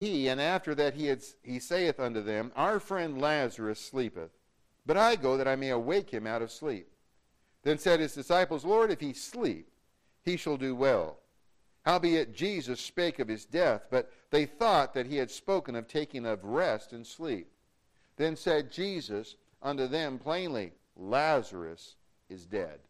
he, 0.00 0.28
and 0.28 0.40
after 0.40 0.74
that 0.76 0.94
he, 0.94 1.06
had, 1.06 1.22
he 1.42 1.58
saith 1.58 1.98
unto 1.98 2.22
them, 2.22 2.52
Our 2.54 2.78
friend 2.78 3.20
Lazarus 3.20 3.80
sleepeth, 3.80 4.30
but 4.86 4.96
I 4.96 5.16
go 5.16 5.36
that 5.36 5.48
I 5.48 5.56
may 5.56 5.70
awake 5.70 6.10
him 6.10 6.26
out 6.26 6.42
of 6.42 6.52
sleep. 6.52 6.88
Then 7.64 7.78
said 7.78 8.00
his 8.00 8.14
disciples, 8.14 8.64
Lord, 8.64 8.90
if 8.90 9.00
he 9.00 9.12
sleep, 9.12 9.68
he 10.24 10.36
shall 10.36 10.56
do 10.56 10.74
well. 10.74 11.18
Howbeit 11.84 12.34
Jesus 12.34 12.80
spake 12.80 13.18
of 13.18 13.28
his 13.28 13.44
death, 13.44 13.86
but 13.90 14.12
they 14.30 14.46
thought 14.46 14.94
that 14.94 15.06
he 15.06 15.16
had 15.16 15.30
spoken 15.30 15.74
of 15.74 15.88
taking 15.88 16.26
of 16.26 16.44
rest 16.44 16.92
and 16.92 17.06
sleep. 17.06 17.50
Then 18.16 18.36
said 18.36 18.70
Jesus 18.70 19.36
unto 19.62 19.86
them 19.86 20.18
plainly, 20.18 20.72
Lazarus 20.96 21.96
is 22.28 22.46
dead. 22.46 22.80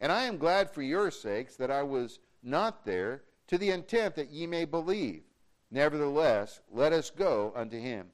And 0.00 0.10
I 0.10 0.24
am 0.24 0.38
glad 0.38 0.70
for 0.70 0.82
your 0.82 1.10
sakes 1.10 1.56
that 1.56 1.70
I 1.70 1.82
was 1.82 2.18
not 2.42 2.84
there, 2.84 3.22
to 3.46 3.58
the 3.58 3.70
intent 3.70 4.14
that 4.16 4.30
ye 4.30 4.46
may 4.46 4.64
believe. 4.64 5.22
Nevertheless, 5.70 6.60
let 6.72 6.92
us 6.92 7.10
go 7.10 7.52
unto 7.54 7.78
him. 7.78 8.08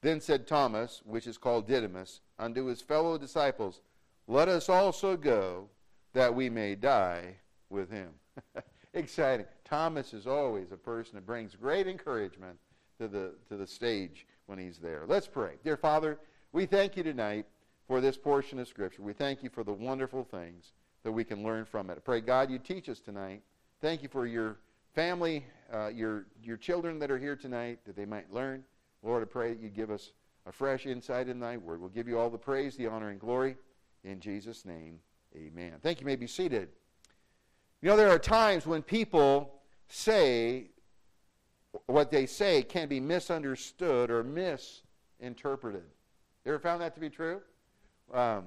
Then 0.00 0.20
said 0.20 0.46
Thomas, 0.46 1.02
which 1.04 1.26
is 1.26 1.38
called 1.38 1.66
Didymus, 1.66 2.20
unto 2.38 2.66
his 2.66 2.80
fellow 2.80 3.18
disciples, 3.18 3.80
Let 4.26 4.48
us 4.48 4.68
also 4.68 5.16
go, 5.16 5.68
that 6.12 6.34
we 6.34 6.48
may 6.48 6.74
die 6.74 7.36
with 7.68 7.90
him. 7.90 8.10
Exciting. 8.94 9.46
Thomas 9.64 10.14
is 10.14 10.26
always 10.26 10.72
a 10.72 10.76
person 10.76 11.16
that 11.16 11.26
brings 11.26 11.54
great 11.54 11.86
encouragement 11.86 12.58
to 12.98 13.08
the, 13.08 13.34
to 13.48 13.56
the 13.56 13.66
stage 13.66 14.26
when 14.46 14.58
he's 14.58 14.78
there. 14.78 15.04
Let's 15.06 15.28
pray. 15.28 15.54
Dear 15.62 15.76
Father, 15.76 16.18
we 16.52 16.64
thank 16.64 16.96
you 16.96 17.02
tonight 17.02 17.46
for 17.86 18.00
this 18.00 18.16
portion 18.16 18.58
of 18.58 18.68
Scripture. 18.68 19.02
We 19.02 19.12
thank 19.12 19.42
you 19.42 19.50
for 19.50 19.64
the 19.64 19.72
wonderful 19.72 20.24
things 20.24 20.72
that 21.02 21.12
we 21.12 21.24
can 21.24 21.42
learn 21.42 21.64
from 21.64 21.90
it. 21.90 22.04
Pray, 22.04 22.20
God, 22.20 22.50
you 22.50 22.58
teach 22.58 22.88
us 22.88 23.00
tonight. 23.00 23.42
Thank 23.80 24.02
you 24.02 24.08
for 24.08 24.26
your 24.26 24.56
family, 24.98 25.46
uh, 25.72 25.86
your, 25.86 26.26
your 26.42 26.56
children 26.56 26.98
that 26.98 27.08
are 27.08 27.18
here 27.18 27.36
tonight, 27.36 27.78
that 27.86 27.94
they 27.94 28.04
might 28.04 28.32
learn. 28.32 28.64
Lord, 29.04 29.22
I 29.22 29.26
pray 29.26 29.54
that 29.54 29.62
you 29.62 29.68
give 29.68 29.92
us 29.92 30.10
a 30.44 30.50
fresh 30.50 30.86
insight 30.86 31.28
in 31.28 31.38
thy 31.38 31.56
word. 31.56 31.78
We'll 31.78 31.88
give 31.88 32.08
you 32.08 32.18
all 32.18 32.28
the 32.28 32.36
praise, 32.36 32.76
the 32.76 32.88
honor, 32.88 33.10
and 33.10 33.20
glory. 33.20 33.56
In 34.02 34.18
Jesus' 34.18 34.64
name, 34.64 34.98
amen. 35.36 35.74
Thank 35.84 36.00
you. 36.00 36.02
you 36.02 36.06
may 36.06 36.16
be 36.16 36.26
seated. 36.26 36.70
You 37.80 37.90
know, 37.90 37.96
there 37.96 38.10
are 38.10 38.18
times 38.18 38.66
when 38.66 38.82
people 38.82 39.60
say 39.86 40.70
what 41.86 42.10
they 42.10 42.26
say 42.26 42.62
can 42.62 42.88
be 42.88 42.98
misunderstood 42.98 44.10
or 44.10 44.24
misinterpreted. 44.24 45.84
You 46.44 46.54
ever 46.54 46.58
found 46.58 46.82
that 46.82 46.94
to 46.94 47.00
be 47.00 47.08
true? 47.08 47.40
Um, 48.12 48.46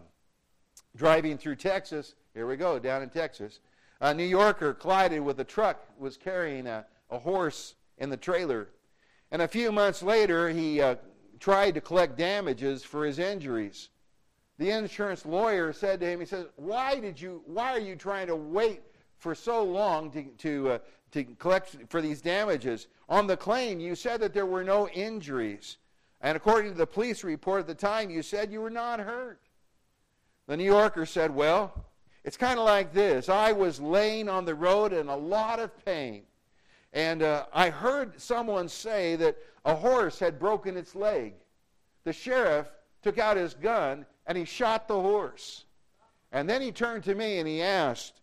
driving 0.98 1.38
through 1.38 1.56
Texas, 1.56 2.16
here 2.34 2.46
we 2.46 2.58
go, 2.58 2.78
down 2.78 3.04
in 3.04 3.10
Texas, 3.10 3.62
a 4.02 4.14
New 4.14 4.26
Yorker 4.26 4.74
collided 4.74 5.22
with 5.22 5.40
a 5.40 5.44
truck, 5.44 5.86
was 5.98 6.18
carrying 6.18 6.66
a, 6.66 6.86
a 7.12 7.20
horse 7.20 7.76
in 8.00 8.10
the 8.10 8.18
trailer. 8.18 8.70
And 9.32 9.44
a 9.44 9.48
few 9.48 9.72
months 9.72 10.02
later, 10.02 10.50
he 10.50 10.82
uh, 10.82 10.96
tried 11.40 11.76
to 11.76 11.82
collect 11.82 12.18
damages 12.18 12.84
for 12.84 13.06
his 13.06 13.20
injuries. 13.20 13.90
The 14.58 14.72
insurance 14.72 15.26
lawyer 15.26 15.72
said 15.72 16.00
to 16.00 16.08
him, 16.08 16.20
he 16.20 16.26
says, 16.26 16.48
why 16.56 17.00
did 17.00 17.22
you, 17.22 17.44
why 17.46 17.72
are 17.72 17.80
you 17.80 17.96
trying 17.96 18.28
to 18.28 18.36
wait 18.36 18.82
for 19.18 19.36
so 19.36 19.64
long 19.64 20.12
to, 20.12 20.24
to, 20.24 20.72
uh, 20.72 20.80
to 21.12 21.24
collect 21.24 21.78
for 21.90 22.02
these 22.02 22.22
damages? 22.22 22.88
On 23.08 23.28
the 23.28 23.38
claim, 23.38 23.80
you 23.80 23.96
said 23.96 24.20
that 24.22 24.34
there 24.34 24.46
were 24.48 24.64
no 24.64 24.88
injuries. 24.90 25.78
And 26.22 26.36
according 26.36 26.72
to 26.72 26.78
the 26.78 26.88
police 26.88 27.24
report 27.24 27.62
at 27.62 27.68
the 27.68 27.76
time, 27.76 28.10
you 28.10 28.24
said 28.24 28.52
you 28.52 28.62
were 28.62 28.70
not 28.70 29.00
hurt. 29.00 29.42
The 30.48 30.58
New 30.58 30.66
Yorker 30.66 31.06
said, 31.06 31.34
well, 31.34 31.86
it's 32.24 32.38
kind 32.38 32.60
of 32.60 32.66
like 32.66 32.94
this. 32.94 33.30
I 33.30 33.52
was 33.52 33.80
laying 33.80 34.30
on 34.30 34.46
the 34.46 34.56
road 34.56 34.94
in 34.94 35.08
a 35.08 35.16
lot 35.16 35.60
of 35.60 35.86
pain. 35.86 36.24
And 36.94 37.24
uh, 37.24 37.46
I 37.54 37.70
heard 37.70 38.20
someone 38.20 38.68
say 38.68 39.16
that 39.16 39.38
a 39.66 39.74
horse 39.74 40.20
had 40.20 40.40
broken 40.40 40.78
its 40.78 40.94
leg. 40.94 41.34
The 42.04 42.14
sheriff 42.14 42.68
took 43.02 43.18
out 43.18 43.38
his 43.38 43.54
gun 43.54 44.06
and 44.28 44.38
he 44.38 44.46
shot 44.46 44.88
the 44.88 45.00
horse. 45.00 45.66
And 46.32 46.50
then 46.50 46.62
he 46.62 46.72
turned 46.72 47.04
to 47.06 47.16
me 47.16 47.40
and 47.40 47.48
he 47.48 47.62
asked, 47.62 48.22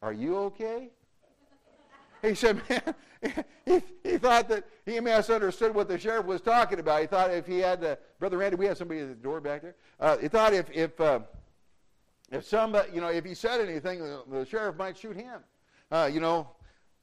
Are 0.00 0.12
you 0.12 0.36
okay? 0.38 0.90
He 2.22 2.34
said, 2.34 2.62
Man, 2.68 2.94
he, 3.66 3.82
he 4.02 4.18
thought 4.18 4.48
that 4.48 4.64
he 4.86 5.00
misunderstood 5.00 5.74
what 5.74 5.88
the 5.88 5.98
sheriff 5.98 6.26
was 6.26 6.40
talking 6.40 6.78
about. 6.78 7.00
He 7.00 7.06
thought 7.06 7.30
if 7.30 7.46
he 7.46 7.58
had, 7.58 7.84
uh, 7.84 7.96
Brother 8.18 8.38
Randy, 8.38 8.56
we 8.56 8.66
have 8.66 8.78
somebody 8.78 9.00
at 9.00 9.08
the 9.08 9.14
door 9.14 9.40
back 9.40 9.62
there. 9.62 9.74
Uh, 10.00 10.18
he 10.18 10.28
thought 10.28 10.52
if, 10.54 10.70
if, 10.72 11.00
uh, 11.00 11.20
if 12.32 12.44
somebody, 12.44 12.90
you 12.94 13.00
know, 13.00 13.08
if 13.08 13.24
he 13.24 13.34
said 13.34 13.60
anything, 13.60 14.00
the, 14.00 14.22
the 14.30 14.46
sheriff 14.46 14.76
might 14.76 14.96
shoot 14.96 15.14
him. 15.14 15.40
Uh, 15.90 16.10
you 16.12 16.18
know, 16.18 16.48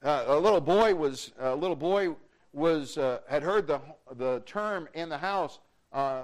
uh, 0.02 0.24
a 0.26 0.38
little 0.38 0.60
boy 0.60 0.94
was 0.94 1.30
a 1.38 1.54
little 1.54 1.76
boy 1.76 2.14
was 2.52 2.98
uh, 2.98 3.20
had 3.28 3.42
heard 3.42 3.66
the 3.66 3.80
the 4.16 4.42
term 4.44 4.88
in 4.94 5.08
the 5.08 5.16
house 5.16 5.60
uh, 5.92 6.22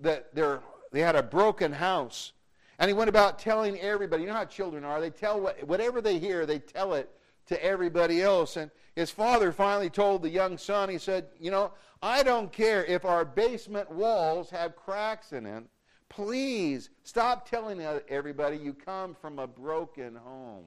that 0.00 0.32
there 0.34 0.60
they 0.92 1.00
had 1.00 1.16
a 1.16 1.22
broken 1.22 1.72
house, 1.72 2.32
and 2.78 2.88
he 2.88 2.94
went 2.94 3.08
about 3.08 3.40
telling 3.40 3.78
everybody. 3.80 4.22
You 4.22 4.28
know 4.28 4.34
how 4.34 4.44
children 4.44 4.84
are; 4.84 5.00
they 5.00 5.10
tell 5.10 5.40
what, 5.40 5.66
whatever 5.66 6.00
they 6.00 6.20
hear, 6.20 6.46
they 6.46 6.60
tell 6.60 6.94
it 6.94 7.10
to 7.46 7.62
everybody 7.62 8.22
else. 8.22 8.56
And 8.56 8.70
his 8.94 9.10
father 9.10 9.50
finally 9.50 9.90
told 9.90 10.22
the 10.22 10.30
young 10.30 10.56
son, 10.58 10.88
he 10.88 10.98
said, 10.98 11.26
"You 11.40 11.50
know, 11.50 11.72
I 12.00 12.22
don't 12.22 12.52
care 12.52 12.84
if 12.84 13.04
our 13.04 13.24
basement 13.24 13.90
walls 13.90 14.48
have 14.50 14.76
cracks 14.76 15.32
in 15.32 15.44
it." 15.44 15.64
Please 16.14 16.90
stop 17.02 17.48
telling 17.48 17.80
everybody 18.08 18.56
you 18.56 18.72
come 18.72 19.16
from 19.20 19.40
a 19.40 19.48
broken 19.48 20.14
home. 20.14 20.66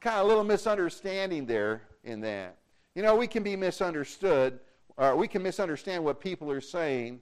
Kind 0.00 0.16
of 0.16 0.24
a 0.24 0.28
little 0.28 0.42
misunderstanding 0.42 1.46
there 1.46 1.82
in 2.02 2.20
that. 2.22 2.56
You 2.96 3.02
know, 3.02 3.14
we 3.14 3.28
can 3.28 3.44
be 3.44 3.54
misunderstood, 3.54 4.58
or 4.96 5.14
we 5.14 5.28
can 5.28 5.44
misunderstand 5.44 6.02
what 6.02 6.20
people 6.20 6.50
are 6.50 6.60
saying 6.60 7.20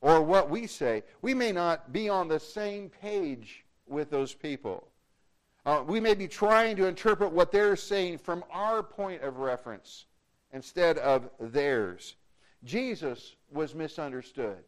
or 0.00 0.22
what 0.22 0.48
we 0.48 0.66
say. 0.66 1.02
We 1.20 1.34
may 1.34 1.52
not 1.52 1.92
be 1.92 2.08
on 2.08 2.26
the 2.26 2.40
same 2.40 2.88
page 2.88 3.64
with 3.86 4.08
those 4.08 4.32
people. 4.32 4.88
Uh, 5.66 5.84
we 5.86 6.00
may 6.00 6.14
be 6.14 6.26
trying 6.26 6.76
to 6.76 6.86
interpret 6.86 7.32
what 7.32 7.52
they're 7.52 7.76
saying 7.76 8.16
from 8.16 8.44
our 8.50 8.82
point 8.82 9.20
of 9.20 9.38
reference 9.38 10.06
instead 10.54 10.96
of 10.98 11.28
theirs. 11.38 12.14
Jesus 12.64 13.36
was 13.50 13.74
misunderstood 13.74 14.64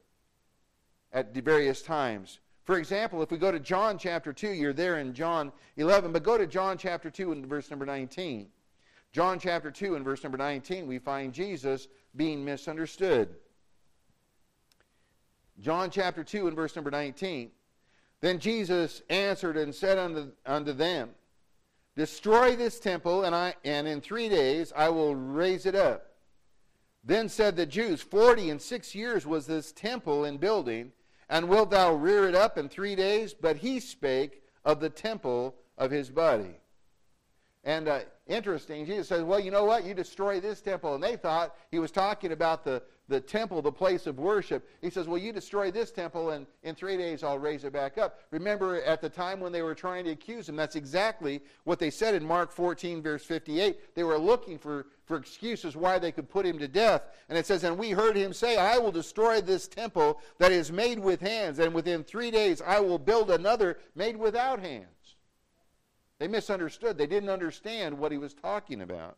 at 1.12 1.34
the 1.34 1.40
various 1.40 1.82
times. 1.82 2.38
For 2.64 2.78
example, 2.78 3.22
if 3.22 3.30
we 3.30 3.38
go 3.38 3.50
to 3.50 3.60
John 3.60 3.96
chapter 3.98 4.32
2, 4.32 4.50
you're 4.50 4.72
there 4.72 4.98
in 4.98 5.14
John 5.14 5.52
11, 5.76 6.12
but 6.12 6.22
go 6.22 6.36
to 6.36 6.46
John 6.46 6.76
chapter 6.76 7.10
2 7.10 7.32
and 7.32 7.46
verse 7.46 7.70
number 7.70 7.86
19. 7.86 8.48
John 9.12 9.38
chapter 9.38 9.70
2 9.70 9.94
and 9.94 10.04
verse 10.04 10.22
number 10.22 10.36
19, 10.36 10.86
we 10.86 10.98
find 10.98 11.32
Jesus 11.32 11.88
being 12.14 12.44
misunderstood. 12.44 13.34
John 15.60 15.90
chapter 15.90 16.22
2 16.22 16.46
and 16.46 16.54
verse 16.54 16.76
number 16.76 16.90
19. 16.90 17.50
Then 18.20 18.38
Jesus 18.38 19.02
answered 19.08 19.56
and 19.56 19.74
said 19.74 19.98
unto, 19.98 20.32
unto 20.44 20.72
them, 20.72 21.10
Destroy 21.96 22.54
this 22.54 22.78
temple, 22.78 23.24
and, 23.24 23.34
I, 23.34 23.54
and 23.64 23.88
in 23.88 24.00
three 24.00 24.28
days 24.28 24.72
I 24.76 24.88
will 24.90 25.16
raise 25.16 25.66
it 25.66 25.74
up. 25.74 26.12
Then 27.02 27.28
said 27.28 27.56
the 27.56 27.66
Jews, 27.66 28.02
Forty 28.02 28.50
and 28.50 28.60
six 28.60 28.94
years 28.94 29.26
was 29.26 29.46
this 29.46 29.72
temple 29.72 30.24
in 30.24 30.36
building, 30.36 30.92
and 31.28 31.48
wilt 31.48 31.70
thou 31.70 31.94
rear 31.94 32.28
it 32.28 32.34
up 32.34 32.58
in 32.58 32.68
three 32.68 32.94
days? 32.94 33.34
But 33.34 33.56
he 33.56 33.80
spake 33.80 34.42
of 34.64 34.80
the 34.80 34.90
temple 34.90 35.54
of 35.76 35.90
his 35.90 36.10
body. 36.10 36.56
And 37.64 37.88
uh, 37.88 38.00
interesting, 38.26 38.86
Jesus 38.86 39.08
says, 39.08 39.22
Well, 39.22 39.40
you 39.40 39.50
know 39.50 39.64
what? 39.64 39.84
You 39.84 39.94
destroy 39.94 40.40
this 40.40 40.60
temple. 40.60 40.94
And 40.94 41.02
they 41.02 41.16
thought 41.16 41.54
he 41.70 41.78
was 41.78 41.90
talking 41.90 42.32
about 42.32 42.64
the, 42.64 42.82
the 43.08 43.20
temple, 43.20 43.62
the 43.62 43.72
place 43.72 44.06
of 44.06 44.18
worship. 44.18 44.68
He 44.82 44.90
says, 44.90 45.08
Well, 45.08 45.18
you 45.18 45.32
destroy 45.32 45.70
this 45.70 45.90
temple, 45.90 46.30
and 46.30 46.46
in 46.62 46.74
three 46.74 46.96
days 46.96 47.22
I'll 47.22 47.38
raise 47.38 47.64
it 47.64 47.72
back 47.72 47.96
up. 47.96 48.20
Remember, 48.30 48.82
at 48.82 49.00
the 49.00 49.08
time 49.08 49.40
when 49.40 49.50
they 49.50 49.62
were 49.62 49.74
trying 49.74 50.04
to 50.04 50.10
accuse 50.10 50.48
him, 50.48 50.56
that's 50.56 50.76
exactly 50.76 51.40
what 51.64 51.78
they 51.78 51.90
said 51.90 52.14
in 52.14 52.24
Mark 52.24 52.52
14, 52.52 53.02
verse 53.02 53.24
58. 53.24 53.94
They 53.94 54.04
were 54.04 54.18
looking 54.18 54.58
for, 54.58 54.86
for 55.06 55.16
excuses 55.16 55.76
why 55.76 55.98
they 55.98 56.12
could 56.12 56.28
put 56.28 56.44
him 56.44 56.58
to 56.58 56.68
death. 56.68 57.02
And 57.28 57.38
it 57.38 57.46
says, 57.46 57.64
And 57.64 57.78
we 57.78 57.90
heard 57.90 58.16
him 58.16 58.32
say, 58.32 58.58
I 58.58 58.78
will 58.78 58.92
destroy 58.92 59.40
this 59.40 59.66
temple 59.66 60.20
that 60.38 60.52
is 60.52 60.70
made 60.70 60.98
with 60.98 61.20
hands, 61.20 61.58
and 61.58 61.72
within 61.72 62.04
three 62.04 62.30
days 62.30 62.60
I 62.60 62.80
will 62.80 62.98
build 62.98 63.30
another 63.30 63.78
made 63.94 64.16
without 64.16 64.60
hands. 64.60 64.86
They 66.18 66.28
misunderstood. 66.28 66.98
They 66.98 67.06
didn't 67.06 67.30
understand 67.30 67.96
what 67.96 68.12
he 68.12 68.18
was 68.18 68.34
talking 68.34 68.82
about. 68.82 69.16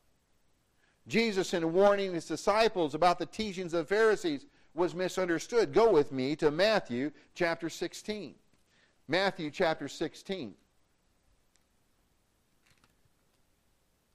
Jesus, 1.07 1.55
in 1.55 1.73
warning 1.73 2.15
his 2.15 2.27
disciples 2.27 2.95
about 2.95 3.19
the 3.19 3.27
teachings 3.27 3.75
of 3.75 3.89
the 3.89 3.95
Pharisees, 3.95 4.47
was 4.75 4.95
misunderstood. 4.95 5.73
Go 5.73 5.91
with 5.91 6.13
me 6.13 6.37
to 6.37 6.51
Matthew 6.51 7.11
chapter 7.35 7.69
16. 7.69 8.35
Matthew 9.09 9.51
chapter 9.51 9.89
16. 9.89 10.55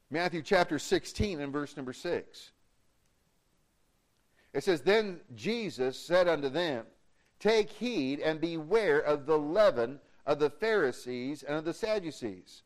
Matthew 0.09 0.41
chapter 0.41 0.79
16 0.79 1.41
and 1.41 1.51
verse 1.51 1.75
number 1.75 1.91
6. 1.91 2.51
It 4.53 4.63
says, 4.63 4.81
Then 4.81 5.19
Jesus 5.35 5.99
said 5.99 6.29
unto 6.29 6.47
them, 6.47 6.85
Take 7.39 7.69
heed 7.69 8.21
and 8.21 8.39
beware 8.39 8.99
of 8.99 9.25
the 9.25 9.37
leaven 9.37 9.99
of 10.25 10.39
the 10.39 10.49
Pharisees 10.49 11.43
and 11.43 11.57
of 11.57 11.65
the 11.65 11.73
Sadducees. 11.73 12.63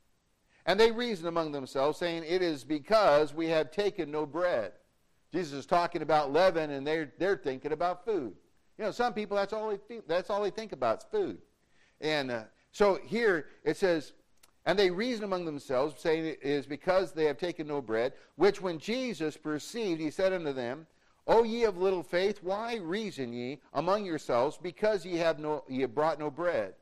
And 0.70 0.80
they 0.80 0.92
reasoned 0.92 1.28
among 1.28 1.52
themselves, 1.52 1.98
saying, 1.98 2.26
It 2.28 2.44
is 2.44 2.64
because 2.64 3.34
we 3.34 3.48
have 3.48 3.72
taken 3.72 4.12
no 4.12 4.28
bread. 4.28 4.72
Jesus 5.34 5.54
is 5.62 5.66
talking 5.66 6.04
about 6.04 6.32
leaven, 6.32 6.70
and 6.70 6.86
they're, 6.86 7.12
they're 7.18 7.38
thinking 7.38 7.72
about 7.72 8.06
food. 8.06 8.36
You 8.78 8.84
know, 8.84 8.92
some 8.92 9.16
people, 9.16 9.36
that's 9.36 9.52
all 9.52 9.72
they, 9.72 9.78
think, 9.78 10.08
that's 10.08 10.30
all 10.30 10.44
they 10.44 10.52
think 10.52 10.72
about 10.72 11.00
is 11.00 11.06
food. 11.12 11.40
And 12.02 12.30
uh, 12.30 12.44
so 12.72 13.00
here 13.04 13.48
it 13.64 13.78
says, 13.78 14.14
and 14.68 14.78
they 14.78 14.92
reason 14.92 15.24
among 15.24 15.46
themselves, 15.46 16.00
saying 16.00 16.24
it 16.24 16.40
is 16.44 16.68
because 16.68 17.14
they 17.14 17.26
have 17.26 17.40
taken 17.40 17.66
no 17.66 17.82
bread, 17.82 18.14
which 18.36 18.62
when 18.62 18.78
Jesus 18.78 19.38
perceived, 19.38 20.00
he 20.00 20.12
said 20.12 20.34
unto 20.34 20.54
them, 20.54 20.86
O 21.26 21.44
ye 21.44 21.64
of 21.64 21.80
little 21.80 22.04
faith, 22.04 22.44
why 22.44 22.76
reason 22.76 23.34
ye 23.34 23.60
among 23.74 24.06
yourselves, 24.06 24.60
because 24.62 25.04
ye 25.04 25.18
have, 25.18 25.40
no, 25.40 25.64
ye 25.68 25.82
have 25.82 25.96
brought 25.96 26.20
no 26.20 26.30
bread? 26.30 26.76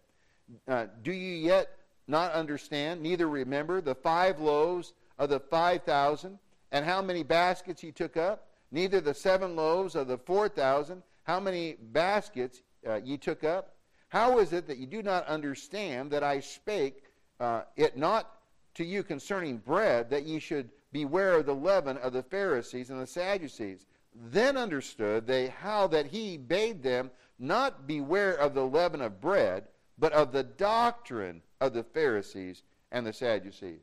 Uh, 0.68 0.88
do 1.04 1.14
ye 1.14 1.38
yet 1.38 1.77
not 2.08 2.32
understand, 2.34 3.02
neither 3.02 3.28
remember 3.28 3.82
the 3.82 3.96
five 3.96 4.40
loaves 4.40 4.94
of 5.20 5.30
the 5.30 5.40
five 5.40 5.84
thousand, 5.84 6.40
and 6.72 6.86
how 6.86 7.02
many 7.02 7.24
baskets 7.24 7.82
he 7.82 7.92
took 7.92 8.18
up? 8.18 8.48
Neither 8.72 9.02
the 9.02 9.14
seven 9.14 9.56
loaves 9.56 9.96
of 9.96 10.08
the 10.08 10.18
four 10.18 10.50
thousand, 10.50 11.04
how 11.24 11.40
many 11.40 11.76
baskets 11.92 12.62
uh, 12.88 12.96
ye 12.96 13.18
took 13.18 13.44
up? 13.44 13.76
How 14.10 14.40
is 14.40 14.54
it 14.54 14.68
that 14.68 14.78
you 14.78 14.88
do 14.88 15.04
not 15.04 15.28
understand 15.28 16.12
that 16.12 16.24
I 16.24 16.40
spake 16.40 17.04
uh, 17.40 17.64
it 17.76 17.98
not 17.98 18.40
to 18.76 18.86
you 18.86 19.04
concerning 19.04 19.58
bread, 19.58 20.10
that 20.10 20.24
ye 20.24 20.40
should 20.40 20.70
beware 20.94 21.34
of 21.34 21.46
the 21.46 21.56
leaven 21.56 21.98
of 21.98 22.14
the 22.14 22.24
Pharisees 22.24 22.90
and 22.90 23.02
the 23.02 23.08
Sadducees? 23.08 23.86
Then 24.16 24.56
understood 24.56 25.28
they 25.28 25.48
how 25.48 25.88
that 25.88 26.08
he 26.08 26.38
bade 26.38 26.82
them 26.82 27.12
not 27.38 27.86
beware 27.86 28.34
of 28.34 28.54
the 28.54 28.66
leaven 28.66 29.02
of 29.02 29.22
bread, 29.22 29.68
but 30.00 30.14
of 30.14 30.32
the 30.32 30.44
doctrine 30.44 31.42
of 31.62 31.74
the 31.74 31.84
Pharisees 31.84 32.64
and 32.92 33.06
the 33.06 33.14
Sadducees. 33.14 33.82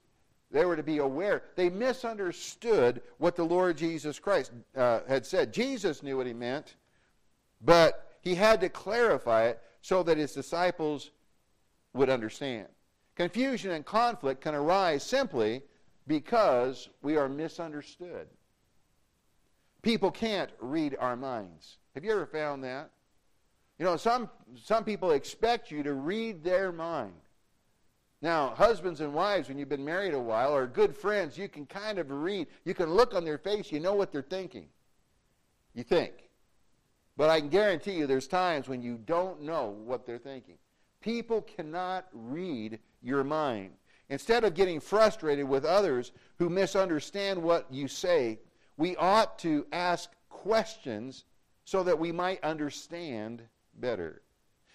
They 0.50 0.64
were 0.64 0.76
to 0.76 0.82
be 0.82 0.98
aware. 0.98 1.42
They 1.56 1.68
misunderstood 1.68 3.02
what 3.18 3.34
the 3.34 3.44
Lord 3.44 3.76
Jesus 3.76 4.18
Christ 4.18 4.52
uh, 4.76 5.00
had 5.08 5.26
said. 5.26 5.52
Jesus 5.52 6.02
knew 6.02 6.16
what 6.16 6.26
he 6.26 6.32
meant, 6.32 6.76
but 7.60 8.18
he 8.20 8.34
had 8.34 8.60
to 8.60 8.68
clarify 8.68 9.46
it 9.46 9.60
so 9.82 10.02
that 10.04 10.16
his 10.16 10.32
disciples 10.32 11.10
would 11.92 12.08
understand. 12.08 12.68
Confusion 13.16 13.72
and 13.72 13.84
conflict 13.84 14.40
can 14.40 14.54
arise 14.54 15.02
simply 15.02 15.62
because 16.06 16.88
we 17.02 17.16
are 17.16 17.28
misunderstood. 17.28 18.26
People 19.82 20.10
can't 20.10 20.50
read 20.60 20.96
our 20.98 21.16
minds. 21.16 21.78
Have 21.94 22.04
you 22.04 22.12
ever 22.12 22.26
found 22.26 22.64
that? 22.64 22.90
You 23.78 23.84
know, 23.84 23.96
some, 23.96 24.30
some 24.62 24.84
people 24.84 25.10
expect 25.10 25.70
you 25.70 25.82
to 25.82 25.94
read 25.94 26.42
their 26.42 26.72
mind. 26.72 27.12
Now, 28.24 28.54
husbands 28.56 29.02
and 29.02 29.12
wives, 29.12 29.50
when 29.50 29.58
you've 29.58 29.68
been 29.68 29.84
married 29.84 30.14
a 30.14 30.18
while, 30.18 30.56
or 30.56 30.66
good 30.66 30.96
friends, 30.96 31.36
you 31.36 31.46
can 31.46 31.66
kind 31.66 31.98
of 31.98 32.10
read. 32.10 32.46
You 32.64 32.72
can 32.72 32.88
look 32.94 33.14
on 33.14 33.22
their 33.22 33.36
face, 33.36 33.70
you 33.70 33.80
know 33.80 33.92
what 33.92 34.12
they're 34.12 34.22
thinking. 34.22 34.68
You 35.74 35.82
think. 35.82 36.14
But 37.18 37.28
I 37.28 37.40
can 37.40 37.50
guarantee 37.50 37.98
you 37.98 38.06
there's 38.06 38.26
times 38.26 38.66
when 38.66 38.80
you 38.80 38.96
don't 38.96 39.42
know 39.42 39.76
what 39.84 40.06
they're 40.06 40.16
thinking. 40.16 40.54
People 41.02 41.42
cannot 41.42 42.06
read 42.14 42.78
your 43.02 43.24
mind. 43.24 43.72
Instead 44.08 44.44
of 44.44 44.54
getting 44.54 44.80
frustrated 44.80 45.46
with 45.46 45.66
others 45.66 46.12
who 46.38 46.48
misunderstand 46.48 47.42
what 47.42 47.66
you 47.70 47.86
say, 47.86 48.38
we 48.78 48.96
ought 48.96 49.38
to 49.40 49.66
ask 49.70 50.10
questions 50.30 51.24
so 51.66 51.82
that 51.82 51.98
we 51.98 52.10
might 52.10 52.42
understand 52.42 53.42
better. 53.74 54.22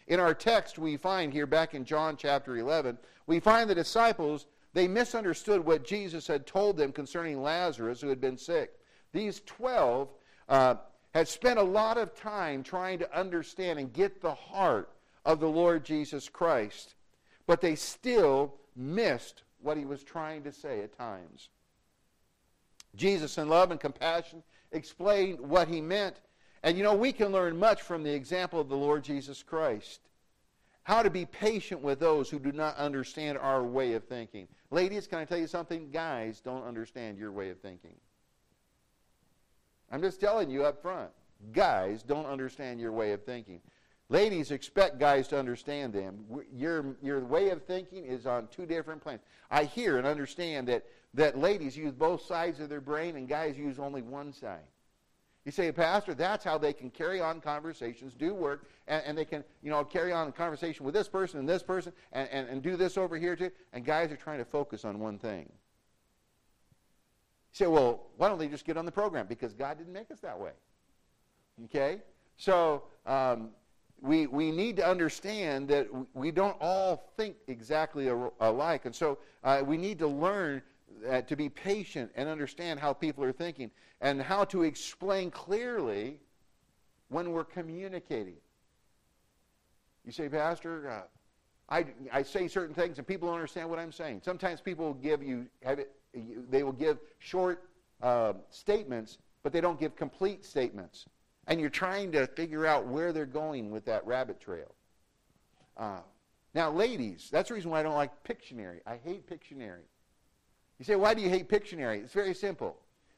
In 0.10 0.20
our 0.20 0.34
text, 0.34 0.80
we 0.80 0.98
find 0.98 1.32
here 1.32 1.46
back 1.46 1.76
in 1.76 1.86
John 1.86 2.18
chapter 2.18 2.58
11, 2.58 2.98
we 3.30 3.40
find 3.40 3.70
the 3.70 3.76
disciples, 3.76 4.48
they 4.74 4.88
misunderstood 4.88 5.64
what 5.64 5.86
Jesus 5.86 6.26
had 6.26 6.48
told 6.48 6.78
them 6.78 6.92
concerning 6.92 7.42
Lazarus 7.42 8.02
who 8.02 8.10
had 8.10 8.20
been 8.20 8.38
sick. 8.38 8.72
These 9.14 9.42
12 9.46 10.10
uh, 10.50 10.76
had 11.14 11.28
spent 11.28 11.60
a 11.60 11.64
lot 11.64 11.98
of 11.98 12.16
time 12.16 12.64
trying 12.64 13.00
to 13.00 13.18
understand 13.18 13.78
and 13.80 13.94
get 13.94 14.20
the 14.20 14.34
heart 14.34 14.90
of 15.26 15.40
the 15.40 15.48
Lord 15.48 15.86
Jesus 15.86 16.28
Christ, 16.28 16.96
but 17.46 17.62
they 17.62 17.76
still 17.76 18.56
missed 18.76 19.44
what 19.62 19.78
he 19.78 19.86
was 19.86 20.04
trying 20.04 20.44
to 20.44 20.52
say 20.52 20.82
at 20.82 20.98
times. 20.98 21.50
Jesus, 22.96 23.38
in 23.38 23.48
love 23.48 23.70
and 23.70 23.80
compassion, 23.80 24.42
explained 24.72 25.40
what 25.40 25.68
he 25.68 25.82
meant 25.82 26.16
and 26.64 26.78
you 26.78 26.84
know, 26.84 26.96
we 26.96 27.12
can 27.12 27.32
learn 27.32 27.58
much 27.58 27.82
from 27.82 28.04
the 28.04 28.14
example 28.14 28.60
of 28.60 28.70
the 28.70 28.76
Lord 28.76 29.04
Jesus 29.04 29.44
Christ. 29.44 30.02
How 30.90 31.04
to 31.04 31.12
be 31.12 31.28
patient 31.28 31.82
with 31.84 32.00
those 32.00 32.32
who 32.32 32.40
do 32.40 32.52
not 32.52 32.76
understand 32.78 33.38
our 33.38 33.64
way 33.64 33.94
of 33.94 34.06
thinking. 34.06 34.48
Ladies, 34.72 35.06
can 35.06 35.20
I 35.20 35.26
tell 35.26 35.38
you 35.38 35.46
something? 35.46 35.92
Guys 35.92 36.42
don't 36.42 36.64
understand 36.64 37.20
your 37.20 37.32
way 37.32 37.52
of 37.52 37.60
thinking. 37.60 37.94
I'm 39.92 40.02
just 40.02 40.20
telling 40.20 40.50
you 40.50 40.66
up 40.66 40.82
front. 40.82 41.12
Guys 41.52 42.02
don't 42.02 42.26
understand 42.26 42.80
your 42.80 42.92
way 42.92 43.12
of 43.12 43.24
thinking. 43.24 43.62
Ladies 44.10 44.50
expect 44.50 44.98
guys 44.98 45.28
to 45.28 45.38
understand 45.38 45.94
them. 45.94 46.26
Your, 46.52 46.98
your 47.04 47.20
way 47.20 47.52
of 47.52 47.64
thinking 47.66 48.06
is 48.06 48.26
on 48.26 48.48
two 48.48 48.66
different 48.66 49.04
planes. 49.04 49.22
I 49.52 49.66
hear 49.66 50.00
and 50.00 50.08
understand 50.08 50.70
that, 50.70 50.88
that 51.14 51.38
ladies 51.38 51.78
use 51.78 51.94
both 51.94 52.24
sides 52.24 52.60
of 52.60 52.68
their 52.68 52.82
brain 52.82 53.16
and 53.16 53.30
guys 53.30 53.56
use 53.56 53.78
only 53.78 54.02
one 54.02 54.34
side. 54.34 54.66
You 55.46 55.52
say, 55.52 55.72
Pastor, 55.72 56.14
that's 56.14 56.44
how 56.44 56.58
they 56.58 56.74
can 56.74 56.90
carry 56.90 57.22
on 57.22 57.40
conversations, 57.40 58.14
do 58.14 58.34
work, 58.34 58.70
and, 58.88 59.02
and 59.06 59.18
they 59.18 59.26
can, 59.26 59.44
you 59.64 59.70
know, 59.70 59.84
carry 59.84 60.12
on 60.12 60.28
a 60.28 60.32
conversation 60.32 60.86
with 60.86 60.94
this 60.94 61.08
person 61.08 61.40
and 61.40 61.48
this 61.48 61.64
person 61.64 61.94
and, 62.12 62.30
and, 62.30 62.48
and 62.50 62.62
do 62.62 62.76
this 62.76 62.98
over 62.98 63.18
here 63.18 63.36
too. 63.36 63.50
And 63.74 63.86
guys 63.86 64.12
are 64.12 64.18
trying 64.18 64.40
to 64.40 64.46
focus 64.46 64.84
on 64.84 65.00
one 65.00 65.18
thing. 65.18 65.50
You 67.52 67.54
say, 67.54 67.68
well, 67.68 68.08
why 68.18 68.28
don't 68.28 68.38
they 68.38 68.48
just 68.48 68.66
get 68.66 68.78
on 68.78 68.86
the 68.86 68.92
program? 68.92 69.28
Because 69.28 69.54
God 69.54 69.78
didn't 69.78 69.94
make 69.94 70.12
us 70.12 70.20
that 70.20 70.38
way. 70.38 70.52
Okay? 71.66 72.02
So 72.38 72.84
um, 73.06 73.50
we, 74.02 74.28
we 74.28 74.52
need 74.52 74.76
to 74.78 74.88
understand 74.88 75.68
that 75.70 75.88
we 76.14 76.32
don't 76.32 76.58
all 76.60 77.12
think 77.18 77.38
exactly 77.48 78.12
alike. 78.40 78.86
And 78.86 78.96
so 78.96 79.20
uh, 79.44 79.62
we 79.66 79.78
need 79.78 80.00
to 80.00 80.08
learn 80.08 80.62
uh, 81.10 81.22
to 81.22 81.36
be 81.36 81.50
patient 81.50 82.12
and 82.16 82.28
understand 82.28 82.80
how 82.80 82.94
people 82.94 83.24
are 83.24 83.32
thinking 83.32 83.72
and 84.02 84.22
how 84.22 84.44
to 84.46 84.64
explain 84.64 85.32
clearly 85.32 86.20
when 87.10 87.32
we're 87.32 87.44
communicating. 87.44 88.38
You 90.06 90.12
say, 90.12 90.30
Pastor, 90.30 90.90
uh, 90.90 91.02
I, 91.70 91.86
I 92.12 92.24
say 92.24 92.48
certain 92.48 92.74
things 92.74 92.98
and 92.98 93.08
people 93.08 93.28
don't 93.28 93.36
understand 93.36 93.70
what 93.70 93.80
I'm 93.80 93.92
saying. 93.92 94.22
Sometimes 94.24 94.62
people 94.62 94.86
will 94.86 94.94
give 94.94 95.22
you, 95.22 95.48
it, 95.62 95.92
they 96.50 96.64
will 96.64 96.72
give 96.72 97.00
short 97.20 97.70
uh, 98.02 98.34
statements, 98.50 99.18
but 99.44 99.54
they 99.54 99.62
don't 99.62 99.80
give 99.80 99.96
complete 99.96 100.46
statements. 100.46 101.06
And 101.48 101.60
you're 101.60 101.70
trying 101.70 102.12
to 102.14 102.28
figure 102.28 102.66
out 102.66 102.88
where 102.88 103.12
they're 103.12 103.26
going 103.26 103.72
with 103.72 103.86
that 103.86 104.06
rabbit 104.06 104.40
trail. 104.40 104.74
Uh, 105.78 106.00
now, 106.54 106.72
ladies, 106.72 107.30
that's 107.32 107.50
the 107.50 107.56
reason 107.56 107.72
why 107.72 107.80
I 107.80 107.84
don't 107.84 107.96
like 107.96 108.24
Pictionary. 108.24 108.80
I 108.86 108.98
hate 109.04 109.30
Pictionary. 109.30 109.86
You 110.80 110.86
say, 110.86 110.96
why 110.96 111.14
do 111.14 111.22
you 111.22 111.30
hate 111.30 111.50
Pictionary? 111.50 112.02
It's 112.02 112.14
very 112.14 112.34
simple. 112.34 112.78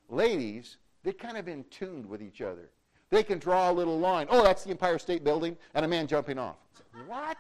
Ladies, 0.10 0.78
they're 1.04 1.14
kind 1.14 1.38
of 1.38 1.48
in 1.48 1.64
tuned 1.70 2.06
with 2.08 2.22
each 2.22 2.42
other. 2.42 2.70
They 3.12 3.24
can 3.24 3.40
draw 3.40 3.70
a 3.70 3.74
little 3.74 4.00
line. 4.00 4.28
Oh, 4.30 4.44
that's 4.44 4.64
the 4.64 4.72
Empire 4.72 4.98
State 4.98 5.24
Building, 5.24 5.56
and 5.74 5.86
a 5.86 5.88
man 5.88 6.08
jumping 6.08 6.40
off. 6.40 6.56
What? 7.06 7.38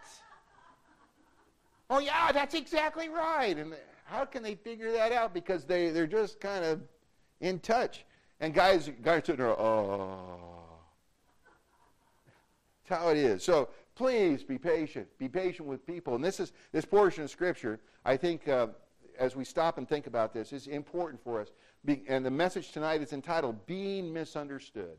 Oh, 1.89 1.99
yeah, 1.99 2.31
that's 2.31 2.53
exactly 2.53 3.09
right. 3.09 3.57
And 3.57 3.73
how 4.05 4.25
can 4.25 4.43
they 4.43 4.55
figure 4.55 4.91
that 4.91 5.11
out? 5.11 5.33
Because 5.33 5.65
they, 5.65 5.89
they're 5.89 6.07
just 6.07 6.39
kind 6.39 6.63
of 6.63 6.81
in 7.39 7.59
touch. 7.59 8.05
And 8.39 8.53
guys, 8.53 8.91
guys 9.01 9.23
sitting 9.25 9.43
there, 9.43 9.59
oh. 9.59 10.39
That's 12.87 13.01
how 13.01 13.09
it 13.09 13.17
is. 13.17 13.43
So 13.43 13.69
please 13.95 14.43
be 14.43 14.57
patient. 14.57 15.07
Be 15.17 15.29
patient 15.29 15.67
with 15.67 15.85
people. 15.85 16.15
And 16.15 16.23
this 16.23 16.39
is 16.39 16.51
this 16.71 16.85
portion 16.85 17.23
of 17.23 17.29
Scripture. 17.29 17.79
I 18.03 18.17
think 18.17 18.47
uh, 18.47 18.67
as 19.21 19.35
we 19.35 19.45
stop 19.45 19.77
and 19.77 19.87
think 19.87 20.07
about 20.07 20.33
this, 20.33 20.51
is 20.51 20.65
important 20.65 21.23
for 21.23 21.39
us. 21.39 21.49
Be, 21.85 22.01
and 22.07 22.25
the 22.25 22.31
message 22.31 22.71
tonight 22.71 23.01
is 23.01 23.13
entitled 23.13 23.65
Being 23.67 24.11
Misunderstood. 24.11 24.97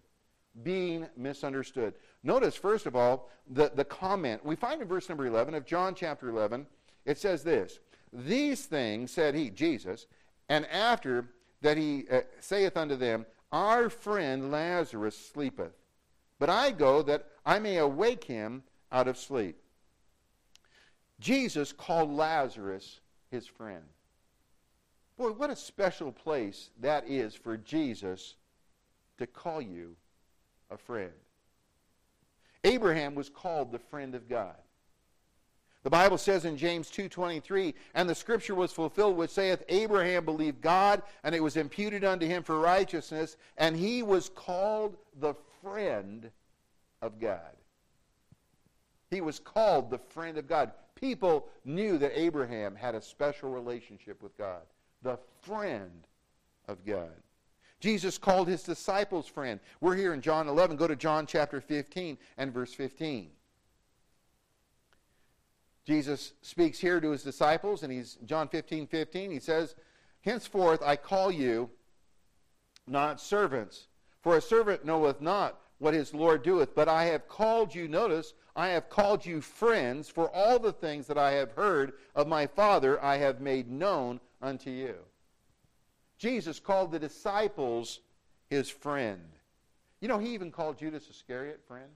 Being 0.62 1.08
Misunderstood. 1.16 1.94
Notice, 2.22 2.54
first 2.54 2.86
of 2.86 2.94
all, 2.94 3.28
the, 3.50 3.72
the 3.74 3.84
comment. 3.84 4.44
We 4.44 4.54
find 4.54 4.80
in 4.80 4.86
verse 4.86 5.08
number 5.08 5.26
11 5.26 5.54
of 5.54 5.66
John 5.66 5.96
chapter 5.96 6.28
11, 6.28 6.66
it 7.04 7.18
says 7.18 7.42
this 7.42 7.80
These 8.12 8.66
things 8.66 9.10
said 9.10 9.34
he, 9.34 9.50
Jesus, 9.50 10.06
and 10.48 10.66
after 10.66 11.26
that 11.60 11.76
he 11.76 12.04
uh, 12.08 12.20
saith 12.38 12.76
unto 12.76 12.94
them, 12.94 13.26
Our 13.50 13.90
friend 13.90 14.52
Lazarus 14.52 15.18
sleepeth, 15.18 15.74
but 16.38 16.48
I 16.48 16.70
go 16.70 17.02
that 17.02 17.26
I 17.44 17.58
may 17.58 17.78
awake 17.78 18.22
him 18.22 18.62
out 18.92 19.08
of 19.08 19.18
sleep. 19.18 19.56
Jesus 21.18 21.72
called 21.72 22.12
Lazarus 22.12 23.00
his 23.32 23.48
friend. 23.48 23.82
Boy, 25.16 25.32
what 25.32 25.50
a 25.50 25.56
special 25.56 26.10
place 26.10 26.70
that 26.80 27.06
is 27.06 27.34
for 27.34 27.56
Jesus 27.56 28.36
to 29.18 29.26
call 29.26 29.60
you 29.60 29.96
a 30.70 30.76
friend. 30.76 31.12
Abraham 32.64 33.14
was 33.14 33.28
called 33.28 33.72
the 33.72 33.78
friend 33.78 34.14
of 34.14 34.28
God. 34.28 34.56
The 35.82 35.90
Bible 35.90 36.18
says 36.18 36.44
in 36.44 36.56
James 36.56 36.90
2:23, 36.90 37.74
"And 37.92 38.08
the 38.08 38.14
scripture 38.14 38.54
was 38.54 38.72
fulfilled 38.72 39.16
which 39.16 39.30
saith, 39.30 39.64
Abraham 39.68 40.24
believed 40.24 40.60
God, 40.60 41.02
and 41.24 41.34
it 41.34 41.40
was 41.40 41.56
imputed 41.56 42.04
unto 42.04 42.24
him 42.24 42.44
for 42.44 42.60
righteousness, 42.60 43.36
and 43.56 43.76
he 43.76 44.02
was 44.02 44.28
called 44.28 44.96
the 45.14 45.34
friend 45.60 46.30
of 47.00 47.18
God." 47.18 47.56
He 49.10 49.20
was 49.20 49.40
called 49.40 49.90
the 49.90 49.98
friend 49.98 50.38
of 50.38 50.46
God. 50.46 50.72
People 50.94 51.48
knew 51.64 51.98
that 51.98 52.16
Abraham 52.16 52.76
had 52.76 52.94
a 52.94 53.02
special 53.02 53.50
relationship 53.50 54.22
with 54.22 54.36
God, 54.36 54.64
the 55.02 55.18
friend 55.42 56.06
of 56.68 56.84
God. 56.84 57.10
Jesus 57.80 58.16
called 58.16 58.46
his 58.46 58.62
disciples 58.62 59.26
friend. 59.26 59.58
We're 59.80 59.96
here 59.96 60.14
in 60.14 60.20
John 60.20 60.48
11. 60.48 60.76
Go 60.76 60.86
to 60.86 60.94
John 60.94 61.26
chapter 61.26 61.60
15 61.60 62.16
and 62.38 62.54
verse 62.54 62.72
15. 62.72 63.30
Jesus 65.84 66.32
speaks 66.42 66.78
here 66.78 67.00
to 67.00 67.10
his 67.10 67.24
disciples, 67.24 67.82
and 67.82 67.92
he's 67.92 68.18
John 68.24 68.46
15, 68.46 68.86
15. 68.86 69.32
He 69.32 69.40
says, 69.40 69.74
Henceforth 70.20 70.80
I 70.80 70.94
call 70.94 71.32
you 71.32 71.70
not 72.86 73.20
servants, 73.20 73.88
for 74.20 74.36
a 74.36 74.40
servant 74.40 74.84
knoweth 74.84 75.20
not 75.20 75.58
what 75.78 75.94
his 75.94 76.14
Lord 76.14 76.44
doeth, 76.44 76.76
but 76.76 76.88
I 76.88 77.06
have 77.06 77.26
called 77.26 77.74
you, 77.74 77.88
notice, 77.88 78.34
I 78.54 78.68
have 78.68 78.88
called 78.88 79.26
you 79.26 79.40
friends, 79.40 80.08
for 80.08 80.30
all 80.30 80.60
the 80.60 80.72
things 80.72 81.08
that 81.08 81.18
I 81.18 81.32
have 81.32 81.52
heard 81.52 81.94
of 82.14 82.28
my 82.28 82.46
Father 82.46 83.02
I 83.02 83.16
have 83.16 83.40
made 83.40 83.68
known 83.68 84.20
unto 84.42 84.70
you. 84.70 84.96
Jesus 86.18 86.60
called 86.60 86.92
the 86.92 86.98
disciples 86.98 88.00
his 88.50 88.68
friend. 88.68 89.22
You 90.00 90.08
know, 90.08 90.18
he 90.18 90.34
even 90.34 90.50
called 90.50 90.78
Judas 90.78 91.08
Iscariot 91.08 91.60
friend. 91.66 91.90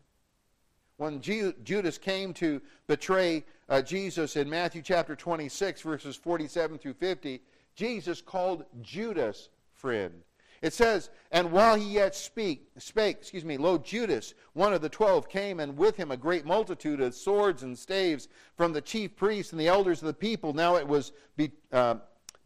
When 0.96 1.20
Judas 1.20 1.98
came 1.98 2.32
to 2.34 2.62
betray 2.86 3.44
uh, 3.68 3.82
Jesus 3.82 4.36
in 4.36 4.48
Matthew 4.48 4.80
chapter 4.80 5.14
26, 5.14 5.82
verses 5.82 6.16
47 6.16 6.78
through 6.78 6.94
50, 6.94 7.42
Jesus 7.74 8.22
called 8.22 8.64
Judas 8.80 9.50
friend. 9.74 10.22
It 10.62 10.72
says, 10.72 11.10
And 11.30 11.52
while 11.52 11.76
he 11.76 11.84
yet 11.84 12.14
speak, 12.14 12.70
spake, 12.78 13.18
excuse 13.18 13.44
me, 13.44 13.58
lo, 13.58 13.76
Judas, 13.76 14.34
one 14.54 14.72
of 14.72 14.80
the 14.80 14.88
twelve, 14.88 15.28
came, 15.28 15.60
and 15.60 15.76
with 15.76 15.96
him 15.96 16.10
a 16.10 16.16
great 16.16 16.46
multitude 16.46 17.00
of 17.00 17.14
swords 17.14 17.62
and 17.62 17.78
staves 17.78 18.28
from 18.56 18.72
the 18.72 18.80
chief 18.80 19.14
priests 19.16 19.52
and 19.52 19.60
the 19.60 19.68
elders 19.68 20.00
of 20.00 20.06
the 20.06 20.14
people. 20.14 20.54
Now 20.54 20.76
it 20.76 20.88
was 20.88 21.12
be, 21.36 21.52
uh, 21.72 21.96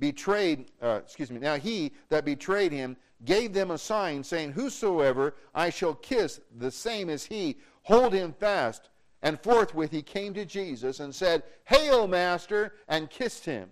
betrayed, 0.00 0.72
uh, 0.82 1.00
excuse 1.04 1.30
me, 1.30 1.38
now 1.38 1.56
he 1.56 1.92
that 2.08 2.24
betrayed 2.24 2.72
him 2.72 2.96
gave 3.24 3.52
them 3.52 3.70
a 3.70 3.78
sign, 3.78 4.24
saying, 4.24 4.52
Whosoever 4.52 5.34
I 5.54 5.70
shall 5.70 5.94
kiss, 5.94 6.40
the 6.58 6.70
same 6.70 7.08
as 7.08 7.24
he, 7.24 7.58
hold 7.82 8.12
him 8.12 8.32
fast. 8.32 8.88
And 9.22 9.38
forthwith 9.38 9.90
he 9.90 10.02
came 10.02 10.32
to 10.34 10.46
Jesus 10.46 10.98
and 10.98 11.14
said, 11.14 11.42
Hail, 11.64 12.08
Master, 12.08 12.74
and 12.88 13.10
kissed 13.10 13.44
him. 13.44 13.68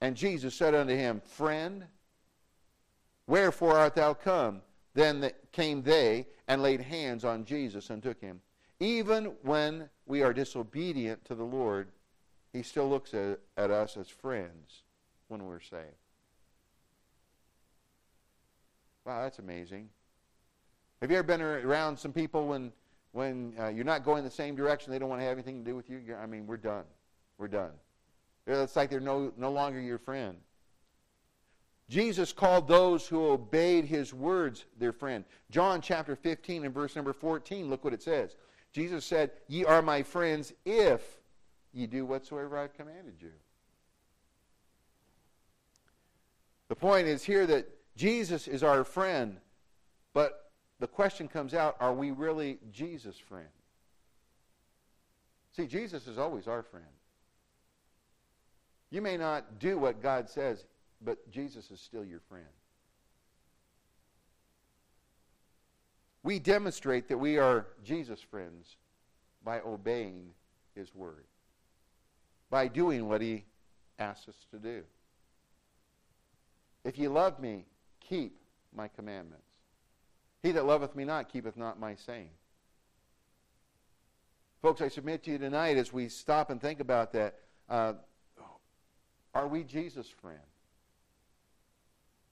And 0.00 0.16
Jesus 0.16 0.54
said 0.54 0.74
unto 0.74 0.94
him, 0.94 1.20
Friend, 1.24 1.84
wherefore 3.26 3.76
art 3.76 3.96
thou 3.96 4.14
come? 4.14 4.62
Then 4.94 5.30
came 5.52 5.82
they 5.82 6.26
and 6.46 6.62
laid 6.62 6.80
hands 6.80 7.24
on 7.24 7.44
Jesus 7.44 7.90
and 7.90 8.02
took 8.02 8.20
him. 8.20 8.40
Even 8.78 9.32
when 9.42 9.90
we 10.06 10.22
are 10.22 10.32
disobedient 10.32 11.24
to 11.26 11.34
the 11.34 11.44
Lord, 11.44 11.88
he 12.52 12.62
still 12.62 12.88
looks 12.88 13.14
at, 13.14 13.40
at 13.56 13.70
us 13.70 13.96
as 13.96 14.08
friends 14.08 14.82
when 15.28 15.44
we're 15.44 15.60
saved. 15.60 15.84
Wow, 19.04 19.22
that's 19.22 19.38
amazing. 19.38 19.88
Have 21.00 21.10
you 21.10 21.16
ever 21.16 21.26
been 21.26 21.40
around 21.40 21.98
some 21.98 22.12
people 22.12 22.46
when 22.46 22.72
when 23.12 23.54
uh, 23.58 23.68
you're 23.68 23.84
not 23.84 24.04
going 24.04 24.22
the 24.22 24.30
same 24.30 24.54
direction, 24.54 24.92
they 24.92 24.98
don't 24.98 25.08
want 25.08 25.20
to 25.20 25.26
have 25.26 25.32
anything 25.32 25.64
to 25.64 25.70
do 25.70 25.74
with 25.74 25.90
you? 25.90 26.00
I 26.20 26.26
mean, 26.26 26.46
we're 26.46 26.56
done. 26.56 26.84
We're 27.38 27.48
done. 27.48 27.72
It's 28.46 28.76
like 28.76 28.90
they're 28.90 29.00
no, 29.00 29.32
no 29.36 29.50
longer 29.50 29.80
your 29.80 29.98
friend. 29.98 30.36
Jesus 31.88 32.32
called 32.32 32.68
those 32.68 33.06
who 33.06 33.30
obeyed 33.30 33.84
his 33.84 34.14
words 34.14 34.64
their 34.78 34.92
friend. 34.92 35.24
John 35.50 35.80
chapter 35.80 36.14
15 36.14 36.64
and 36.64 36.72
verse 36.72 36.94
number 36.94 37.12
14, 37.12 37.68
look 37.68 37.82
what 37.82 37.92
it 37.92 38.02
says. 38.02 38.36
Jesus 38.72 39.04
said, 39.04 39.32
Ye 39.48 39.64
are 39.64 39.82
my 39.82 40.04
friends 40.04 40.52
if 40.64 41.19
ye 41.72 41.86
do 41.86 42.04
whatsoever 42.04 42.58
I've 42.58 42.74
commanded 42.74 43.14
you. 43.20 43.32
The 46.68 46.76
point 46.76 47.06
is 47.06 47.24
here 47.24 47.46
that 47.46 47.68
Jesus 47.96 48.48
is 48.48 48.62
our 48.62 48.84
friend, 48.84 49.38
but 50.12 50.50
the 50.78 50.86
question 50.86 51.28
comes 51.28 51.54
out 51.54 51.76
are 51.80 51.92
we 51.92 52.10
really 52.10 52.58
Jesus' 52.72 53.18
friend? 53.18 53.48
See, 55.56 55.66
Jesus 55.66 56.06
is 56.06 56.16
always 56.16 56.46
our 56.46 56.62
friend. 56.62 56.86
You 58.90 59.02
may 59.02 59.16
not 59.16 59.58
do 59.58 59.78
what 59.78 60.02
God 60.02 60.28
says, 60.28 60.64
but 61.02 61.30
Jesus 61.30 61.70
is 61.70 61.80
still 61.80 62.04
your 62.04 62.20
friend. 62.20 62.44
We 66.22 66.38
demonstrate 66.38 67.08
that 67.08 67.18
we 67.18 67.38
are 67.38 67.66
Jesus' 67.84 68.20
friends 68.20 68.76
by 69.42 69.60
obeying 69.60 70.30
his 70.74 70.94
word 70.94 71.24
by 72.50 72.68
doing 72.68 73.08
what 73.08 73.20
he 73.20 73.44
asks 73.98 74.28
us 74.28 74.34
to 74.50 74.58
do. 74.58 74.82
If 76.84 76.98
ye 76.98 77.08
love 77.08 77.38
me, 77.38 77.64
keep 78.00 78.36
my 78.74 78.88
commandments. 78.88 79.44
He 80.42 80.52
that 80.52 80.64
loveth 80.64 80.96
me 80.96 81.04
not 81.04 81.32
keepeth 81.32 81.56
not 81.56 81.78
my 81.78 81.94
saying. 81.94 82.30
Folks, 84.62 84.80
I 84.80 84.88
submit 84.88 85.22
to 85.24 85.30
you 85.30 85.38
tonight 85.38 85.76
as 85.76 85.92
we 85.92 86.08
stop 86.08 86.50
and 86.50 86.60
think 86.60 86.80
about 86.80 87.12
that, 87.12 87.36
uh, 87.68 87.94
are 89.34 89.48
we 89.48 89.62
Jesus' 89.62 90.08
friend? 90.08 90.38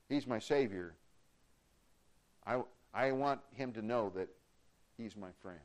He's 0.09 0.27
my 0.27 0.39
Savior. 0.39 0.95
I, 2.47 2.61
I 2.93 3.13
want 3.13 3.41
him 3.53 3.73
to 3.73 3.83
know 3.83 4.13
that 4.17 4.29
he's 4.97 5.17
my 5.17 5.31
friend. 5.43 5.59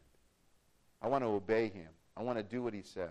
I 1.02 1.08
want 1.08 1.24
to 1.24 1.30
obey 1.30 1.70
him. 1.70 1.90
I 2.16 2.24
want 2.24 2.38
to 2.38 2.44
do 2.44 2.62
what 2.62 2.74
he 2.74 2.82
says. 2.82 3.10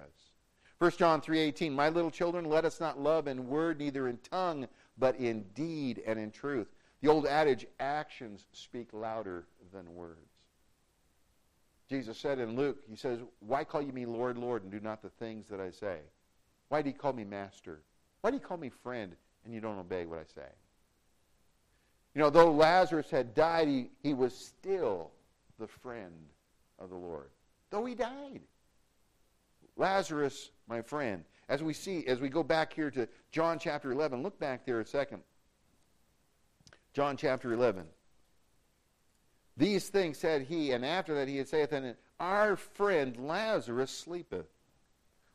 1 0.82 0.90
John 0.98 1.20
3:18 1.20 1.70
My 1.70 1.90
little 1.90 2.10
children 2.10 2.44
let 2.44 2.64
us 2.64 2.80
not 2.80 2.98
love 2.98 3.28
in 3.28 3.46
word 3.46 3.78
neither 3.78 4.08
in 4.08 4.18
tongue 4.18 4.66
but 4.98 5.14
in 5.14 5.44
deed 5.54 6.02
and 6.04 6.18
in 6.18 6.32
truth. 6.32 6.66
The 7.02 7.08
old 7.08 7.24
adage 7.24 7.68
actions 7.78 8.48
speak 8.52 8.92
louder 8.92 9.46
than 9.72 9.94
words. 9.94 10.18
Jesus 11.88 12.18
said 12.18 12.40
in 12.40 12.56
Luke, 12.56 12.82
he 12.88 12.96
says, 12.96 13.20
"Why 13.38 13.62
call 13.62 13.80
you 13.80 13.92
me 13.92 14.06
Lord, 14.06 14.36
Lord 14.36 14.64
and 14.64 14.72
do 14.72 14.80
not 14.80 15.02
the 15.02 15.10
things 15.10 15.46
that 15.50 15.60
I 15.60 15.70
say? 15.70 16.00
Why 16.68 16.82
do 16.82 16.90
you 16.90 16.96
call 16.96 17.12
me 17.12 17.22
master? 17.22 17.80
Why 18.20 18.30
do 18.30 18.36
you 18.36 18.42
call 18.42 18.56
me 18.56 18.68
friend 18.68 19.14
and 19.44 19.54
you 19.54 19.60
don't 19.60 19.78
obey 19.78 20.04
what 20.04 20.18
I 20.18 20.24
say?" 20.24 20.50
You 22.16 22.22
know, 22.22 22.30
though 22.30 22.50
Lazarus 22.50 23.08
had 23.08 23.36
died, 23.36 23.68
he, 23.68 23.92
he 24.02 24.14
was 24.14 24.36
still 24.36 25.12
the 25.60 25.68
friend 25.68 26.28
of 26.80 26.90
the 26.90 26.96
Lord. 26.96 27.30
Though 27.70 27.84
he 27.84 27.94
died. 27.94 28.40
Lazarus, 29.76 30.50
my 30.72 30.80
friend, 30.80 31.22
as 31.50 31.62
we 31.62 31.74
see, 31.74 32.06
as 32.06 32.18
we 32.18 32.30
go 32.30 32.42
back 32.42 32.72
here 32.72 32.90
to 32.90 33.06
John 33.30 33.58
chapter 33.58 33.92
11, 33.92 34.22
look 34.22 34.40
back 34.40 34.64
there 34.64 34.80
a 34.80 34.86
second. 34.86 35.20
John 36.94 37.18
chapter 37.18 37.52
11. 37.52 37.84
These 39.58 39.90
things 39.90 40.16
said 40.16 40.42
he, 40.42 40.72
and 40.72 40.82
after 40.82 41.14
that 41.16 41.28
he 41.28 41.44
saith 41.44 41.74
unto 41.74 41.92
Our 42.18 42.56
friend 42.56 43.18
Lazarus 43.18 43.90
sleepeth. 43.90 44.46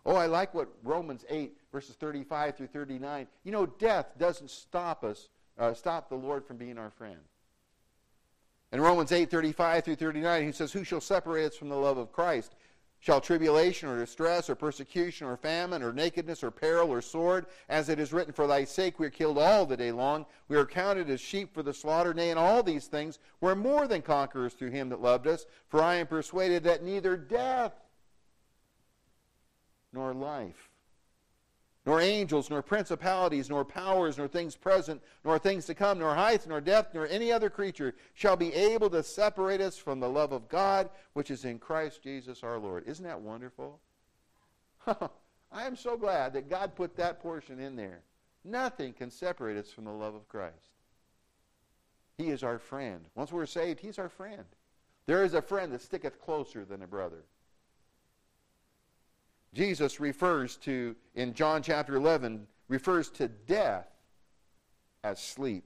Oh, 0.07 0.15
I 0.15 0.25
like 0.25 0.55
what 0.55 0.69
Romans 0.83 1.23
8, 1.29 1.55
verses 1.71 1.95
35 1.95 2.57
through 2.57 2.67
39. 2.67 3.27
You 3.43 3.51
know, 3.51 3.67
death 3.67 4.07
doesn't 4.17 4.49
stop 4.49 5.03
us, 5.03 5.29
uh, 5.59 5.75
stop 5.75 6.09
the 6.09 6.15
Lord 6.15 6.47
from 6.47 6.57
being 6.57 6.79
our 6.79 6.89
friend. 6.89 7.19
In 8.71 8.81
Romans 8.81 9.11
8, 9.11 9.29
35 9.29 9.85
through 9.85 9.95
39, 9.97 10.45
he 10.45 10.51
says, 10.51 10.73
Who 10.73 10.83
shall 10.83 10.99
separate 10.99 11.45
us 11.45 11.55
from 11.55 11.69
the 11.69 11.75
love 11.75 11.97
of 11.99 12.11
Christ? 12.11 12.55
Shall 12.99 13.21
tribulation 13.21 13.87
or 13.87 13.99
distress 13.99 14.49
or 14.49 14.55
persecution 14.55 15.27
or 15.27 15.37
famine 15.37 15.83
or 15.83 15.93
nakedness 15.93 16.43
or 16.43 16.51
peril 16.51 16.91
or 16.91 17.01
sword, 17.01 17.45
as 17.69 17.89
it 17.89 17.99
is 17.99 18.11
written, 18.11 18.33
For 18.33 18.47
thy 18.47 18.63
sake 18.63 18.99
we 18.99 19.05
are 19.05 19.11
killed 19.11 19.37
all 19.37 19.65
the 19.65 19.77
day 19.77 19.91
long. 19.91 20.25
We 20.47 20.57
are 20.57 20.65
counted 20.65 21.09
as 21.09 21.21
sheep 21.21 21.53
for 21.53 21.63
the 21.63 21.73
slaughter. 21.73 22.13
Nay, 22.13 22.31
in 22.31 22.37
all 22.37 22.63
these 22.63 22.87
things 22.87 23.19
we're 23.39 23.55
more 23.55 23.87
than 23.87 24.01
conquerors 24.01 24.53
through 24.53 24.71
him 24.71 24.89
that 24.89 25.01
loved 25.01 25.27
us. 25.27 25.45
For 25.69 25.81
I 25.81 25.95
am 25.95 26.07
persuaded 26.07 26.63
that 26.63 26.83
neither 26.83 27.15
death 27.15 27.73
nor 29.93 30.13
life 30.13 30.69
nor 31.87 32.01
angels, 32.01 32.49
nor 32.49 32.61
principalities, 32.61 33.49
nor 33.49 33.63
powers, 33.63 34.17
nor 34.17 34.27
things 34.27 34.57
present, 34.57 35.01
nor 35.23 35.39
things 35.39 35.65
to 35.65 35.73
come, 35.73 35.97
nor 35.99 36.13
height, 36.13 36.45
nor 36.45 36.59
depth, 36.59 36.93
nor 36.93 37.07
any 37.07 37.31
other 37.31 37.49
creature 37.49 37.95
shall 38.13 38.35
be 38.35 38.53
able 38.53 38.89
to 38.89 39.01
separate 39.01 39.61
us 39.61 39.77
from 39.77 40.01
the 40.01 40.09
love 40.09 40.33
of 40.33 40.49
God 40.49 40.89
which 41.13 41.31
is 41.31 41.45
in 41.45 41.57
Christ 41.57 42.03
Jesus 42.03 42.43
our 42.43 42.59
Lord. 42.59 42.83
Isn't 42.85 43.05
that 43.05 43.21
wonderful? 43.21 43.79
I 44.85 45.65
am 45.65 45.77
so 45.77 45.95
glad 45.95 46.33
that 46.33 46.49
God 46.49 46.75
put 46.75 46.97
that 46.97 47.21
portion 47.21 47.57
in 47.57 47.77
there. 47.77 48.01
Nothing 48.43 48.91
can 48.91 49.09
separate 49.09 49.55
us 49.55 49.71
from 49.71 49.85
the 49.85 49.91
love 49.91 50.13
of 50.13 50.27
Christ. 50.27 50.55
He 52.17 52.31
is 52.31 52.43
our 52.43 52.59
friend. 52.59 53.05
Once 53.15 53.31
we're 53.31 53.45
saved, 53.45 53.79
He's 53.79 53.97
our 53.97 54.09
friend. 54.09 54.43
There 55.05 55.23
is 55.23 55.33
a 55.33 55.41
friend 55.41 55.71
that 55.71 55.81
sticketh 55.81 56.19
closer 56.19 56.65
than 56.65 56.81
a 56.81 56.87
brother. 56.87 57.23
Jesus 59.53 59.99
refers 59.99 60.57
to, 60.57 60.95
in 61.15 61.33
John 61.33 61.61
chapter 61.63 61.95
11, 61.95 62.47
refers 62.67 63.09
to 63.11 63.27
death 63.27 63.87
as 65.03 65.19
sleep. 65.19 65.63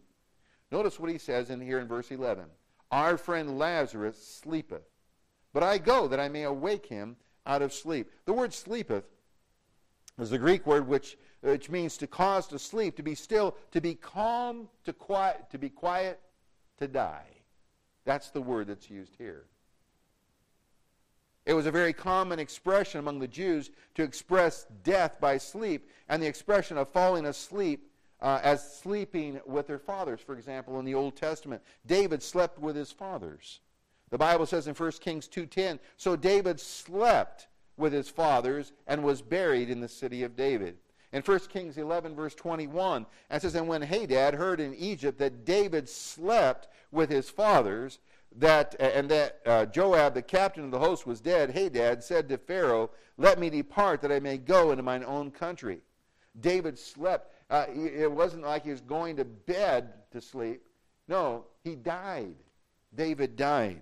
Notice 0.72 1.00
what 1.00 1.12
he 1.12 1.18
says 1.18 1.50
in 1.50 1.60
here 1.60 1.80
in 1.80 1.88
verse 1.88 2.12
11. 2.12 2.46
Our 2.92 3.18
friend 3.18 3.58
Lazarus 3.58 4.42
sleepeth, 4.42 4.88
but 5.54 5.64
I 5.64 5.78
go 5.78 6.08
that 6.08 6.20
I 6.20 6.30
may 6.30 6.44
awake 6.44 6.86
him 6.86 7.16
out 7.46 7.62
of 7.62 7.74
sleep. 7.74 8.12
The 8.26 8.34
word 8.34 8.54
sleepeth 8.54 9.06
is 10.20 10.30
the 10.30 10.38
Greek 10.38 10.66
word 10.66 10.88
which, 10.88 11.18
which 11.42 11.70
means 11.70 11.98
to 11.98 12.08
cause 12.08 12.48
to 12.48 12.60
sleep, 12.60 12.96
to 12.98 13.04
be 13.04 13.16
still, 13.16 13.56
to 13.72 13.82
be 13.82 13.96
calm, 13.96 14.70
to 14.86 14.94
quiet, 14.94 15.50
to 15.52 15.58
be 15.58 15.70
quiet, 15.70 16.20
to 16.78 16.88
die. 16.88 17.26
That's 18.06 18.30
the 18.30 18.42
word 18.42 18.68
that's 18.68 18.90
used 18.90 19.16
here. 19.18 19.46
It 21.52 21.56
was 21.56 21.66
a 21.66 21.72
very 21.72 21.92
common 21.92 22.40
expression 22.40 23.00
among 23.00 23.20
the 23.20 23.28
Jews 23.28 23.72
to 23.96 24.04
express 24.04 24.68
death 24.86 25.20
by 25.20 25.38
sleep, 25.38 25.90
and 26.08 26.24
the 26.24 26.28
expression 26.28 26.78
of 26.78 26.88
falling 26.88 27.26
asleep 27.26 27.92
uh, 28.22 28.40
as 28.42 28.78
sleeping 28.78 29.42
with 29.46 29.68
their 29.68 29.78
fathers. 29.78 30.22
For 30.22 30.34
example, 30.34 30.80
in 30.80 30.86
the 30.86 30.96
Old 30.96 31.18
Testament, 31.18 31.62
David 31.86 32.24
slept 32.24 32.58
with 32.58 32.78
his 32.78 32.94
fathers. 32.94 33.60
The 34.12 34.18
Bible 34.18 34.46
says 34.46 34.70
in 34.70 34.76
1 34.76 34.92
Kings 35.02 35.28
2:10, 35.28 35.80
so 35.98 36.16
David 36.16 36.58
slept 36.58 37.50
with 37.76 37.92
his 37.92 38.08
fathers 38.08 38.72
and 38.88 39.04
was 39.04 39.22
buried 39.22 39.70
in 39.70 39.82
the 39.82 39.90
city 39.90 40.24
of 40.24 40.38
David. 40.38 40.78
In 41.12 41.22
1 41.22 41.40
Kings 41.50 41.78
11, 41.78 42.16
verse 42.16 42.34
21, 42.34 43.06
it 43.30 43.42
says, 43.42 43.56
And 43.56 43.68
when 43.68 43.82
Hadad 43.82 44.36
heard 44.36 44.62
in 44.62 44.74
Egypt 44.76 45.18
that 45.18 45.44
David 45.44 45.90
slept 45.90 46.70
with 46.94 47.10
his 47.10 47.30
fathers, 47.30 48.00
that 48.38 48.76
and 48.80 49.10
that 49.10 49.40
uh, 49.46 49.66
Joab, 49.66 50.14
the 50.14 50.22
captain 50.22 50.64
of 50.64 50.72
the 50.72 50.80
host, 50.80 51.06
was 51.06 51.20
dead, 51.20 51.52
Hadad 51.52 52.04
said 52.04 52.30
to 52.30 52.38
Pharaoh, 52.38 52.92
Let 53.18 53.40
me 53.40 53.50
depart, 53.50 54.02
that 54.02 54.12
I 54.12 54.20
may 54.20 54.38
go 54.38 54.72
into 54.72 54.84
mine 54.84 55.04
own 55.04 55.32
country. 55.32 55.82
David 56.40 56.80
slept. 56.80 57.34
Uh, 57.50 57.66
it 57.74 58.10
wasn't 58.10 58.44
like 58.44 58.64
he 58.64 58.72
was 58.72 58.82
going 58.82 59.18
to 59.18 59.26
bed 59.26 59.94
to 60.12 60.22
sleep. 60.22 60.62
No, 61.08 61.46
he 61.64 61.76
died. 61.76 62.36
David 62.96 63.36
died. 63.36 63.82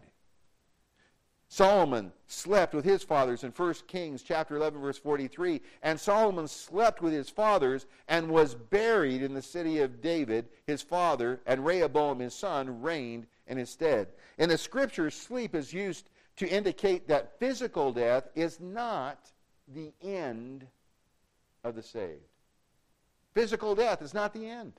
Solomon 1.51 2.12
slept 2.27 2.75
with 2.75 2.86
his 2.86 3.01
fathers 3.01 3.44
in 3.44 3.50
1 3.51 3.74
Kings 3.88 4.22
chapter 4.22 4.56
11 4.56 4.79
verse 4.79 5.00
43 5.00 5.62
and 5.82 6.00
Solomon 6.00 6.48
slept 6.48 7.01
with 7.01 7.12
his 7.12 7.27
fathers 7.27 7.88
and 8.08 8.29
was 8.29 8.53
buried 8.53 9.24
in 9.24 9.34
the 9.34 9.41
city 9.41 9.79
of 9.79 10.00
David 10.00 10.48
his 10.68 10.84
father 10.84 11.41
and 11.48 11.65
Rehoboam 11.65 12.20
his 12.20 12.36
son 12.36 12.84
reigned 12.84 13.25
in 13.50 13.58
his 13.58 13.70
stead. 13.70 14.08
In 14.38 14.48
the 14.48 14.58
scriptures 14.58 15.15
sleep 15.15 15.53
is 15.53 15.74
used 15.74 16.10
to 16.38 16.48
indicate 16.48 17.08
that 17.10 17.38
physical 17.39 17.91
death 17.91 18.29
is 18.36 18.60
not 18.62 19.32
the 19.68 19.91
end 20.01 20.65
of 21.63 21.75
the 21.75 21.84
saved. 21.84 22.22
Physical 23.34 23.75
death 23.75 24.01
is 24.01 24.13
not 24.13 24.34
the 24.34 24.48
end. 24.48 24.74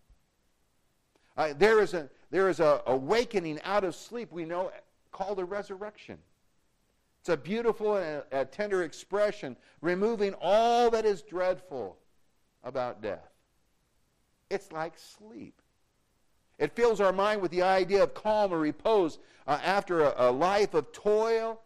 Uh, 1.36 1.52
there 1.56 1.80
is 1.80 1.94
a 1.94 2.08
there 2.30 2.48
is 2.48 2.60
a 2.60 2.82
awakening 2.86 3.60
out 3.64 3.84
of 3.84 3.94
sleep 3.94 4.32
we 4.32 4.44
know 4.44 4.70
called 5.12 5.38
a 5.38 5.44
resurrection. 5.44 6.18
It's 7.20 7.28
a 7.28 7.36
beautiful 7.36 7.96
and 7.96 8.22
a, 8.32 8.40
a 8.40 8.44
tender 8.44 8.82
expression, 8.82 9.56
removing 9.82 10.34
all 10.40 10.90
that 10.90 11.04
is 11.04 11.22
dreadful 11.22 11.98
about 12.64 13.02
death. 13.02 13.28
It's 14.48 14.72
like 14.72 14.94
sleep. 14.96 15.60
It 16.60 16.76
fills 16.76 17.00
our 17.00 17.12
mind 17.12 17.40
with 17.40 17.50
the 17.50 17.62
idea 17.62 18.02
of 18.02 18.12
calm 18.12 18.52
or 18.52 18.58
repose 18.58 19.18
uh, 19.46 19.58
after 19.64 20.02
a, 20.02 20.28
a 20.28 20.30
life 20.30 20.74
of 20.74 20.92
toil 20.92 21.58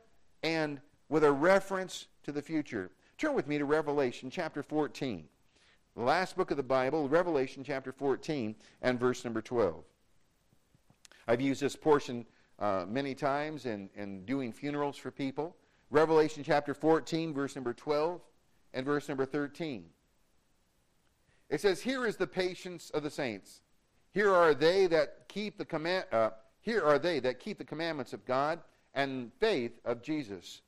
and 0.45 0.81
with 1.09 1.25
a 1.25 1.33
reference 1.33 2.07
to 2.23 2.31
the 2.31 2.41
future. 2.41 2.91
Turn 3.19 3.35
with 3.35 3.49
me 3.49 3.59
to 3.59 3.65
Revelation 3.65 4.31
chapter 4.31 4.63
14. 4.63 5.25
The 5.97 6.03
last 6.03 6.37
book 6.37 6.53
of 6.53 6.57
the 6.57 6.63
Bible, 6.63 7.09
Revelation 7.09 7.65
chapter 7.65 7.91
14 7.91 8.55
and 8.83 8.99
verse 8.99 9.25
number 9.25 9.43
12. 9.43 9.83
I've 11.27 11.41
used 11.41 11.61
this 11.61 11.75
portion 11.75 12.25
uh, 12.61 12.85
many 12.89 13.17
times 13.17 13.67
in, 13.67 13.91
in 13.97 14.25
doing 14.25 14.53
funerals 14.53 14.97
for 14.97 15.11
people. 15.11 15.57
Revelation 15.91 16.45
chapter 16.45 16.73
14, 16.73 17.35
verse 17.35 17.57
number 17.57 17.73
12 17.73 18.21
and 18.75 18.87
verse 18.87 19.09
number 19.09 19.27
13. 19.27 19.87
It 21.51 21.61
says, 21.61 21.81
Here 21.81 22.07
is 22.07 22.17
the 22.17 22.27
patience 22.29 22.91
of 22.91 23.03
the 23.03 23.11
saints. 23.11 23.61
Here 24.15 24.33
are 24.33 24.55
they 24.55 24.87
that 24.87 25.27
keep 25.29 25.59
the 25.59 25.65
command, 25.65 26.07
uh, 26.13 26.31
here 26.61 26.83
are 26.83 27.01
they 27.01 27.19
that 27.21 27.41
keep 27.41 27.59
the 27.59 27.65
commandments 27.65 28.13
of 28.13 28.25
God 28.25 28.61
and 28.95 29.33
faith 29.41 29.81
of 29.85 30.03
Jesus. 30.03 30.63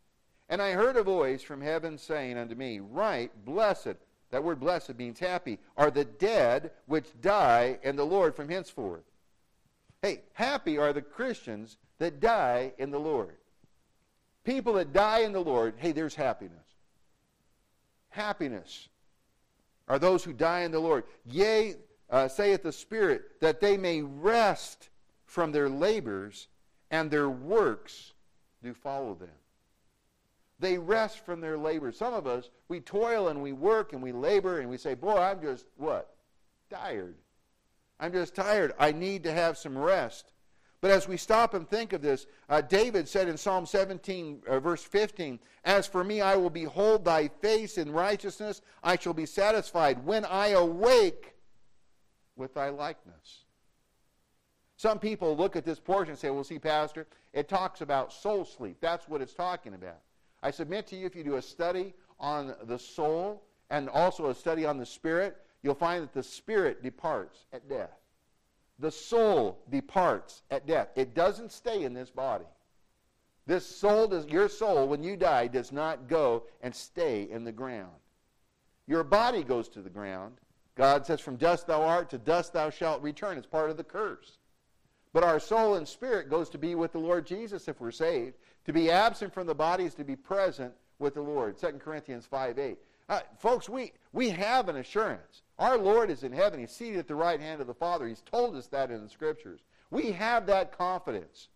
And 0.49 0.61
I 0.61 0.73
heard 0.73 0.97
a 0.97 1.05
voice 1.05 1.43
from 1.43 1.61
heaven 1.61 1.97
saying 1.97 2.37
unto 2.37 2.57
me, 2.57 2.81
Right, 2.81 3.31
blessed, 3.45 3.95
that 4.31 4.43
word 4.43 4.59
blessed 4.59 4.99
means 4.99 5.21
happy, 5.21 5.59
are 5.77 5.93
the 5.93 6.05
dead 6.05 6.73
which 6.87 7.07
die 7.21 7.79
in 7.85 7.95
the 7.95 8.05
Lord 8.05 8.35
from 8.35 8.49
henceforth. 8.49 9.05
Hey, 10.03 10.23
happy 10.33 10.77
are 10.77 10.93
the 10.93 11.03
Christians 11.03 11.79
that 11.99 12.21
die 12.21 12.73
in 12.79 12.91
the 12.91 12.99
Lord. 12.99 13.37
People 14.45 14.75
that 14.75 14.93
die 14.93 15.21
in 15.21 15.33
the 15.33 15.41
Lord, 15.41 15.75
hey, 15.79 15.93
there's 15.93 16.15
happiness. 16.15 16.67
Happiness 18.09 18.89
are 19.89 19.99
those 19.99 20.25
who 20.25 20.33
die 20.33 20.61
in 20.61 20.73
the 20.73 20.81
Lord. 20.81 21.05
Yea, 21.25 21.77
uh, 22.11 22.29
saith 22.29 22.63
the 22.63 22.73
Spirit, 22.73 23.41
that 23.41 23.61
they 23.61 23.77
may 23.77 24.03
rest 24.03 24.89
from 25.25 25.53
their 25.53 25.69
labors, 25.69 26.49
and 26.91 27.11
their 27.11 27.29
works 27.29 28.13
do 28.63 28.75
follow 28.75 29.15
them. 29.15 29.29
They 30.59 30.79
rest 30.79 31.25
from 31.25 31.41
their 31.41 31.59
labors. 31.59 31.99
Some 31.99 32.15
of 32.15 32.27
us, 32.27 32.49
we 32.69 32.81
toil 32.81 33.29
and 33.29 33.43
we 33.43 33.53
work 33.53 33.93
and 33.93 34.03
we 34.03 34.13
labor 34.13 34.61
and 34.61 34.71
we 34.71 34.79
say, 34.79 34.95
Boy, 34.95 35.19
I'm 35.19 35.41
just 35.43 35.67
what? 35.77 36.15
Tired. 36.71 37.17
I'm 38.01 38.13
just 38.13 38.35
tired. 38.35 38.73
I 38.79 38.93
need 38.93 39.23
to 39.25 39.33
have 39.33 39.59
some 39.59 39.77
rest. 39.77 40.33
But 40.81 40.91
as 40.91 41.09
we 41.09 41.17
stop 41.17 41.55
and 41.55 41.69
think 41.69 41.93
of 41.93 42.03
this, 42.03 42.27
uh, 42.49 42.61
David 42.61 43.09
said 43.09 43.29
in 43.29 43.37
Psalm 43.37 43.67
17, 43.67 44.43
uh, 44.47 44.61
verse 44.61 44.83
15, 44.83 45.39
As 45.65 45.87
for 45.87 46.05
me, 46.05 46.21
I 46.21 46.37
will 46.37 46.51
behold 46.51 47.05
thy 47.05 47.29
face 47.29 47.79
in 47.79 47.91
righteousness. 47.91 48.61
I 48.83 48.97
shall 48.97 49.15
be 49.15 49.27
satisfied 49.27 50.05
when 50.05 50.25
I 50.25 50.49
awake 50.49 51.35
with 52.37 52.55
thy 52.55 52.69
likeness. 52.69 53.45
Some 54.77 54.99
people 54.99 55.37
look 55.37 55.57
at 55.57 55.65
this 55.65 55.81
portion 55.81 56.11
and 56.11 56.19
say, 56.19 56.31
Well, 56.31 56.45
see, 56.45 56.59
Pastor, 56.59 57.07
it 57.33 57.49
talks 57.49 57.81
about 57.81 58.13
soul 58.13 58.45
sleep. 58.45 58.77
That's 58.81 59.09
what 59.09 59.23
it's 59.23 59.35
talking 59.35 59.75
about. 59.75 60.01
I 60.43 60.51
submit 60.51 60.87
to 60.89 60.97
you, 60.97 61.07
if 61.07 61.17
you 61.17 61.25
do 61.25 61.37
a 61.37 61.43
study 61.43 61.95
on 62.21 62.55
the 62.65 62.79
soul 62.79 63.43
and 63.71 63.89
also 63.89 64.29
a 64.29 64.35
study 64.35 64.65
on 64.67 64.79
the 64.79 64.87
spirit, 64.87 65.39
you'll 65.63 65.75
find 65.75 66.03
that 66.03 66.13
the 66.13 66.23
spirit 66.23 66.83
departs 66.83 67.47
at 67.53 67.69
death. 67.69 67.99
The 68.79 68.91
soul 68.91 69.59
departs 69.71 70.43
at 70.51 70.67
death. 70.67 70.89
It 70.95 71.15
doesn't 71.15 71.51
stay 71.51 71.85
in 71.85 71.95
this 71.95 72.11
body. 72.11 72.45
This 73.47 73.65
soul, 73.65 74.09
does, 74.09 74.27
your 74.27 74.49
soul, 74.49 74.89
when 74.89 75.03
you 75.03 75.17
die, 75.17 75.47
does 75.47 75.73
not 75.73 76.09
go 76.09 76.45
and 76.61 76.75
stay 76.75 77.29
in 77.31 77.45
the 77.45 77.53
ground. 77.53 77.93
Your 78.87 79.05
body 79.05 79.43
goes 79.43 79.69
to 79.71 79.83
the 79.83 79.91
ground. 79.91 80.35
God 80.77 81.07
says, 81.07 81.21
From 81.21 81.37
dust 81.37 81.67
thou 81.67 81.83
art, 81.83 82.11
to 82.11 82.19
dust 82.19 82.53
thou 82.53 82.71
shalt 82.71 83.03
return. 83.03 83.39
It's 83.39 83.47
part 83.47 83.71
of 83.71 83.77
the 83.77 83.85
curse. 83.85 84.39
But 85.13 85.25
our 85.25 85.41
soul 85.41 85.77
and 85.77 85.89
spirit 85.89 86.29
goes 86.29 86.51
to 86.51 86.59
be 86.59 86.75
with 86.75 86.93
the 86.93 86.99
Lord 86.99 87.27
Jesus 87.27 87.69
if 87.69 87.81
we're 87.81 87.91
saved. 87.91 88.35
To 88.67 88.73
be 88.73 88.91
absent 88.91 89.33
from 89.33 89.47
the 89.47 89.55
body 89.55 89.85
is 89.85 89.95
to 89.95 90.05
be 90.05 90.17
present 90.17 90.75
with 90.99 91.15
the 91.15 91.23
Lord. 91.23 91.59
2 91.59 91.67
Corinthians 91.83 92.27
5 92.27 92.59
8. 92.59 92.79
Uh, 93.09 93.21
folks, 93.39 93.69
we, 93.69 93.93
we 94.13 94.31
have 94.31 94.69
an 94.69 94.77
assurance. 94.77 95.43
Our 95.59 95.79
Lord 95.79 96.11
is 96.11 96.23
in 96.25 96.33
heaven. 96.33 96.61
He's 96.61 96.73
seated 96.73 96.99
at 96.99 97.09
the 97.09 97.15
right 97.15 97.41
hand 97.41 97.61
of 97.61 97.67
the 97.67 97.75
Father. 97.75 98.07
He's 98.07 98.23
told 98.23 98.57
us 98.57 98.67
that 98.69 98.91
in 98.91 99.03
the 99.03 99.09
Scriptures. 99.09 99.61
We 99.91 100.13
have 100.13 100.47
that 100.47 100.77
confidence. 100.77 101.49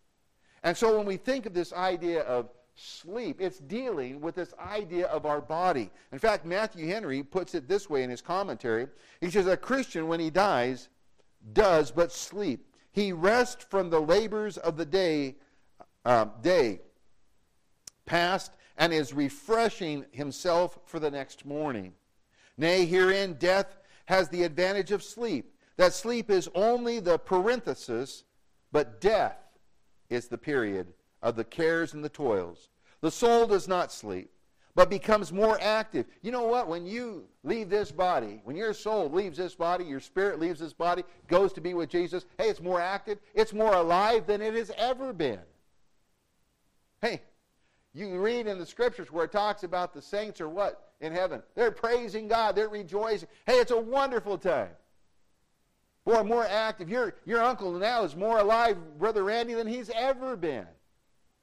And 0.62 0.76
so 0.76 0.96
when 0.96 1.06
we 1.06 1.16
think 1.16 1.46
of 1.46 1.52
this 1.52 1.72
idea 1.72 2.22
of 2.22 2.48
sleep, 2.80 3.40
it's 3.40 3.58
dealing 3.58 4.20
with 4.20 4.34
this 4.34 4.54
idea 4.58 5.06
of 5.06 5.26
our 5.26 5.40
body. 5.40 5.90
In 6.12 6.18
fact, 6.18 6.46
Matthew 6.46 6.86
Henry 6.86 7.22
puts 7.22 7.54
it 7.54 7.68
this 7.68 7.90
way 7.90 8.02
in 8.02 8.10
his 8.10 8.22
commentary. 8.22 8.86
He 9.20 9.30
says, 9.30 9.46
A 9.46 9.56
Christian, 9.56 10.08
when 10.08 10.20
he 10.20 10.30
dies, 10.30 10.88
does 11.52 11.90
but 11.90 12.12
sleep. 12.12 12.66
He 12.92 13.12
rests 13.12 13.64
from 13.68 13.90
the 13.90 14.00
labors 14.00 14.56
of 14.56 14.76
the 14.76 14.84
day, 14.84 15.36
uh, 16.04 16.26
day 16.42 16.80
past 18.06 18.52
and 18.76 18.92
is 18.92 19.12
refreshing 19.12 20.06
himself 20.10 20.78
for 20.86 20.98
the 20.98 21.10
next 21.10 21.44
morning. 21.44 21.92
Nay, 22.56 22.86
herein 22.86 23.34
death 23.34 23.76
has 24.06 24.28
the 24.28 24.42
advantage 24.42 24.90
of 24.90 25.02
sleep. 25.02 25.54
That 25.76 25.92
sleep 25.92 26.30
is 26.30 26.48
only 26.54 26.98
the 26.98 27.18
parenthesis, 27.18 28.24
but 28.72 29.00
death 29.00 29.38
is 30.08 30.28
the 30.28 30.38
period 30.38 30.92
of 31.22 31.36
the 31.36 31.44
cares 31.44 31.94
and 31.94 32.04
the 32.04 32.08
toils. 32.08 32.68
The 33.00 33.10
soul 33.10 33.46
does 33.46 33.68
not 33.68 33.92
sleep, 33.92 34.30
but 34.74 34.90
becomes 34.90 35.32
more 35.32 35.58
active. 35.60 36.06
You 36.22 36.32
know 36.32 36.44
what? 36.44 36.68
When 36.68 36.86
you 36.86 37.24
leave 37.42 37.70
this 37.70 37.90
body, 37.90 38.40
when 38.44 38.56
your 38.56 38.74
soul 38.74 39.10
leaves 39.10 39.38
this 39.38 39.54
body, 39.54 39.84
your 39.84 40.00
spirit 40.00 40.38
leaves 40.38 40.60
this 40.60 40.72
body, 40.72 41.04
goes 41.28 41.52
to 41.54 41.60
be 41.60 41.74
with 41.74 41.90
Jesus, 41.90 42.26
hey, 42.38 42.48
it's 42.48 42.60
more 42.60 42.80
active, 42.80 43.18
it's 43.34 43.52
more 43.52 43.74
alive 43.74 44.26
than 44.26 44.42
it 44.42 44.54
has 44.54 44.70
ever 44.76 45.12
been. 45.12 45.40
Hey, 47.00 47.22
you 47.94 48.20
read 48.20 48.46
in 48.46 48.58
the 48.58 48.66
scriptures 48.66 49.10
where 49.10 49.24
it 49.24 49.32
talks 49.32 49.62
about 49.62 49.94
the 49.94 50.02
saints 50.02 50.40
are 50.40 50.48
what? 50.48 50.90
in 51.00 51.12
heaven. 51.12 51.42
They're 51.54 51.70
praising 51.70 52.28
God. 52.28 52.54
They're 52.54 52.68
rejoicing. 52.68 53.28
Hey, 53.46 53.54
it's 53.54 53.70
a 53.70 53.80
wonderful 53.80 54.38
time. 54.38 54.70
Boy, 56.04 56.22
more 56.22 56.44
active. 56.44 56.88
Your, 56.88 57.14
your 57.24 57.42
uncle 57.42 57.72
now 57.72 58.04
is 58.04 58.16
more 58.16 58.38
alive, 58.38 58.76
Brother 58.98 59.24
Randy, 59.24 59.54
than 59.54 59.66
he's 59.66 59.90
ever 59.94 60.36
been. 60.36 60.66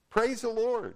Praise 0.09 0.41
the 0.41 0.49
Lord. 0.49 0.95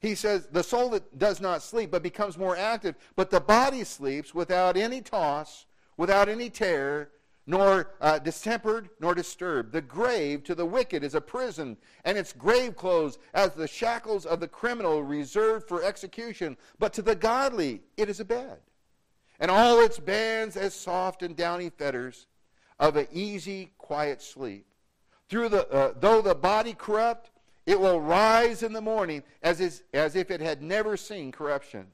He 0.00 0.14
says, 0.14 0.46
the 0.52 0.62
soul 0.62 0.90
that 0.90 1.18
does 1.18 1.40
not 1.40 1.62
sleep 1.62 1.90
but 1.90 2.02
becomes 2.02 2.36
more 2.36 2.56
active, 2.56 2.96
but 3.16 3.30
the 3.30 3.40
body 3.40 3.82
sleeps 3.82 4.34
without 4.34 4.76
any 4.76 5.00
toss, 5.00 5.66
without 5.96 6.28
any 6.28 6.50
terror, 6.50 7.10
nor 7.46 7.94
uh, 8.00 8.18
distempered, 8.18 8.90
nor 9.00 9.14
disturbed. 9.14 9.72
The 9.72 9.80
grave 9.80 10.44
to 10.44 10.54
the 10.54 10.66
wicked 10.66 11.04
is 11.04 11.14
a 11.14 11.20
prison, 11.20 11.76
and 12.04 12.18
its 12.18 12.32
grave 12.32 12.76
clothes 12.76 13.18
as 13.34 13.52
the 13.52 13.68
shackles 13.68 14.26
of 14.26 14.40
the 14.40 14.48
criminal 14.48 15.02
reserved 15.02 15.68
for 15.68 15.82
execution. 15.82 16.56
But 16.78 16.92
to 16.94 17.02
the 17.02 17.14
godly 17.14 17.82
it 17.96 18.08
is 18.08 18.20
a 18.20 18.24
bed, 18.24 18.58
and 19.40 19.50
all 19.50 19.80
its 19.80 19.98
bands 19.98 20.56
as 20.56 20.74
soft 20.74 21.22
and 21.22 21.36
downy 21.36 21.70
fetters 21.70 22.26
of 22.78 22.96
an 22.96 23.06
easy, 23.12 23.72
quiet 23.78 24.20
sleep. 24.20 24.66
Through 25.28 25.48
the, 25.48 25.68
uh, 25.68 25.94
though 25.98 26.20
the 26.20 26.34
body 26.34 26.74
corrupt, 26.74 27.30
it 27.66 27.78
will 27.78 28.00
rise 28.00 28.62
in 28.62 28.72
the 28.72 28.80
morning 28.80 29.22
as, 29.42 29.60
is, 29.60 29.82
as 29.92 30.14
if 30.16 30.30
it 30.30 30.40
had 30.40 30.62
never 30.62 30.96
seen 30.96 31.32
corruption. 31.32 31.88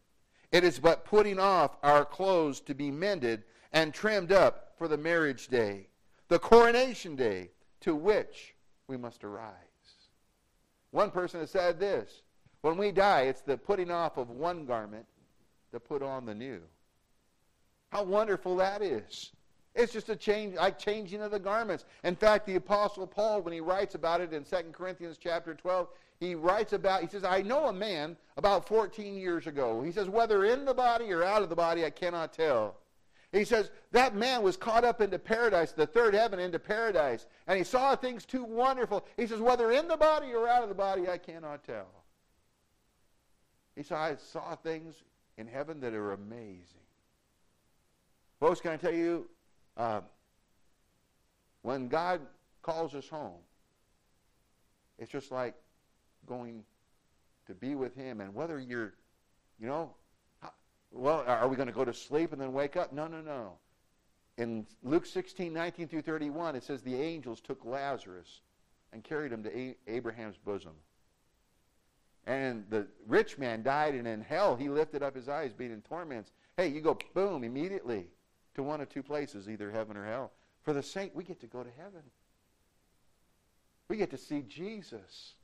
It 0.52 0.64
is 0.64 0.78
but 0.78 1.04
putting 1.04 1.38
off 1.38 1.78
our 1.82 2.04
clothes 2.04 2.61
to 2.61 2.74
be 2.74 2.90
mended 2.90 3.44
and 3.72 3.94
trimmed 3.94 4.32
up 4.32 4.74
for 4.76 4.87
the 4.87 4.98
marriage 4.98 5.48
day, 5.48 5.88
the 6.28 6.38
coronation 6.38 7.16
day 7.16 7.50
to 7.80 7.94
which 7.94 8.54
we 8.87 8.98
must 8.98 9.24
arise. 9.24 9.54
One 10.90 11.11
person 11.11 11.40
has 11.40 11.50
said 11.50 11.80
this 11.80 12.22
when 12.61 12.76
we 12.76 12.92
die, 12.92 13.22
it's 13.22 13.40
the 13.40 13.56
putting 13.56 13.90
off 13.90 14.18
of 14.18 14.30
one 14.30 14.66
garment 14.66 15.06
to 15.72 15.80
put 15.80 16.02
on 16.02 16.26
the 16.26 16.35
new. 16.35 16.61
How 17.90 18.04
wonderful 18.04 18.56
that 18.56 18.82
is. 18.82 19.32
It's 19.74 19.92
just 19.92 20.11
a 20.11 20.16
change, 20.16 20.56
like 20.56 20.78
changing 20.78 21.22
of 21.22 21.30
the 21.30 21.38
garments. 21.38 21.87
In 22.04 22.14
fact, 22.14 22.46
the 22.46 22.56
Apostle 22.56 23.06
Paul, 23.06 23.40
when 23.40 23.54
he 23.54 23.61
writes 23.61 23.94
about 23.94 24.20
it 24.20 24.32
in 24.32 24.44
2 24.44 24.56
Corinthians 24.72 25.18
chapter 25.18 25.54
12, 25.54 25.88
he 26.20 26.35
writes 26.35 26.72
about, 26.72 27.02
he 27.02 27.08
says, 27.08 27.24
I 27.24 27.42
know 27.42 27.66
a 27.66 27.72
man 27.72 28.16
about 28.37 28.68
14 28.68 29.14
years 29.14 29.46
ago. 29.46 29.82
He 29.82 29.90
says, 29.90 30.08
whether 30.08 30.44
in 30.44 30.64
the 30.64 30.74
body 30.74 31.11
or 31.11 31.24
out 31.24 31.42
of 31.42 31.48
the 31.48 31.56
body, 31.56 31.85
I 31.85 31.90
cannot 31.90 32.32
tell. 32.32 32.76
He 33.32 33.44
says, 33.44 33.70
that 33.92 34.14
man 34.14 34.42
was 34.42 34.58
caught 34.58 34.85
up 34.85 35.00
into 35.00 35.18
paradise, 35.18 35.72
the 35.72 35.87
third 35.87 36.12
heaven 36.12 36.38
into 36.38 36.58
paradise, 36.58 37.26
and 37.46 37.56
he 37.56 37.64
saw 37.64 37.96
things 37.96 38.26
too 38.26 38.44
wonderful. 38.44 39.06
He 39.16 39.26
says, 39.26 39.40
whether 39.40 39.72
in 39.72 39.88
the 39.88 39.96
body 39.96 40.32
or 40.32 40.46
out 40.46 40.62
of 40.62 40.68
the 40.68 40.74
body, 40.74 41.08
I 41.08 41.16
cannot 41.16 41.64
tell. 41.64 41.88
He 43.74 43.82
said, 43.82 43.96
I 43.96 44.16
saw 44.16 44.54
things 44.54 44.96
in 45.38 45.46
heaven 45.46 45.80
that 45.80 45.94
are 45.94 46.12
amazing. 46.12 46.66
Folks, 48.38 48.61
can 48.61 48.72
I 48.72 48.76
tell 48.76 48.92
you, 48.92 49.28
uh, 49.76 50.00
when 51.62 51.88
God 51.88 52.20
calls 52.62 52.94
us 52.94 53.08
home, 53.08 53.40
it's 54.98 55.11
just 55.11 55.32
like 55.32 55.54
going 56.26 56.64
to 57.46 57.54
be 57.54 57.74
with 57.74 57.94
Him. 57.94 58.20
And 58.20 58.35
whether 58.35 58.58
you're, 58.58 58.94
you 59.58 59.66
know, 59.66 59.94
well, 60.90 61.24
are 61.26 61.48
we 61.48 61.56
going 61.56 61.68
to 61.68 61.74
go 61.74 61.85
to 61.85 61.94
sleep 61.94 62.32
and 62.32 62.40
then 62.40 62.52
wake 62.52 62.76
up? 62.76 62.92
No, 62.92 63.06
no, 63.06 63.20
no. 63.20 63.54
In 64.38 64.66
Luke 64.82 65.06
16, 65.06 65.52
19 65.52 65.88
through 65.88 66.02
31, 66.02 66.56
it 66.56 66.64
says 66.64 66.82
the 66.82 66.94
angels 66.94 67.40
took 67.40 67.64
Lazarus 67.64 68.40
and 68.92 69.02
carried 69.02 69.32
him 69.32 69.42
to 69.44 69.74
Abraham's 69.87 70.37
bosom. 70.37 70.72
And 72.26 72.64
the 72.70 72.87
rich 73.06 73.38
man 73.38 73.62
died, 73.62 73.94
and 73.94 74.06
in 74.06 74.20
hell 74.20 74.54
he 74.54 74.68
lifted 74.68 75.02
up 75.02 75.16
his 75.16 75.28
eyes, 75.28 75.52
being 75.52 75.72
in 75.72 75.82
torments. 75.82 76.30
Hey, 76.56 76.68
you 76.68 76.80
go, 76.80 76.96
boom, 77.14 77.42
immediately 77.42 78.06
to 78.54 78.62
one 78.62 78.80
of 78.80 78.88
two 78.88 79.02
places, 79.02 79.48
either 79.48 79.70
heaven 79.70 79.96
or 79.96 80.04
hell. 80.04 80.32
For 80.62 80.72
the 80.72 80.82
saint, 80.82 81.14
we 81.14 81.24
get 81.24 81.40
to 81.40 81.46
go 81.46 81.62
to 81.62 81.70
heaven. 81.76 82.02
We 83.88 83.96
get 83.96 84.10
to 84.10 84.18
see 84.18 84.42
Jesus. 84.48 85.34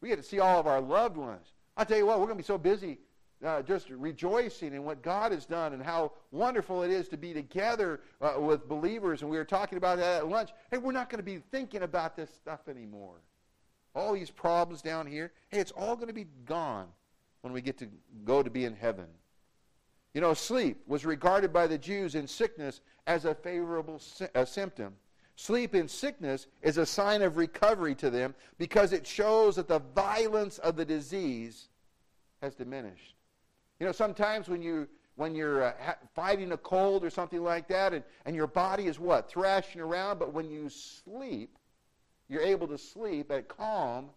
We 0.00 0.08
get 0.08 0.16
to 0.16 0.22
see 0.22 0.40
all 0.40 0.58
of 0.58 0.66
our 0.66 0.80
loved 0.80 1.16
ones. 1.16 1.52
i 1.76 1.84
tell 1.84 1.98
you 1.98 2.06
what, 2.06 2.18
we're 2.18 2.26
going 2.26 2.38
to 2.38 2.42
be 2.42 2.46
so 2.46 2.58
busy 2.58 2.98
uh, 3.44 3.62
just 3.62 3.90
rejoicing 3.90 4.72
in 4.74 4.84
what 4.84 5.02
God 5.02 5.32
has 5.32 5.44
done 5.44 5.72
and 5.72 5.82
how 5.82 6.12
wonderful 6.30 6.82
it 6.82 6.90
is 6.90 7.08
to 7.08 7.16
be 7.16 7.34
together 7.34 8.00
uh, 8.20 8.34
with 8.38 8.68
believers. 8.68 9.22
And 9.22 9.30
we 9.30 9.36
were 9.36 9.44
talking 9.44 9.76
about 9.76 9.98
that 9.98 10.22
at 10.22 10.28
lunch. 10.28 10.50
Hey, 10.70 10.78
we're 10.78 10.92
not 10.92 11.10
going 11.10 11.18
to 11.18 11.24
be 11.24 11.42
thinking 11.50 11.82
about 11.82 12.16
this 12.16 12.30
stuff 12.32 12.68
anymore. 12.68 13.16
All 13.94 14.14
these 14.14 14.30
problems 14.30 14.82
down 14.82 15.06
here, 15.06 15.32
hey, 15.48 15.60
it's 15.60 15.72
all 15.72 15.94
going 15.94 16.08
to 16.08 16.14
be 16.14 16.26
gone 16.46 16.88
when 17.42 17.52
we 17.52 17.60
get 17.60 17.78
to 17.78 17.88
go 18.24 18.42
to 18.42 18.50
be 18.50 18.64
in 18.64 18.74
heaven. 18.74 19.06
You 20.14 20.20
know, 20.20 20.32
sleep 20.32 20.80
was 20.86 21.04
regarded 21.04 21.52
by 21.52 21.66
the 21.66 21.76
Jews 21.76 22.14
in 22.14 22.26
sickness 22.28 22.80
as 23.06 23.24
a 23.24 23.34
favorable 23.34 23.98
sy- 23.98 24.30
a 24.34 24.46
symptom. 24.46 24.94
Sleep 25.36 25.74
in 25.74 25.88
sickness 25.88 26.46
is 26.62 26.78
a 26.78 26.86
sign 26.86 27.20
of 27.22 27.36
recovery 27.36 27.96
to 27.96 28.08
them 28.08 28.34
because 28.56 28.92
it 28.92 29.04
shows 29.04 29.56
that 29.56 29.66
the 29.66 29.80
violence 29.80 30.58
of 30.58 30.76
the 30.76 30.84
disease 30.84 31.68
has 32.40 32.54
diminished. 32.54 33.16
You 33.80 33.86
know, 33.86 33.92
sometimes 33.92 34.48
when 34.48 34.62
you 34.62 34.88
when 35.16 35.34
you're 35.34 35.62
uh, 35.62 35.72
ha- 35.80 35.96
fighting 36.14 36.52
a 36.52 36.56
cold 36.56 37.04
or 37.04 37.10
something 37.10 37.42
like 37.42 37.68
that, 37.68 37.94
and, 37.94 38.02
and 38.24 38.34
your 38.34 38.48
body 38.48 38.86
is 38.86 38.98
what 38.98 39.28
thrashing 39.28 39.80
around, 39.80 40.18
but 40.18 40.32
when 40.32 40.50
you 40.50 40.68
sleep, 40.68 41.56
you're 42.28 42.42
able 42.42 42.66
to 42.66 42.78
sleep 42.78 43.30
at 43.30 43.48
calm. 43.48 44.10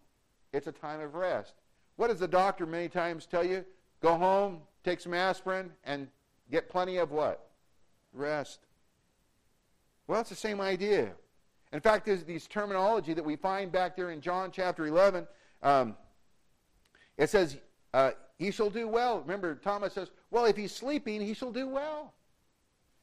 It's 0.52 0.66
a 0.66 0.72
time 0.72 1.00
of 1.00 1.14
rest. 1.14 1.54
What 1.96 2.08
does 2.08 2.18
the 2.18 2.28
doctor 2.28 2.66
many 2.66 2.88
times 2.88 3.26
tell 3.26 3.44
you? 3.44 3.64
Go 4.00 4.16
home, 4.16 4.60
take 4.88 5.00
some 5.00 5.14
aspirin, 5.14 5.70
and 5.84 6.08
get 6.50 6.68
plenty 6.68 6.96
of 6.96 7.10
what? 7.10 7.50
Rest. 8.12 8.60
Well, 10.06 10.20
it's 10.20 10.30
the 10.30 10.36
same 10.36 10.60
idea. 10.60 11.12
In 11.72 11.80
fact, 11.80 12.06
there's 12.06 12.24
these 12.24 12.46
terminology 12.46 13.12
that 13.12 13.24
we 13.24 13.36
find 13.36 13.70
back 13.70 13.96
there 13.96 14.10
in 14.10 14.22
John 14.22 14.50
chapter 14.50 14.86
11. 14.86 15.26
Um, 15.62 15.94
it 17.18 17.28
says, 17.28 17.58
uh, 17.92 18.12
he 18.38 18.50
shall 18.50 18.70
do 18.70 18.88
well. 18.88 19.20
Remember, 19.20 19.54
Thomas 19.56 19.92
says, 19.92 20.10
well, 20.30 20.46
if 20.46 20.56
he's 20.56 20.72
sleeping, 20.74 21.20
he 21.20 21.34
shall 21.34 21.52
do 21.52 21.68
well. 21.68 22.14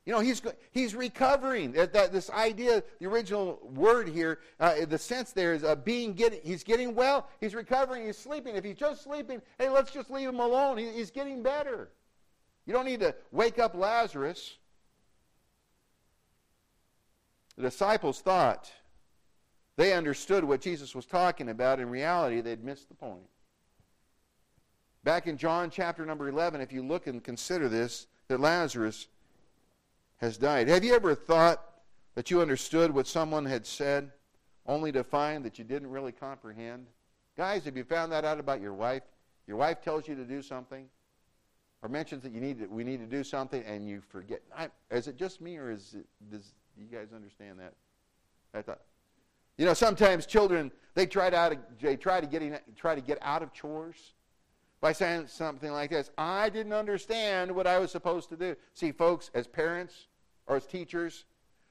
You 0.06 0.14
know, 0.14 0.20
he's, 0.20 0.42
he's 0.72 0.94
recovering. 0.94 1.72
That, 1.72 2.12
this 2.12 2.30
idea, 2.30 2.84
the 3.00 3.08
original 3.08 3.60
word 3.74 4.08
here, 4.08 4.40
uh, 4.60 4.86
the 4.88 5.00
sense 5.00 5.32
there 5.32 5.54
is 5.54 5.64
uh, 5.64 5.76
being 5.76 6.14
getting, 6.14 6.40
he's 6.44 6.64
getting 6.64 6.94
well, 6.94 7.28
he's 7.42 7.56
recovering, 7.56 8.06
he's 8.06 8.18
sleeping. 8.18 8.56
If 8.56 8.64
he's 8.64 8.76
just 8.76 9.04
sleeping, 9.04 9.42
hey, 9.58 9.70
let's 9.70 9.92
just 9.92 10.12
leave 10.12 10.30
him 10.30 10.40
alone. 10.40 10.78
He, 10.78 10.92
he's 10.92 11.10
getting 11.10 11.42
better. 11.42 11.90
You 12.68 12.74
don't 12.74 12.86
need 12.86 13.00
to 13.00 13.16
wake 13.32 13.58
up 13.58 13.74
Lazarus. 13.74 14.58
The 17.56 17.64
disciples 17.64 18.22
thought 18.22 18.72
they 19.76 19.94
understood 19.94 20.44
what 20.44 20.62
Jesus 20.62 20.94
was 20.94 21.06
talking 21.06 21.50
about. 21.50 21.80
In 21.80 21.90
reality, 21.90 22.42
they'd 22.42 22.64
missed 22.64 22.90
the 22.90 22.96
point. 22.96 23.28
Back 25.04 25.26
in 25.26 25.38
John 25.38 25.70
chapter 25.72 26.06
number 26.06 26.30
11, 26.30 26.62
if 26.62 26.72
you 26.72 26.84
look 26.84 27.08
and 27.08 27.24
consider 27.24 27.70
this, 27.70 28.08
that 28.28 28.40
Lazarus 28.40 29.08
has 30.18 30.38
died. 30.38 30.68
Have 30.68 30.84
you 30.84 30.96
ever 30.96 31.16
thought 31.16 31.62
that 32.16 32.32
you 32.32 32.42
understood 32.42 32.92
what 32.92 33.08
someone 33.08 33.46
had 33.46 33.66
said 33.66 34.12
only 34.66 34.92
to 34.92 35.04
find 35.04 35.44
that 35.46 35.60
you 35.60 35.66
didn't 35.66 35.90
really 35.90 36.12
comprehend? 36.12 36.88
Guys, 37.38 37.66
have 37.66 37.76
you 37.76 37.84
found 37.84 38.12
that 38.12 38.26
out 38.26 38.40
about 38.40 38.62
your 38.62 38.74
wife? 38.74 39.04
Your 39.48 39.58
wife 39.58 39.82
tells 39.82 40.08
you 40.08 40.16
to 40.16 40.24
do 40.24 40.42
something 40.42 40.88
or 41.82 41.90
mentions 41.90 42.24
that 42.24 42.32
you 42.32 42.42
need 42.42 42.60
to, 42.60 42.66
we 42.68 42.84
need 42.84 43.00
to 43.00 43.06
do 43.06 43.24
something 43.24 43.64
and 43.64 43.88
you 43.88 44.02
forget. 44.02 44.42
I, 44.58 44.70
is 44.90 45.08
it 45.08 45.18
just 45.18 45.42
me 45.42 45.58
or 45.58 45.70
is 45.70 45.94
it, 45.94 46.06
does 46.32 46.54
you 46.78 46.88
guys 46.88 47.10
understand 47.14 47.60
that? 47.60 47.74
I 48.54 48.62
thought, 48.62 48.82
you 49.58 49.66
know, 49.66 49.74
sometimes 49.74 50.26
children 50.26 50.72
they 50.96 51.06
try 51.06 51.30
to 51.30 51.60
they 51.80 51.98
try 51.98 52.22
to 52.22 52.28
get 52.28 52.42
in, 52.42 52.58
try 52.76 52.96
to 52.96 53.02
get 53.02 53.18
out 53.22 53.44
of 53.44 53.54
chores 53.54 54.14
by 54.86 54.92
saying 54.92 55.26
something 55.26 55.72
like 55.72 55.90
this 55.90 56.12
I 56.16 56.48
didn't 56.50 56.74
understand 56.74 57.50
what 57.50 57.66
I 57.66 57.80
was 57.80 57.90
supposed 57.90 58.30
to 58.30 58.38
do. 58.38 58.56
See, 58.76 58.92
folks, 58.92 59.32
as 59.34 59.48
parents 59.48 60.06
or 60.46 60.58
as 60.58 60.68
teachers, 60.68 61.26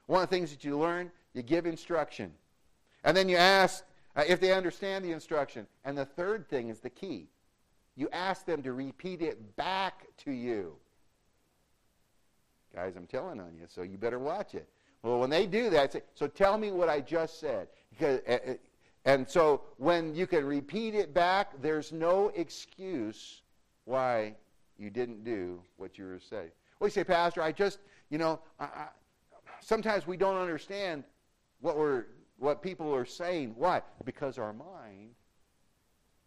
one 0.07 0.25
of 0.25 0.29
the 0.29 0.35
things 0.35 0.51
that 0.51 0.65
you 0.65 0.77
learn, 0.77 1.13
you 1.33 1.43
give 1.43 1.65
instruction. 1.65 2.33
And 3.05 3.17
then 3.17 3.29
you 3.29 3.37
ask 3.37 3.85
uh, 4.17 4.25
if 4.27 4.41
they 4.41 4.53
understand 4.53 5.05
the 5.05 5.13
instruction. 5.13 5.69
And 5.85 5.97
the 5.97 6.05
third 6.05 6.49
thing 6.49 6.71
is 6.71 6.81
the 6.81 6.91
key 6.91 7.29
you 7.95 8.09
ask 8.13 8.45
them 8.47 8.65
to 8.65 8.73
repeat 8.73 9.23
it 9.23 9.55
back 9.55 10.07
to 10.25 10.33
you. 10.33 10.75
Guys, 12.75 12.95
I'm 12.97 13.07
telling 13.07 13.39
on 13.39 13.55
you, 13.55 13.67
so 13.69 13.83
you 13.83 13.97
better 13.97 14.19
watch 14.19 14.57
it. 14.57 14.69
Well, 15.05 15.21
when 15.21 15.31
they 15.31 15.47
do 15.47 15.71
that, 15.71 15.93
say, 15.93 16.03
so 16.17 16.27
tell 16.27 16.59
me 16.59 16.73
what 16.73 16.89
I 16.89 17.01
just 17.01 17.39
said. 17.39 17.69
Because, 17.91 18.19
uh, 18.27 18.39
uh 18.45 18.55
and 19.05 19.29
so 19.29 19.63
when 19.77 20.15
you 20.15 20.27
can 20.27 20.45
repeat 20.45 20.95
it 20.95 21.13
back, 21.13 21.61
there's 21.61 21.93
no 21.93 22.31
excuse 22.35 23.43
why 23.85 24.35
you 24.79 24.91
didn't 24.91 25.25
do 25.25 25.61
what 25.77 25.99
you 25.99 26.07
were 26.07 26.21
saying. 26.21 26.51
Well, 26.79 26.89
you 26.89 26.93
say, 26.93 27.05
Pastor, 27.05 27.43
I 27.43 27.53
just, 27.53 27.79
you 28.11 28.19
know, 28.19 28.41
I, 28.59 28.65
I, 28.65 28.89
sometimes 29.61 30.07
we 30.07 30.17
don't 30.17 30.37
understand 30.37 31.05
what 31.61 31.77
we're, 31.77 32.07
what 32.39 32.63
people 32.63 32.95
are 32.95 33.05
saying. 33.05 33.55
Why? 33.57 33.83
Because 34.05 34.39
our 34.39 34.53
mind 34.53 35.11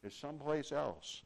is 0.03 0.13
someplace 0.13 0.71
else. 0.71 1.23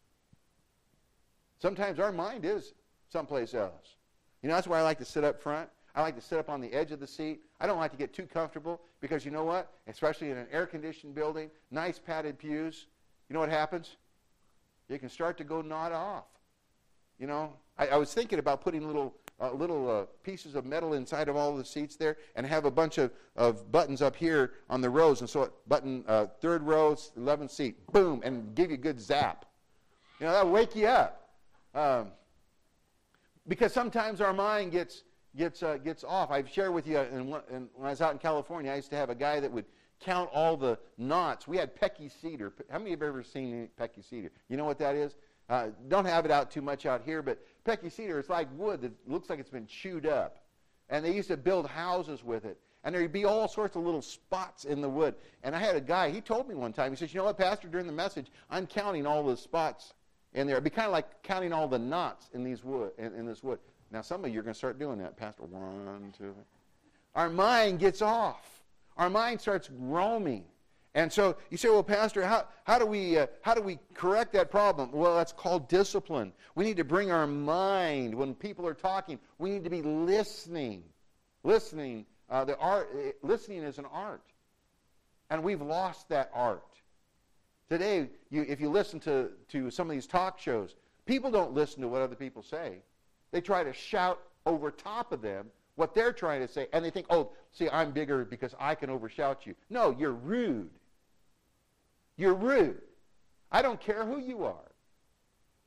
Sometimes 1.59 1.99
our 1.99 2.11
mind 2.11 2.45
is 2.45 2.73
someplace 3.09 3.53
else. 3.53 3.97
You 4.41 4.49
know, 4.49 4.55
that's 4.55 4.67
why 4.67 4.79
I 4.79 4.81
like 4.81 4.97
to 4.99 5.05
sit 5.05 5.23
up 5.23 5.41
front. 5.41 5.69
I 5.95 6.01
like 6.01 6.15
to 6.15 6.21
sit 6.21 6.39
up 6.39 6.49
on 6.49 6.61
the 6.61 6.71
edge 6.73 6.91
of 6.91 6.99
the 6.99 7.07
seat. 7.07 7.41
I 7.59 7.67
don't 7.67 7.77
like 7.77 7.91
to 7.91 7.97
get 7.97 8.13
too 8.13 8.25
comfortable 8.25 8.81
because 9.01 9.25
you 9.25 9.31
know 9.31 9.43
what? 9.43 9.73
Especially 9.87 10.29
in 10.29 10.37
an 10.37 10.47
air 10.51 10.65
conditioned 10.65 11.15
building, 11.15 11.49
nice 11.69 11.99
padded 11.99 12.39
pews, 12.39 12.87
you 13.29 13.33
know 13.33 13.39
what 13.39 13.49
happens? 13.49 13.95
You 14.89 14.99
can 14.99 15.09
start 15.09 15.37
to 15.37 15.43
go 15.43 15.61
nod 15.61 15.91
off. 15.91 16.25
You 17.19 17.27
know, 17.27 17.53
I, 17.77 17.87
I 17.87 17.95
was 17.97 18.13
thinking 18.13 18.39
about 18.39 18.61
putting 18.61 18.85
little 18.85 19.13
uh, 19.41 19.51
little 19.53 19.89
uh, 19.89 20.05
pieces 20.23 20.55
of 20.55 20.65
metal 20.65 20.93
inside 20.93 21.27
of 21.27 21.35
all 21.35 21.55
the 21.55 21.65
seats 21.65 21.95
there 21.95 22.17
and 22.35 22.45
have 22.45 22.65
a 22.65 22.71
bunch 22.71 22.97
of, 22.97 23.11
of 23.35 23.71
buttons 23.71 24.01
up 24.01 24.15
here 24.15 24.51
on 24.69 24.81
the 24.81 24.89
rows. 24.89 25.21
And 25.21 25.29
so, 25.29 25.51
button 25.67 26.03
uh, 26.07 26.27
third 26.39 26.61
row, 26.61 26.93
11th 26.93 27.49
seat, 27.49 27.91
boom, 27.91 28.21
and 28.23 28.53
give 28.53 28.69
you 28.69 28.75
a 28.75 28.77
good 28.77 29.01
zap. 29.01 29.45
You 30.19 30.27
know, 30.27 30.33
that'll 30.33 30.51
wake 30.51 30.75
you 30.75 30.87
up. 30.87 31.29
Um, 31.73 32.11
because 33.47 33.73
sometimes 33.73 34.21
our 34.21 34.33
mind 34.33 34.71
gets, 34.71 35.03
gets, 35.37 35.63
uh, 35.63 35.77
gets 35.77 36.03
off. 36.03 36.31
I've 36.31 36.49
shared 36.49 36.73
with 36.73 36.87
you, 36.87 36.97
uh, 36.97 37.05
in, 37.11 37.19
in, 37.53 37.69
when 37.75 37.87
I 37.87 37.89
was 37.89 38.01
out 38.01 38.11
in 38.11 38.19
California, 38.19 38.71
I 38.71 38.75
used 38.75 38.89
to 38.91 38.95
have 38.95 39.09
a 39.09 39.15
guy 39.15 39.39
that 39.39 39.51
would 39.51 39.65
count 39.99 40.29
all 40.33 40.57
the 40.57 40.77
knots. 40.97 41.47
We 41.47 41.57
had 41.57 41.75
Pecky 41.75 42.11
cedar. 42.21 42.53
How 42.69 42.79
many 42.79 42.93
of 42.93 42.99
you 42.99 43.05
have 43.05 43.13
ever 43.13 43.23
seen 43.23 43.69
Pecky 43.79 44.07
cedar? 44.07 44.31
You 44.49 44.57
know 44.57 44.65
what 44.65 44.79
that 44.79 44.95
is? 44.95 45.15
Uh, 45.49 45.67
don't 45.87 46.05
have 46.05 46.25
it 46.25 46.31
out 46.31 46.49
too 46.49 46.61
much 46.61 46.85
out 46.85 47.01
here, 47.03 47.21
but 47.21 47.39
Pecky 47.65 47.91
cedar 47.91 48.19
is 48.19 48.29
like 48.29 48.47
wood 48.55 48.81
that 48.81 48.91
looks 49.07 49.29
like 49.29 49.39
it's 49.39 49.49
been 49.49 49.67
chewed 49.67 50.05
up. 50.05 50.37
And 50.89 51.05
they 51.05 51.13
used 51.13 51.29
to 51.29 51.37
build 51.37 51.67
houses 51.67 52.23
with 52.23 52.45
it. 52.45 52.59
And 52.83 52.95
there'd 52.95 53.11
be 53.11 53.25
all 53.25 53.47
sorts 53.47 53.75
of 53.75 53.83
little 53.83 54.01
spots 54.01 54.65
in 54.65 54.81
the 54.81 54.89
wood. 54.89 55.15
And 55.43 55.55
I 55.55 55.59
had 55.59 55.75
a 55.75 55.81
guy, 55.81 56.09
he 56.09 56.19
told 56.19 56.49
me 56.49 56.55
one 56.55 56.73
time, 56.73 56.91
he 56.91 56.95
says, 56.95 57.13
You 57.13 57.19
know 57.19 57.25
what, 57.25 57.37
Pastor, 57.37 57.67
during 57.67 57.85
the 57.85 57.93
message, 57.93 58.27
I'm 58.49 58.65
counting 58.65 59.05
all 59.05 59.23
the 59.23 59.37
spots 59.37 59.93
in 60.33 60.47
there. 60.47 60.55
It'd 60.55 60.63
be 60.63 60.69
kind 60.69 60.87
of 60.87 60.91
like 60.91 61.21
counting 61.21 61.53
all 61.53 61.67
the 61.67 61.79
knots 61.79 62.29
in 62.33 62.43
these 62.43 62.63
wood 62.63 62.91
in, 62.97 63.13
in 63.13 63.25
this 63.25 63.43
wood. 63.43 63.59
Now 63.91 64.01
some 64.01 64.23
of 64.23 64.33
you 64.33 64.39
are 64.39 64.43
going 64.43 64.53
to 64.53 64.57
start 64.57 64.79
doing 64.79 64.99
that, 64.99 65.17
Pastor. 65.17 65.43
One, 65.43 66.13
two. 66.17 66.33
Our 67.13 67.29
mind 67.29 67.79
gets 67.79 68.01
off. 68.01 68.63
Our 68.97 69.09
mind 69.09 69.41
starts 69.41 69.69
roaming. 69.69 70.45
And 70.93 71.11
so 71.11 71.37
you 71.49 71.57
say, 71.57 71.69
well, 71.69 71.83
Pastor, 71.83 72.25
how, 72.25 72.47
how, 72.65 72.77
do 72.77 72.85
we, 72.85 73.17
uh, 73.17 73.27
how 73.41 73.53
do 73.53 73.61
we 73.61 73.79
correct 73.93 74.33
that 74.33 74.51
problem? 74.51 74.91
Well, 74.91 75.15
that's 75.15 75.31
called 75.31 75.69
discipline. 75.69 76.33
We 76.55 76.65
need 76.65 76.77
to 76.77 76.83
bring 76.83 77.11
our 77.11 77.27
mind, 77.27 78.13
when 78.13 78.35
people 78.35 78.67
are 78.67 78.73
talking, 78.73 79.17
we 79.37 79.51
need 79.51 79.63
to 79.63 79.69
be 79.69 79.81
listening. 79.81 80.83
Listening, 81.43 82.05
uh, 82.29 82.43
the 82.43 82.57
art, 82.57 82.89
uh, 82.93 83.11
listening 83.23 83.63
is 83.63 83.77
an 83.77 83.85
art. 83.91 84.21
And 85.29 85.43
we've 85.43 85.61
lost 85.61 86.09
that 86.09 86.29
art. 86.33 86.63
Today, 87.69 88.09
you, 88.29 88.45
if 88.49 88.59
you 88.59 88.69
listen 88.69 88.99
to, 89.01 89.29
to 89.47 89.71
some 89.71 89.89
of 89.89 89.93
these 89.93 90.07
talk 90.07 90.39
shows, 90.39 90.75
people 91.05 91.31
don't 91.31 91.53
listen 91.53 91.81
to 91.81 91.87
what 91.87 92.01
other 92.01 92.15
people 92.15 92.43
say. 92.43 92.79
They 93.31 93.41
try 93.41 93.63
to 93.63 93.73
shout 93.73 94.19
over 94.45 94.71
top 94.71 95.11
of 95.11 95.21
them 95.21 95.47
what 95.75 95.95
they're 95.95 96.13
trying 96.13 96.41
to 96.41 96.47
say, 96.47 96.67
and 96.73 96.83
they 96.83 96.89
think, 96.89 97.07
oh, 97.09 97.31
see, 97.51 97.69
I'm 97.69 97.91
bigger 97.91 98.25
because 98.25 98.53
I 98.59 98.75
can 98.75 98.89
overshout 98.89 99.45
you. 99.45 99.55
No, 99.69 99.95
you're 99.97 100.11
rude. 100.11 100.69
You're 102.17 102.33
rude. 102.33 102.81
I 103.51 103.61
don't 103.61 103.79
care 103.79 104.05
who 104.05 104.19
you 104.19 104.43
are. 104.43 104.71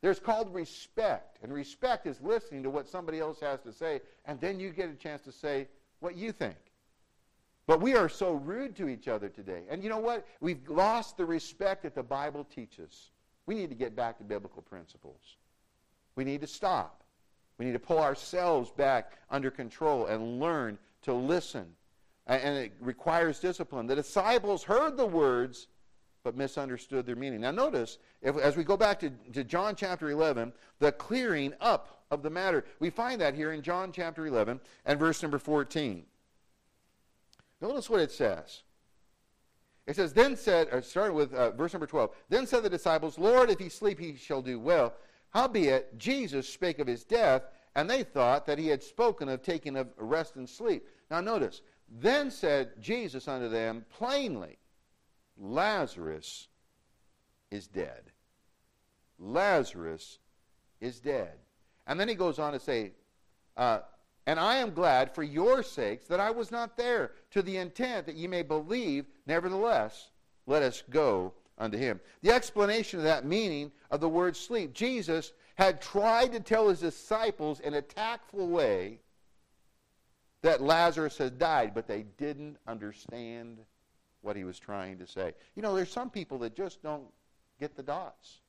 There's 0.03 0.21
called 0.21 0.53
respect, 0.53 1.39
and 1.43 1.53
respect 1.53 2.07
is 2.07 2.21
listening 2.21 2.63
to 2.65 2.71
what 2.71 2.87
somebody 2.87 3.21
else 3.21 3.41
has 3.41 3.61
to 3.63 3.73
say, 3.73 4.03
and 4.27 4.39
then 4.41 4.61
you 4.61 4.71
get 4.71 4.91
a 4.91 4.95
chance 4.95 5.23
to 5.23 5.33
say 5.33 5.67
what 6.01 6.17
you 6.17 6.31
think. 6.31 6.57
But 7.67 7.81
we 7.81 7.97
are 7.97 8.11
so 8.11 8.33
rude 8.33 8.77
to 8.77 8.89
each 8.89 9.09
other 9.09 9.31
today. 9.31 9.63
And 9.71 9.83
you 9.83 9.89
know 9.89 9.99
what? 9.99 10.27
We've 10.41 10.69
lost 10.69 11.17
the 11.17 11.25
respect 11.25 11.85
that 11.85 11.95
the 11.95 12.03
Bible 12.03 12.45
teaches. 12.45 13.11
We 13.47 13.55
need 13.55 13.71
to 13.71 13.75
get 13.75 13.97
back 13.97 14.19
to 14.19 14.25
biblical 14.25 14.61
principles. 14.61 15.37
We 16.17 16.25
need 16.25 16.43
to 16.43 16.47
stop. 16.47 17.04
We 17.59 17.67
need 17.67 17.73
to 17.73 17.79
pull 17.79 17.99
ourselves 17.99 18.71
back 18.71 19.13
under 19.31 19.51
control 19.51 20.07
and 20.07 20.41
learn 20.41 20.79
to 21.03 21.13
listen. 21.13 21.67
And 22.27 22.57
it 22.57 22.73
requires 22.81 23.39
discipline. 23.39 23.87
The 23.87 23.97
disciples 23.97 24.63
heard 24.63 24.97
the 24.97 25.07
words 25.07 25.69
but 26.25 26.37
misunderstood 26.37 27.05
their 27.05 27.17
meaning. 27.17 27.43
Now, 27.43 27.51
notice, 27.51 27.99
if, 28.23 28.39
as 28.39 28.57
we 28.57 28.65
go 28.65 28.79
back 28.79 28.99
to, 29.01 29.11
to 29.35 29.45
John 29.45 29.77
chapter 29.77 30.09
11, 30.09 30.55
the 30.79 30.91
clearing 30.91 31.53
up 31.61 32.05
of 32.11 32.23
the 32.23 32.31
matter. 32.31 32.65
We 32.81 32.89
find 32.91 33.21
that 33.21 33.35
here 33.35 33.53
in 33.53 33.61
John 33.63 33.93
chapter 33.93 34.27
11 34.27 34.61
and 34.87 34.99
verse 34.99 35.23
number 35.23 35.39
14. 35.39 36.05
Notice 37.61 37.91
what 37.91 38.01
it 38.01 38.11
says. 38.11 38.63
It 39.87 39.97
says, 39.97 40.15
Then 40.15 40.37
said, 40.37 40.69
or 40.73 40.81
starting 40.81 41.17
with 41.17 41.35
uh, 41.35 41.51
verse 41.51 41.75
number 41.75 41.87
12, 41.87 42.11
Then 42.31 42.47
said 42.47 42.63
the 42.63 42.71
disciples, 42.71 43.19
Lord, 43.19 43.51
if 43.51 43.59
he 43.59 43.69
sleep, 43.69 43.99
he 43.99 44.17
shall 44.17 44.41
do 44.41 44.59
well. 44.59 44.95
Howbeit, 45.35 45.99
Jesus 45.99 46.49
spake 46.49 46.79
of 46.79 46.87
his 46.87 47.05
death, 47.05 47.43
and 47.75 47.91
they 47.91 48.05
thought 48.05 48.47
that 48.47 48.59
he 48.59 48.69
had 48.69 48.83
spoken 48.83 49.29
of 49.29 49.43
taking 49.43 49.77
of 49.77 49.89
rest 49.97 50.37
and 50.37 50.49
sleep. 50.49 50.87
Now 51.11 51.21
notice, 51.21 51.61
then 51.89 52.31
said 52.31 52.81
Jesus 52.81 53.27
unto 53.27 53.49
them 53.49 53.85
plainly, 53.91 54.59
Lazarus 55.37 56.47
is 57.51 57.67
dead. 57.67 58.13
Lazarus 59.19 60.19
is 60.81 61.01
dead. 61.01 61.33
And 61.87 61.99
then 61.99 62.09
he 62.09 62.15
goes 62.15 62.39
on 62.39 62.53
to 62.53 62.61
say, 62.61 62.93
uh, 63.57 63.81
And 64.27 64.39
I 64.39 64.57
am 64.57 64.73
glad 64.73 65.13
for 65.15 65.25
your 65.25 65.65
sakes 65.65 66.07
that 66.07 66.21
I 66.21 66.31
was 66.31 66.53
not 66.53 66.77
there, 66.77 67.11
to 67.33 67.43
the 67.43 67.57
intent 67.57 68.07
that 68.07 68.15
ye 68.15 68.29
may 68.29 68.43
believe, 68.43 69.07
nevertheless, 69.27 70.11
let 70.47 70.63
us 70.63 70.83
go 70.91 71.35
unto 71.59 71.79
him. 71.79 72.01
The 72.23 72.33
explanation 72.33 72.99
of 72.99 73.05
that 73.05 73.25
meaning 73.25 73.73
of 73.91 74.01
the 74.01 74.09
word 74.09 74.37
sleep, 74.37 74.73
Jesus 74.73 75.33
had 75.55 75.81
tried 75.81 76.33
to 76.33 76.41
tell 76.41 76.69
his 76.69 76.81
disciples 76.81 77.61
in 77.61 77.75
a 77.75 77.83
tactful 77.83 78.49
way 78.49 78.99
that 80.43 80.61
Lazarus 80.61 81.17
had 81.17 81.39
died, 81.39 81.73
but 81.75 81.87
they 81.87 82.05
didn't 82.19 82.59
understand 82.67 83.59
what 84.21 84.37
he 84.37 84.45
was 84.45 84.59
trying 84.59 84.99
to 84.99 85.07
say. 85.07 85.33
You 85.55 85.63
know, 85.63 85.75
there's 85.75 85.91
some 85.91 86.11
people 86.11 86.39
that 86.39 86.57
just 86.57 86.83
don't 86.83 87.07
get 87.61 87.77
the 87.77 87.83
dots. 87.83 88.41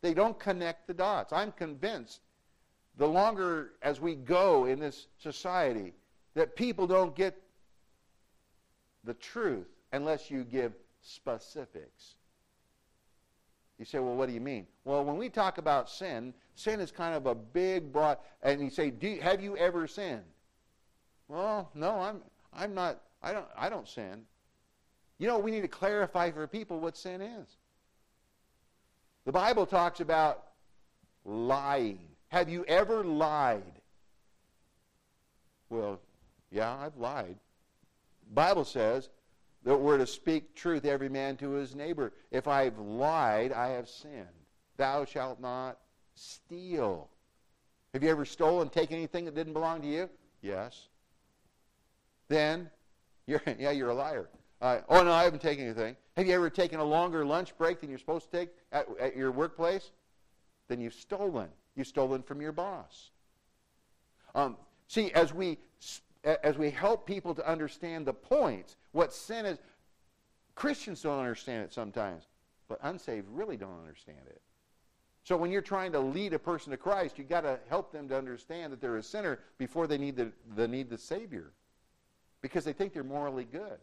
They 0.00 0.14
don't 0.14 0.38
connect 0.38 0.86
the 0.86 0.94
dots. 0.94 1.32
I'm 1.32 1.52
convinced 1.52 2.20
the 2.98 3.06
longer 3.06 3.72
as 3.82 4.00
we 4.00 4.14
go 4.14 4.66
in 4.66 4.80
this 4.80 5.06
society 5.18 5.92
that 6.34 6.56
people 6.56 6.86
don't 6.86 7.14
get 7.14 7.40
the 9.04 9.14
truth 9.14 9.68
unless 9.92 10.30
you 10.30 10.44
give 10.44 10.72
specifics. 11.02 12.16
You 13.82 13.86
say, 13.86 13.98
well, 13.98 14.14
what 14.14 14.28
do 14.28 14.32
you 14.32 14.40
mean? 14.40 14.68
Well, 14.84 15.04
when 15.04 15.16
we 15.16 15.28
talk 15.28 15.58
about 15.58 15.90
sin, 15.90 16.34
sin 16.54 16.78
is 16.78 16.92
kind 16.92 17.16
of 17.16 17.26
a 17.26 17.34
big, 17.34 17.92
broad, 17.92 18.18
and 18.40 18.60
you 18.60 18.70
say, 18.70 18.90
do 18.90 19.08
you, 19.08 19.20
have 19.20 19.42
you 19.42 19.56
ever 19.56 19.88
sinned? 19.88 20.22
Well, 21.26 21.68
no, 21.74 21.98
I'm, 21.98 22.20
I'm 22.54 22.76
not, 22.76 23.00
I 23.24 23.32
don't, 23.32 23.46
I 23.58 23.68
don't 23.68 23.88
sin. 23.88 24.22
You 25.18 25.26
know, 25.26 25.40
we 25.40 25.50
need 25.50 25.62
to 25.62 25.68
clarify 25.68 26.30
for 26.30 26.46
people 26.46 26.78
what 26.78 26.96
sin 26.96 27.20
is. 27.20 27.56
The 29.24 29.32
Bible 29.32 29.66
talks 29.66 29.98
about 29.98 30.44
lying. 31.24 31.98
Have 32.28 32.48
you 32.48 32.64
ever 32.68 33.02
lied? 33.02 33.80
Well, 35.70 35.98
yeah, 36.52 36.72
I've 36.72 36.96
lied. 36.96 37.34
Bible 38.32 38.64
says 38.64 39.08
that 39.64 39.76
we're 39.76 39.98
to 39.98 40.06
speak 40.06 40.54
truth 40.54 40.84
every 40.84 41.08
man 41.08 41.36
to 41.36 41.50
his 41.50 41.74
neighbor. 41.74 42.12
If 42.30 42.48
I've 42.48 42.78
lied, 42.78 43.52
I 43.52 43.68
have 43.68 43.88
sinned. 43.88 44.26
Thou 44.76 45.04
shalt 45.04 45.40
not 45.40 45.78
steal. 46.14 47.08
Have 47.92 48.02
you 48.02 48.10
ever 48.10 48.24
stolen, 48.24 48.68
taken 48.68 48.96
anything 48.96 49.24
that 49.26 49.34
didn't 49.34 49.52
belong 49.52 49.82
to 49.82 49.88
you? 49.88 50.08
Yes. 50.40 50.88
Then, 52.28 52.70
you're, 53.26 53.42
yeah, 53.58 53.70
you're 53.70 53.90
a 53.90 53.94
liar. 53.94 54.28
Uh, 54.60 54.80
oh, 54.88 55.02
no, 55.02 55.12
I 55.12 55.24
haven't 55.24 55.42
taken 55.42 55.64
anything. 55.64 55.96
Have 56.16 56.26
you 56.26 56.34
ever 56.34 56.50
taken 56.50 56.80
a 56.80 56.84
longer 56.84 57.24
lunch 57.24 57.56
break 57.56 57.80
than 57.80 57.90
you're 57.90 57.98
supposed 57.98 58.30
to 58.30 58.38
take 58.38 58.50
at, 58.70 58.86
at 59.00 59.16
your 59.16 59.30
workplace? 59.30 59.90
Then 60.68 60.80
you've 60.80 60.94
stolen. 60.94 61.48
You've 61.74 61.86
stolen 61.86 62.22
from 62.22 62.40
your 62.40 62.52
boss. 62.52 63.10
Um, 64.34 64.56
see, 64.88 65.10
as 65.12 65.32
we, 65.32 65.58
as 66.24 66.56
we 66.56 66.70
help 66.70 67.06
people 67.06 67.34
to 67.34 67.48
understand 67.48 68.06
the 68.06 68.12
points, 68.12 68.76
what 68.92 69.12
sin 69.12 69.46
is, 69.46 69.58
Christians 70.54 71.02
don't 71.02 71.18
understand 71.18 71.64
it 71.64 71.72
sometimes, 71.72 72.24
but 72.68 72.78
unsaved 72.82 73.26
really 73.30 73.56
don't 73.56 73.78
understand 73.78 74.20
it. 74.26 74.40
So 75.24 75.36
when 75.36 75.50
you're 75.50 75.62
trying 75.62 75.92
to 75.92 76.00
lead 76.00 76.32
a 76.32 76.38
person 76.38 76.72
to 76.72 76.76
Christ, 76.76 77.16
you've 77.16 77.28
got 77.28 77.42
to 77.42 77.58
help 77.68 77.92
them 77.92 78.08
to 78.08 78.18
understand 78.18 78.72
that 78.72 78.80
they're 78.80 78.96
a 78.96 79.02
sinner 79.02 79.38
before 79.56 79.86
they 79.86 79.98
need 79.98 80.16
the, 80.16 80.32
the 80.56 80.66
need 80.66 80.90
the 80.90 80.98
Savior. 80.98 81.52
Because 82.40 82.64
they 82.64 82.72
think 82.72 82.92
they're 82.92 83.04
morally 83.04 83.44
good. 83.44 83.78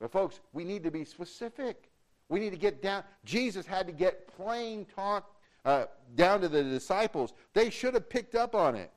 But, 0.00 0.10
folks, 0.10 0.40
we 0.54 0.64
need 0.64 0.82
to 0.84 0.90
be 0.90 1.04
specific. 1.04 1.90
We 2.30 2.40
need 2.40 2.50
to 2.50 2.58
get 2.58 2.80
down. 2.80 3.04
Jesus 3.26 3.66
had 3.66 3.86
to 3.86 3.92
get 3.92 4.26
plain 4.36 4.86
talk 4.96 5.30
uh, 5.66 5.84
down 6.14 6.40
to 6.40 6.48
the 6.48 6.64
disciples. 6.64 7.34
They 7.52 7.68
should 7.68 7.92
have 7.92 8.08
picked 8.08 8.34
up 8.34 8.54
on 8.54 8.74
it. 8.74 8.90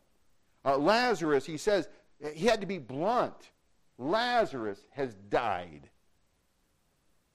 Uh, 0.64 0.78
Lazarus, 0.78 1.46
he 1.46 1.58
says, 1.58 1.90
he 2.34 2.46
had 2.46 2.62
to 2.62 2.68
be 2.68 2.78
blunt. 2.78 3.52
Lazarus 3.98 4.86
has 4.92 5.16
died. 5.30 5.90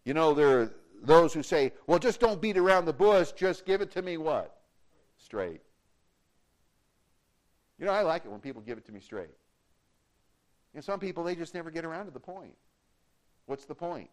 You 0.05 0.15
know, 0.15 0.35
there 0.35 0.61
are 0.61 0.75
those 1.03 1.33
who 1.33 1.43
say, 1.43 1.73
well, 1.87 1.99
just 1.99 2.21
don't 2.21 2.41
beat 2.41 2.57
around 2.57 2.85
the 2.85 2.93
bush, 2.93 3.33
just 3.33 3.65
give 3.65 3.81
it 3.81 3.91
to 3.93 4.03
me 4.03 4.17
what? 4.17 4.61
straight. 5.21 5.61
You 7.79 7.87
know, 7.87 7.93
I 7.93 8.03
like 8.03 8.25
it 8.25 8.31
when 8.31 8.41
people 8.41 8.63
give 8.63 8.79
it 8.79 8.85
to 8.87 8.93
me 8.93 9.01
straight. 9.01 9.31
And 10.75 10.83
some 10.83 11.01
people, 11.01 11.25
they 11.25 11.35
just 11.35 11.55
never 11.55 11.71
get 11.71 11.85
around 11.85 12.07
to 12.07 12.11
the 12.11 12.21
point. 12.21 12.55
What's 13.47 13.65
the 13.65 13.75
point? 13.75 14.11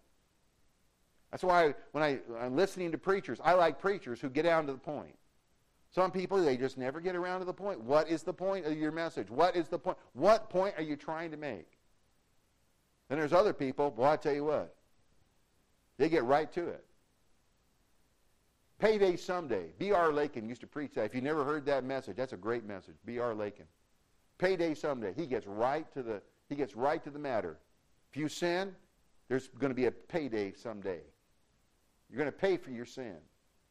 That's 1.32 1.44
why 1.44 1.76
when 1.92 2.04
I, 2.04 2.20
I'm 2.40 2.56
listening 2.56 2.92
to 2.92 2.98
preachers, 2.98 3.40
I 3.44 3.54
like 3.54 3.80
preachers 3.80 4.22
who 4.22 4.30
get 4.30 4.44
down 4.44 4.66
to 4.68 4.72
the 4.72 4.78
point. 4.78 5.16
Some 5.92 6.12
people, 6.12 6.44
they 6.44 6.58
just 6.58 6.78
never 6.78 7.00
get 7.00 7.16
around 7.16 7.40
to 7.40 7.46
the 7.46 7.54
point. 7.54 7.82
What 7.82 8.10
is 8.10 8.24
the 8.24 8.34
point 8.34 8.66
of 8.66 8.78
your 8.78 8.92
message? 8.92 9.30
What 9.30 9.56
is 9.56 9.68
the 9.68 9.80
point? 9.80 9.98
What 10.14 10.50
point 10.50 10.76
are 10.78 10.84
you 10.84 10.96
trying 10.96 11.32
to 11.32 11.38
make? 11.38 11.77
Then 13.10 13.20
there's 13.20 13.34
other 13.34 13.54
people, 13.54 13.94
well, 13.96 14.12
I 14.12 14.18
tell 14.18 14.34
you 14.34 14.44
what, 14.44 14.76
they 15.98 16.10
get 16.10 16.24
right 16.24 16.52
to 16.54 16.68
it. 16.68 16.84
Payday 18.80 19.16
someday. 19.16 19.72
B.R. 19.80 20.14
Lakin 20.14 20.48
used 20.48 20.62
to 20.62 20.68
preach 20.68 20.94
that. 20.94 21.06
If 21.06 21.16
you 21.16 21.22
never 21.22 21.44
heard 21.44 21.66
that 21.66 21.84
message, 21.84 22.16
that's 22.16 22.34
a 22.34 22.38
great 22.38 22.64
message. 22.64 22.96
B.R. 23.06 23.34
Lakin. 23.34 23.66
Payday 24.38 24.76
someday. 24.76 25.14
He 25.16 25.26
gets 25.26 25.48
right 25.48 25.92
to 25.94 26.04
the 26.04 26.22
he 26.48 26.56
gets 26.56 26.76
right 26.76 27.04
to 27.04 27.10
the 27.10 27.20
matter. 27.20 27.58
If 28.12 28.18
you 28.18 28.30
sin, 28.30 28.74
there's 29.28 29.50
going 29.50 29.70
to 29.70 29.76
be 29.76 29.86
a 29.86 29.92
payday 29.92 30.54
someday. 30.54 31.02
You're 32.10 32.20
going 32.20 32.32
to 32.32 32.38
pay 32.38 32.56
for 32.56 32.72
your 32.72 32.86
sin. 32.86 33.16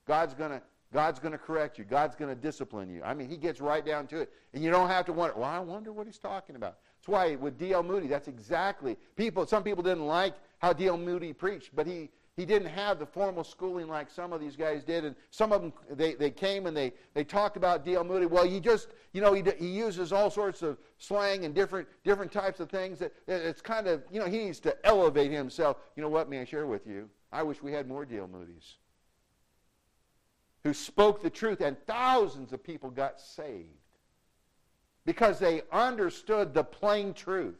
God's 0.07 0.35
going 0.35 0.51
to 0.51 0.63
God's 0.93 1.19
going 1.19 1.33
to 1.33 1.39
correct 1.39 1.79
you. 1.79 1.85
God's 1.85 2.17
going 2.17 2.35
to 2.35 2.41
discipline 2.41 2.89
you. 2.89 3.03
I 3.03 3.15
mean, 3.15 3.29
he 3.29 3.37
gets 3.37 3.61
right 3.61 3.85
down 3.85 4.07
to 4.09 4.21
it. 4.21 4.33
And 4.55 4.63
you 4.63 4.71
don't 4.71 4.89
have 4.89 5.05
to 5.07 5.13
wonder, 5.13 5.35
well, 5.37 5.49
I 5.49 5.59
wonder 5.59 5.93
what 5.93 6.07
he's 6.07 6.19
talking 6.19 6.57
about. 6.57 6.79
That's 7.07 7.13
why 7.13 7.37
with 7.37 7.57
D.L. 7.57 7.85
Moody, 7.85 8.09
that's 8.09 8.27
exactly, 8.27 8.97
people, 9.15 9.47
some 9.47 9.63
people 9.63 9.81
didn't 9.81 10.07
like 10.07 10.35
how 10.59 10.73
D.L. 10.73 10.97
Moody 10.97 11.33
preached, 11.33 11.71
but 11.77 11.87
he, 11.87 12.11
he 12.37 12.45
didn't 12.45 12.67
have 12.67 12.99
the 12.99 13.07
formal 13.07 13.45
schooling 13.45 13.87
like 13.87 14.11
some 14.11 14.33
of 14.33 14.41
these 14.41 14.57
guys 14.57 14.83
did. 14.83 15.05
And 15.05 15.15
some 15.31 15.53
of 15.53 15.63
them, 15.63 15.73
they, 15.89 16.15
they 16.15 16.31
came 16.31 16.67
and 16.67 16.77
they, 16.77 16.93
they 17.15 17.23
talked 17.23 17.57
about 17.57 17.85
D.L. 17.85 18.03
Moody. 18.03 18.27
Well, 18.27 18.45
he 18.45 18.59
just, 18.59 18.89
you 19.13 19.21
know, 19.21 19.35
he, 19.35 19.45
he 19.57 19.69
uses 19.69 20.13
all 20.13 20.31
sorts 20.31 20.63
of 20.63 20.79
slang 20.99 21.45
and 21.45 21.55
different, 21.55 21.87
different 22.03 22.33
types 22.33 22.59
of 22.59 22.71
things. 22.71 22.99
That, 22.99 23.13
it's 23.29 23.63
kind 23.63 23.87
of, 23.87 24.03
you 24.11 24.19
know, 24.19 24.27
he 24.27 24.39
needs 24.39 24.59
to 24.61 24.77
elevate 24.85 25.31
himself. 25.31 25.77
You 25.95 26.03
know 26.03 26.09
what, 26.09 26.29
may 26.29 26.41
I 26.41 26.45
share 26.45 26.67
with 26.67 26.89
you? 26.89 27.09
I 27.31 27.45
wish 27.45 27.63
we 27.63 27.71
had 27.71 27.87
more 27.87 28.05
D.L. 28.05 28.27
Moody's 28.27 28.79
who 30.65 30.75
spoke 30.75 31.23
the 31.23 31.31
truth, 31.31 31.61
and 31.61 31.77
thousands 31.87 32.53
of 32.53 32.61
people 32.65 32.91
got 32.91 33.21
saved 33.21 33.86
because 35.07 35.39
they 35.39 35.63
understood 35.73 36.53
the 36.53 36.65
plain 36.65 37.15
truth. 37.15 37.55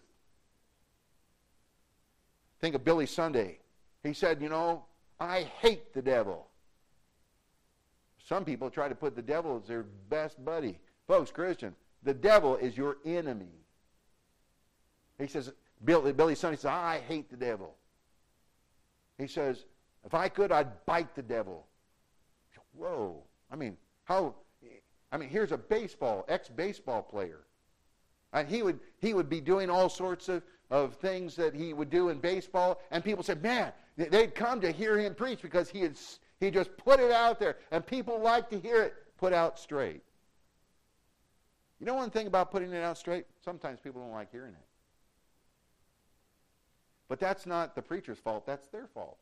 Think 2.61 2.75
of 2.75 2.85
Billy 2.85 3.07
Sunday. 3.07 3.61
He 4.03 4.13
said, 4.13 4.43
You 4.43 4.49
know, 4.49 4.85
I 5.19 5.43
hate 5.61 5.95
the 5.95 6.03
devil. 6.03 6.49
Some 8.29 8.45
people 8.45 8.69
try 8.69 8.89
to 8.89 8.95
put 8.95 9.15
the 9.15 9.23
devil 9.23 9.61
as 9.63 9.69
their 9.69 9.85
best 10.11 10.45
buddy. 10.45 10.79
Folks, 11.07 11.31
Christians, 11.31 11.77
the 12.03 12.13
devil 12.13 12.57
is 12.57 12.77
your 12.77 12.97
enemy. 13.05 13.47
He 15.19 15.29
says, 15.29 15.53
Billy, 15.85 16.13
Billy 16.13 16.35
Sunday 16.35 16.57
says, 16.57 16.67
I 16.67 17.01
hate 17.07 17.31
the 17.31 17.37
devil. 17.37 17.77
He 19.17 19.29
says, 19.29 19.65
if 20.05 20.13
I 20.13 20.29
could, 20.29 20.51
I'd 20.51 20.85
bite 20.85 21.15
the 21.15 21.23
devil. 21.23 21.65
Whoa. 22.77 23.23
I 23.51 23.57
mean, 23.57 23.77
how 24.05 24.35
I 25.17 25.19
mean, 25.19 25.31
here's 25.31 25.51
a 25.51 25.57
baseball, 25.57 26.27
ex-baseball 26.29 27.05
player. 27.05 27.41
And 28.35 28.47
he 28.47 28.63
would 28.63 28.79
he 28.99 29.15
would 29.15 29.31
be 29.31 29.41
doing 29.41 29.71
all 29.71 29.89
sorts 29.89 30.29
of, 30.29 30.43
of 30.71 30.97
things 30.97 31.35
that 31.37 31.55
he 31.55 31.73
would 31.73 31.89
do 31.89 32.11
in 32.11 32.19
baseball, 32.19 32.83
and 32.91 33.03
people 33.03 33.25
said, 33.25 33.43
Man, 33.43 33.73
they'd 33.97 34.35
come 34.35 34.61
to 34.61 34.71
hear 34.71 34.99
him 34.99 35.15
preach 35.15 35.41
because 35.41 35.71
he 35.71 35.81
had 35.81 35.97
he 36.39 36.51
just 36.51 36.77
put 36.77 37.01
it 37.01 37.11
out 37.13 37.41
there, 37.41 37.57
and 37.71 37.87
people 37.87 38.21
like 38.21 38.51
to 38.51 38.61
hear 38.61 38.83
it 38.83 38.93
put 39.17 39.33
out 39.33 39.59
straight. 39.59 40.03
You 41.81 41.87
know 41.87 41.95
one 41.95 42.11
thing 42.11 42.27
about 42.27 42.51
putting 42.51 42.71
it 42.71 42.83
out 42.83 42.99
straight? 42.99 43.25
Sometimes 43.43 43.81
people 43.81 44.03
don't 44.03 44.13
like 44.13 44.31
hearing 44.31 44.53
it. 44.53 44.67
But 47.09 47.21
that's 47.21 47.47
not 47.47 47.75
the 47.75 47.81
preacher's 47.81 48.19
fault, 48.19 48.45
that's 48.45 48.67
their 48.67 48.87
fault. 48.87 49.17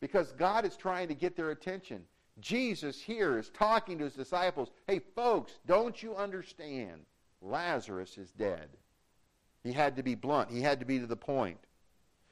Because 0.00 0.32
God 0.32 0.64
is 0.64 0.78
trying 0.78 1.08
to 1.08 1.14
get 1.14 1.36
their 1.36 1.50
attention. 1.50 2.04
Jesus 2.40 3.00
here 3.00 3.38
is 3.38 3.50
talking 3.50 3.98
to 3.98 4.04
his 4.04 4.14
disciples. 4.14 4.70
Hey, 4.86 5.00
folks, 5.14 5.58
don't 5.66 6.02
you 6.02 6.14
understand? 6.16 7.02
Lazarus 7.40 8.18
is 8.18 8.30
dead. 8.32 8.68
He 9.62 9.72
had 9.72 9.96
to 9.96 10.02
be 10.02 10.14
blunt. 10.14 10.50
He 10.50 10.62
had 10.62 10.80
to 10.80 10.86
be 10.86 10.98
to 10.98 11.06
the 11.06 11.16
point. 11.16 11.58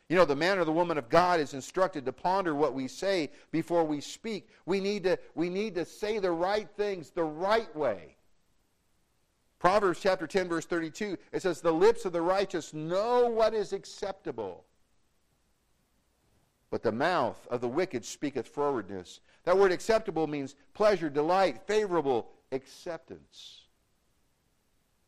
You 0.08 0.16
know, 0.16 0.24
the 0.24 0.36
man 0.36 0.58
or 0.58 0.64
the 0.64 0.72
woman 0.72 0.98
of 0.98 1.08
God 1.08 1.40
is 1.40 1.52
instructed 1.52 2.04
to 2.04 2.12
ponder 2.12 2.54
what 2.54 2.74
we 2.74 2.86
say 2.86 3.30
before 3.50 3.84
we 3.84 4.00
speak. 4.00 4.48
We 4.64 4.78
need 4.78 5.02
to, 5.04 5.18
we 5.34 5.50
need 5.50 5.74
to 5.74 5.84
say 5.84 6.18
the 6.20 6.30
right 6.30 6.68
things 6.76 7.10
the 7.10 7.24
right 7.24 7.74
way. 7.74 8.16
Proverbs 9.58 10.00
chapter 10.00 10.26
10, 10.26 10.48
verse 10.48 10.66
32, 10.66 11.16
it 11.32 11.42
says, 11.42 11.60
The 11.60 11.72
lips 11.72 12.04
of 12.04 12.12
the 12.12 12.22
righteous 12.22 12.72
know 12.72 13.26
what 13.26 13.54
is 13.54 13.72
acceptable, 13.72 14.64
but 16.70 16.82
the 16.82 16.92
mouth 16.92 17.46
of 17.50 17.60
the 17.60 17.68
wicked 17.68 18.04
speaketh 18.04 18.52
frowardness. 18.52 19.20
That 19.44 19.56
word 19.56 19.72
acceptable 19.72 20.26
means 20.26 20.56
pleasure, 20.74 21.08
delight, 21.08 21.66
favorable, 21.66 22.28
acceptance. 22.52 23.62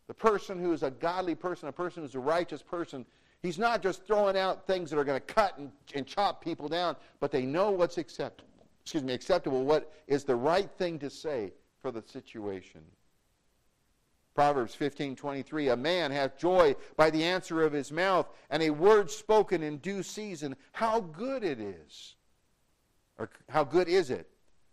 The 0.06 0.14
person 0.14 0.58
who 0.58 0.72
is 0.72 0.82
a 0.82 0.90
godly 0.90 1.34
person, 1.34 1.68
a 1.68 1.72
person 1.72 2.02
who's 2.02 2.14
a 2.14 2.20
righteous 2.20 2.62
person, 2.62 3.04
he's 3.42 3.58
not 3.58 3.82
just 3.82 4.06
throwing 4.06 4.36
out 4.36 4.66
things 4.66 4.90
that 4.90 4.98
are 4.98 5.04
going 5.04 5.20
to 5.20 5.34
cut 5.34 5.58
and, 5.58 5.70
and 5.94 6.06
chop 6.06 6.42
people 6.42 6.68
down, 6.68 6.96
but 7.20 7.30
they 7.30 7.42
know 7.42 7.70
what's 7.70 7.98
acceptable. 7.98 8.48
Excuse 8.82 9.02
me, 9.02 9.12
acceptable, 9.12 9.64
what 9.64 9.92
is 10.06 10.24
the 10.24 10.34
right 10.34 10.70
thing 10.78 10.98
to 11.00 11.10
say 11.10 11.52
for 11.82 11.90
the 11.90 12.02
situation. 12.02 12.80
Proverbs 14.38 14.76
15:23 14.76 15.72
A 15.72 15.76
man 15.76 16.12
hath 16.12 16.38
joy 16.38 16.76
by 16.96 17.10
the 17.10 17.24
answer 17.24 17.64
of 17.64 17.72
his 17.72 17.90
mouth 17.90 18.28
and 18.50 18.62
a 18.62 18.70
word 18.70 19.10
spoken 19.10 19.64
in 19.64 19.78
due 19.78 20.00
season 20.04 20.54
how 20.70 21.00
good 21.00 21.42
it 21.42 21.58
is 21.58 22.14
or 23.18 23.30
how 23.48 23.64
good 23.64 23.88
is 23.88 24.10
it? 24.10 24.30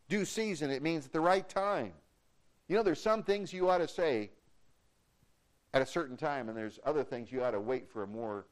Due 0.08 0.24
season, 0.24 0.70
it 0.70 0.84
means 0.84 1.08
at 1.08 1.12
the 1.12 1.20
right 1.20 1.50
time. 1.50 1.94
You 2.68 2.76
know, 2.76 2.84
there's 2.84 3.02
some 3.02 3.24
things 3.24 3.52
you 3.52 3.68
ought 3.68 3.80
to 3.80 3.88
say 3.88 4.30
at 5.74 5.82
a 5.82 5.86
certain 5.88 6.16
time, 6.16 6.48
and 6.48 6.56
there's 6.56 6.80
other 6.86 7.04
things 7.04 7.32
you 7.32 7.44
ought 7.44 7.50
to 7.50 7.60
wait 7.60 7.90
for 7.90 8.04
a 8.04 8.08
more 8.08 8.46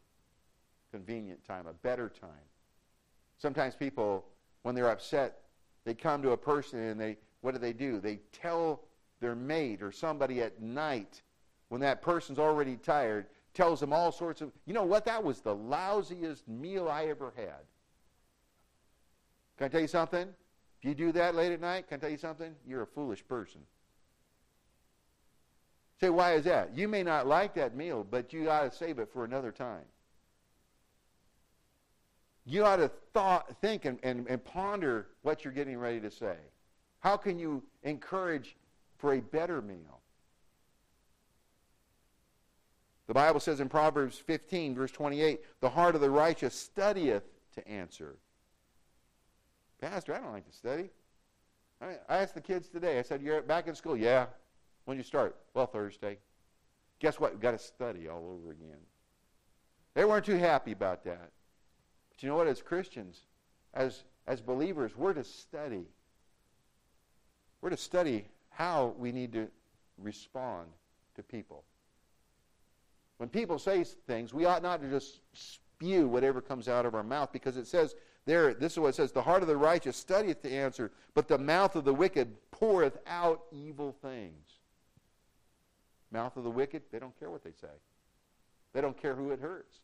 convenient 0.89 1.45
time, 1.45 1.67
a 1.67 1.73
better 1.73 2.09
time. 2.09 2.47
Sometimes 3.37 3.75
people, 3.75 4.25
when 4.63 4.73
they're 4.73 4.89
upset, 4.89 5.41
they 5.85 5.93
come 5.93 6.23
to 6.23 6.31
a 6.31 6.37
person 6.37 6.79
and 6.79 6.99
they, 6.99 7.17
what 7.41 7.51
do 7.51 7.59
they 7.59 7.73
do? 7.73 7.99
They 7.99 8.21
tell 8.31 8.85
their 9.23 9.35
mate 9.35 9.81
or 9.81 9.91
somebody 9.91 10.41
at 10.41 10.61
night 10.61 11.23
when 11.69 11.81
that 11.81 12.03
person's 12.03 12.37
already 12.37 12.75
tired, 12.75 13.25
tells 13.55 13.79
them 13.79 13.91
all 13.91 14.11
sorts 14.11 14.41
of, 14.41 14.51
you 14.65 14.73
know 14.73 14.83
what? 14.83 15.05
That 15.05 15.23
was 15.23 15.41
the 15.41 15.55
lousiest 15.55 16.47
meal 16.47 16.87
I 16.87 17.05
ever 17.05 17.33
had. 17.35 17.65
Can 19.57 19.65
I 19.65 19.67
tell 19.69 19.81
you 19.81 19.87
something? 19.87 20.27
If 20.81 20.87
you 20.87 20.93
do 20.93 21.11
that 21.13 21.33
late 21.33 21.51
at 21.51 21.61
night, 21.61 21.87
can 21.87 21.97
I 21.97 21.99
tell 21.99 22.09
you 22.09 22.17
something? 22.17 22.53
You're 22.67 22.83
a 22.83 22.87
foolish 22.87 23.25
person. 23.27 23.61
Say, 25.99 26.09
why 26.09 26.33
is 26.33 26.43
that? 26.43 26.75
You 26.75 26.87
may 26.87 27.01
not 27.01 27.27
like 27.27 27.55
that 27.55 27.75
meal, 27.75 28.05
but 28.09 28.33
you 28.33 28.49
ought 28.49 28.69
to 28.69 28.77
save 28.77 28.99
it 28.99 29.09
for 29.13 29.23
another 29.23 29.51
time. 29.51 29.85
You 32.45 32.65
ought 32.65 32.75
to 32.75 32.91
thought, 33.13 33.55
think 33.61 33.85
and, 33.85 33.99
and, 34.03 34.27
and 34.27 34.43
ponder 34.43 35.07
what 35.21 35.45
you're 35.45 35.53
getting 35.53 35.77
ready 35.77 36.01
to 36.01 36.11
say. 36.11 36.35
How 36.99 37.15
can 37.15 37.39
you 37.39 37.63
encourage 37.83 38.57
for 39.03 39.15
a 39.15 39.19
better 39.19 39.61
meal? 39.61 39.99
The 43.07 43.13
Bible 43.13 43.41
says 43.41 43.59
in 43.59 43.67
Proverbs 43.67 44.17
15, 44.17 44.75
verse 44.75 44.91
28, 44.91 45.41
the 45.59 45.69
heart 45.69 45.95
of 45.95 45.99
the 45.99 46.09
righteous 46.09 46.55
studieth 46.55 47.23
to 47.55 47.67
answer, 47.67 48.15
Pastor, 49.81 50.15
I 50.15 50.19
don't 50.19 50.31
like 50.31 50.49
to 50.49 50.55
study. 50.55 50.89
I, 51.81 51.87
mean, 51.87 51.97
I 52.07 52.19
asked 52.19 52.33
the 52.33 52.39
kids 52.39 52.69
today, 52.69 52.97
I 52.97 53.01
said, 53.01 53.21
You're 53.21 53.41
back 53.41 53.67
in 53.67 53.75
school? 53.75 53.97
Yeah. 53.97 54.27
When 54.85 54.95
you 54.95 55.03
start? 55.03 55.35
Well, 55.53 55.65
Thursday. 55.65 56.17
Guess 56.99 57.19
what? 57.19 57.33
We've 57.33 57.41
got 57.41 57.51
to 57.51 57.59
study 57.59 58.07
all 58.07 58.39
over 58.39 58.51
again. 58.51 58.79
They 59.95 60.05
weren't 60.05 60.25
too 60.25 60.37
happy 60.37 60.71
about 60.71 61.03
that. 61.03 61.29
But 62.09 62.23
you 62.23 62.29
know 62.29 62.37
what? 62.37 62.47
As 62.47 62.61
Christians, 62.61 63.23
as, 63.73 64.05
as 64.27 64.39
believers, 64.39 64.95
we're 64.95 65.13
to 65.13 65.25
study. 65.25 65.87
We're 67.59 67.71
to 67.71 67.77
study 67.77 68.27
how 68.53 68.93
we 68.97 69.11
need 69.11 69.33
to 69.33 69.47
respond 69.97 70.67
to 71.15 71.23
people. 71.23 71.63
When 73.17 73.29
people 73.29 73.59
say 73.59 73.83
things, 73.83 74.33
we 74.33 74.45
ought 74.45 74.63
not 74.63 74.81
to 74.81 74.89
just 74.89 75.21
spew 75.33 76.07
whatever 76.07 76.41
comes 76.41 76.67
out 76.67 76.85
of 76.85 76.95
our 76.95 77.03
mouth 77.03 77.31
because 77.31 77.57
it 77.57 77.67
says 77.67 77.95
there, 78.25 78.53
this 78.53 78.73
is 78.73 78.79
what 78.79 78.89
it 78.89 78.95
says 78.95 79.11
The 79.11 79.21
heart 79.21 79.41
of 79.41 79.47
the 79.47 79.57
righteous 79.57 79.97
studieth 79.97 80.41
to 80.43 80.51
answer, 80.51 80.91
but 81.13 81.27
the 81.27 81.37
mouth 81.37 81.75
of 81.75 81.83
the 81.83 81.93
wicked 81.93 82.33
poureth 82.51 82.97
out 83.05 83.43
evil 83.51 83.95
things. 84.01 84.59
Mouth 86.11 86.37
of 86.37 86.43
the 86.43 86.49
wicked, 86.49 86.83
they 86.91 86.99
don't 86.99 87.17
care 87.19 87.29
what 87.29 87.43
they 87.43 87.53
say, 87.59 87.73
they 88.73 88.81
don't 88.81 88.99
care 88.99 89.15
who 89.15 89.31
it 89.31 89.39
hurts. 89.39 89.79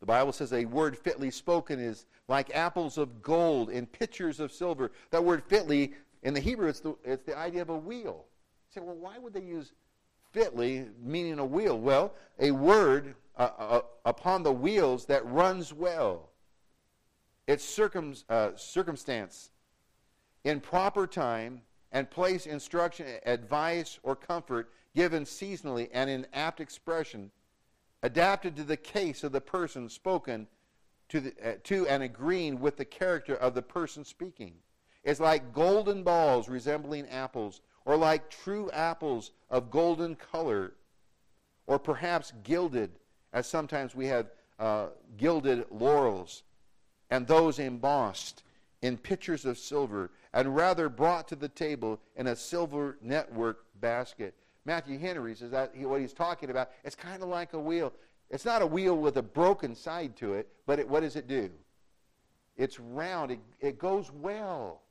The 0.00 0.06
Bible 0.06 0.32
says 0.32 0.52
a 0.52 0.64
word 0.64 0.96
fitly 0.96 1.30
spoken 1.30 1.78
is 1.78 2.06
like 2.26 2.54
apples 2.54 2.96
of 2.96 3.20
gold 3.20 3.68
in 3.68 3.84
pitchers 3.84 4.40
of 4.40 4.50
silver. 4.50 4.92
That 5.10 5.24
word 5.24 5.42
fitly, 5.44 5.92
in 6.22 6.34
the 6.34 6.40
Hebrew, 6.40 6.68
it's 6.68 6.80
the, 6.80 6.96
it's 7.04 7.24
the 7.24 7.36
idea 7.36 7.62
of 7.62 7.70
a 7.70 7.76
wheel. 7.76 8.26
You 8.74 8.80
say, 8.80 8.80
well, 8.80 8.96
why 8.96 9.18
would 9.18 9.32
they 9.32 9.42
use 9.42 9.72
fitly, 10.32 10.86
meaning 11.02 11.38
a 11.38 11.44
wheel? 11.44 11.78
Well, 11.78 12.12
a 12.38 12.50
word 12.50 13.14
uh, 13.36 13.50
uh, 13.58 13.80
upon 14.04 14.42
the 14.42 14.52
wheels 14.52 15.06
that 15.06 15.26
runs 15.26 15.72
well. 15.72 16.30
It's 17.46 17.64
circum, 17.64 18.14
uh, 18.28 18.50
circumstance 18.56 19.50
in 20.44 20.60
proper 20.60 21.06
time 21.06 21.62
and 21.92 22.08
place 22.10 22.46
instruction, 22.46 23.06
advice, 23.26 23.98
or 24.02 24.14
comfort 24.14 24.70
given 24.94 25.24
seasonally 25.24 25.88
and 25.92 26.08
in 26.10 26.26
apt 26.32 26.60
expression, 26.60 27.30
adapted 28.02 28.56
to 28.56 28.64
the 28.64 28.76
case 28.76 29.24
of 29.24 29.32
the 29.32 29.40
person 29.40 29.88
spoken 29.88 30.46
to, 31.08 31.20
the, 31.20 31.34
uh, 31.44 31.54
to 31.64 31.86
and 31.88 32.02
agreeing 32.02 32.60
with 32.60 32.76
the 32.76 32.84
character 32.84 33.34
of 33.34 33.54
the 33.54 33.62
person 33.62 34.04
speaking. 34.04 34.54
It's 35.04 35.20
like 35.20 35.52
golden 35.52 36.02
balls 36.02 36.48
resembling 36.48 37.08
apples, 37.08 37.60
or 37.84 37.96
like 37.96 38.28
true 38.28 38.70
apples 38.70 39.32
of 39.48 39.70
golden 39.70 40.14
color, 40.14 40.74
or 41.66 41.78
perhaps 41.78 42.32
gilded, 42.42 42.90
as 43.32 43.46
sometimes 43.46 43.94
we 43.94 44.06
have 44.06 44.26
uh, 44.58 44.88
gilded 45.16 45.64
laurels, 45.70 46.42
and 47.10 47.26
those 47.26 47.58
embossed 47.58 48.42
in 48.82 48.96
pitchers 48.96 49.44
of 49.44 49.58
silver, 49.58 50.10
and 50.32 50.54
rather 50.54 50.88
brought 50.88 51.28
to 51.28 51.36
the 51.36 51.48
table 51.48 51.98
in 52.16 52.26
a 52.26 52.36
silver 52.36 52.98
network 53.02 53.64
basket. 53.80 54.34
Matthew 54.64 54.98
Henry 54.98 55.34
says 55.34 55.50
that 55.50 55.72
he, 55.74 55.86
what 55.86 56.00
he's 56.00 56.12
talking 56.12 56.50
about, 56.50 56.70
it's 56.84 56.94
kind 56.94 57.22
of 57.22 57.28
like 57.28 57.54
a 57.54 57.58
wheel. 57.58 57.92
It's 58.30 58.44
not 58.44 58.62
a 58.62 58.66
wheel 58.66 58.96
with 58.96 59.16
a 59.16 59.22
broken 59.22 59.74
side 59.74 60.16
to 60.16 60.34
it, 60.34 60.48
but 60.66 60.78
it, 60.78 60.88
what 60.88 61.00
does 61.00 61.16
it 61.16 61.26
do? 61.26 61.50
It's 62.56 62.78
round. 62.78 63.30
It, 63.32 63.40
it 63.58 63.78
goes 63.78 64.12
well. 64.12 64.82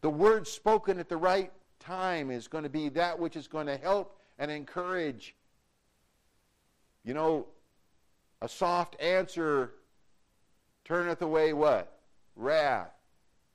The 0.00 0.10
word 0.10 0.46
spoken 0.46 0.98
at 0.98 1.08
the 1.08 1.16
right 1.16 1.52
time 1.80 2.30
is 2.30 2.48
going 2.48 2.64
to 2.64 2.70
be 2.70 2.88
that 2.90 3.18
which 3.18 3.36
is 3.36 3.48
going 3.48 3.66
to 3.66 3.76
help 3.76 4.18
and 4.38 4.50
encourage. 4.50 5.34
You 7.04 7.14
know, 7.14 7.46
a 8.40 8.48
soft 8.48 9.00
answer 9.00 9.72
turneth 10.84 11.22
away 11.22 11.52
what? 11.52 11.98
Wrath. 12.36 12.92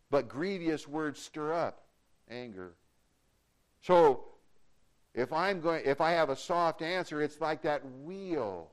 But 0.09 0.27
grievous 0.27 0.87
words 0.87 1.19
stir 1.19 1.53
up 1.53 1.83
anger. 2.29 2.73
So 3.81 4.25
if 5.13 5.31
I'm 5.31 5.61
going 5.61 5.83
if 5.85 6.01
I 6.01 6.11
have 6.11 6.29
a 6.29 6.35
soft 6.35 6.81
answer, 6.81 7.21
it's 7.21 7.39
like 7.39 7.61
that 7.63 7.81
wheel. 8.03 8.69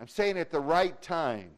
I'm 0.00 0.08
saying 0.08 0.38
at 0.38 0.50
the 0.50 0.60
right 0.60 1.00
time. 1.02 1.50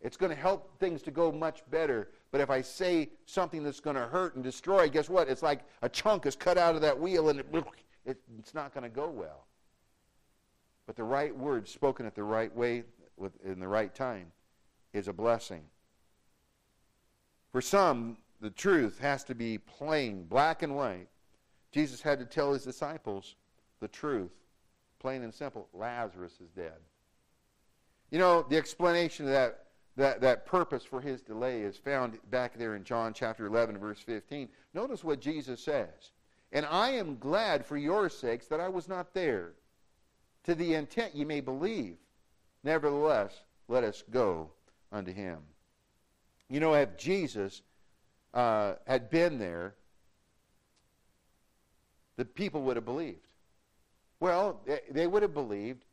It's 0.00 0.16
going 0.16 0.30
to 0.30 0.36
help 0.36 0.78
things 0.78 1.02
to 1.02 1.10
go 1.10 1.30
much 1.30 1.62
better. 1.70 2.08
But 2.30 2.40
if 2.40 2.50
I 2.50 2.60
say 2.62 3.10
something 3.26 3.62
that's 3.64 3.80
going 3.80 3.96
to 3.96 4.06
hurt 4.06 4.34
and 4.36 4.44
destroy, 4.44 4.88
guess 4.88 5.08
what? 5.08 5.28
It's 5.28 5.42
like 5.42 5.60
a 5.82 5.88
chunk 5.88 6.26
is 6.26 6.36
cut 6.36 6.56
out 6.58 6.74
of 6.74 6.80
that 6.82 6.98
wheel 6.98 7.28
and 7.28 7.40
it, 7.40 7.46
it, 8.04 8.18
it's 8.38 8.54
not 8.54 8.72
going 8.72 8.84
to 8.84 8.90
go 8.90 9.08
well. 9.08 9.46
But 10.86 10.96
the 10.96 11.04
right 11.04 11.36
word 11.36 11.68
spoken 11.68 12.06
at 12.06 12.14
the 12.14 12.24
right 12.24 12.54
way 12.54 12.84
with, 13.16 13.32
in 13.44 13.60
the 13.60 13.68
right 13.68 13.94
time 13.94 14.32
is 14.92 15.08
a 15.08 15.12
blessing. 15.12 15.62
For 17.52 17.60
some, 17.60 18.16
the 18.40 18.50
truth 18.50 18.98
has 19.00 19.24
to 19.24 19.34
be 19.34 19.58
plain, 19.58 20.24
black 20.24 20.62
and 20.62 20.76
white. 20.76 21.08
Jesus 21.72 22.00
had 22.00 22.18
to 22.18 22.24
tell 22.24 22.52
his 22.52 22.64
disciples 22.64 23.36
the 23.80 23.88
truth, 23.88 24.32
plain 24.98 25.22
and 25.22 25.34
simple. 25.34 25.68
Lazarus 25.72 26.34
is 26.40 26.50
dead. 26.50 26.78
You 28.10 28.18
know, 28.18 28.44
the 28.48 28.56
explanation 28.56 29.26
of 29.26 29.32
that, 29.32 29.66
that, 29.96 30.20
that 30.20 30.46
purpose 30.46 30.84
for 30.84 31.00
his 31.00 31.20
delay 31.20 31.62
is 31.62 31.76
found 31.76 32.18
back 32.30 32.56
there 32.56 32.76
in 32.76 32.84
John 32.84 33.12
chapter 33.12 33.46
11, 33.46 33.78
verse 33.78 34.00
15. 34.00 34.48
Notice 34.74 35.04
what 35.04 35.20
Jesus 35.20 35.62
says. 35.62 36.12
And 36.52 36.66
I 36.66 36.90
am 36.90 37.18
glad 37.18 37.64
for 37.64 37.76
your 37.76 38.08
sakes 38.08 38.46
that 38.46 38.60
I 38.60 38.68
was 38.68 38.88
not 38.88 39.14
there, 39.14 39.52
to 40.44 40.54
the 40.54 40.74
intent 40.74 41.14
ye 41.14 41.24
may 41.24 41.40
believe. 41.40 41.96
Nevertheless, 42.64 43.32
let 43.68 43.84
us 43.84 44.02
go 44.10 44.50
unto 44.92 45.12
him. 45.12 45.38
You 46.48 46.60
know, 46.60 46.74
if 46.74 46.96
Jesus 46.96 47.62
uh, 48.34 48.74
had 48.86 49.10
been 49.10 49.38
there, 49.38 49.74
the 52.16 52.24
people 52.24 52.62
would 52.62 52.76
have 52.76 52.84
believed. 52.84 53.26
Well, 54.18 54.60
they 54.90 55.06
would 55.06 55.22
have 55.22 55.32
believed 55.32 55.84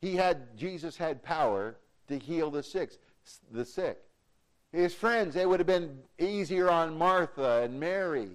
he 0.00 0.16
had 0.16 0.56
Jesus 0.58 0.96
had 0.96 1.22
power 1.22 1.76
to 2.08 2.18
heal 2.18 2.50
the 2.50 2.62
sick. 2.62 2.92
The 3.50 3.64
sick. 3.64 3.98
His 4.72 4.92
friends, 4.92 5.36
it 5.36 5.48
would 5.48 5.60
have 5.60 5.66
been 5.66 6.00
easier 6.18 6.70
on 6.70 6.98
Martha 6.98 7.62
and 7.62 7.78
Mary 7.78 8.30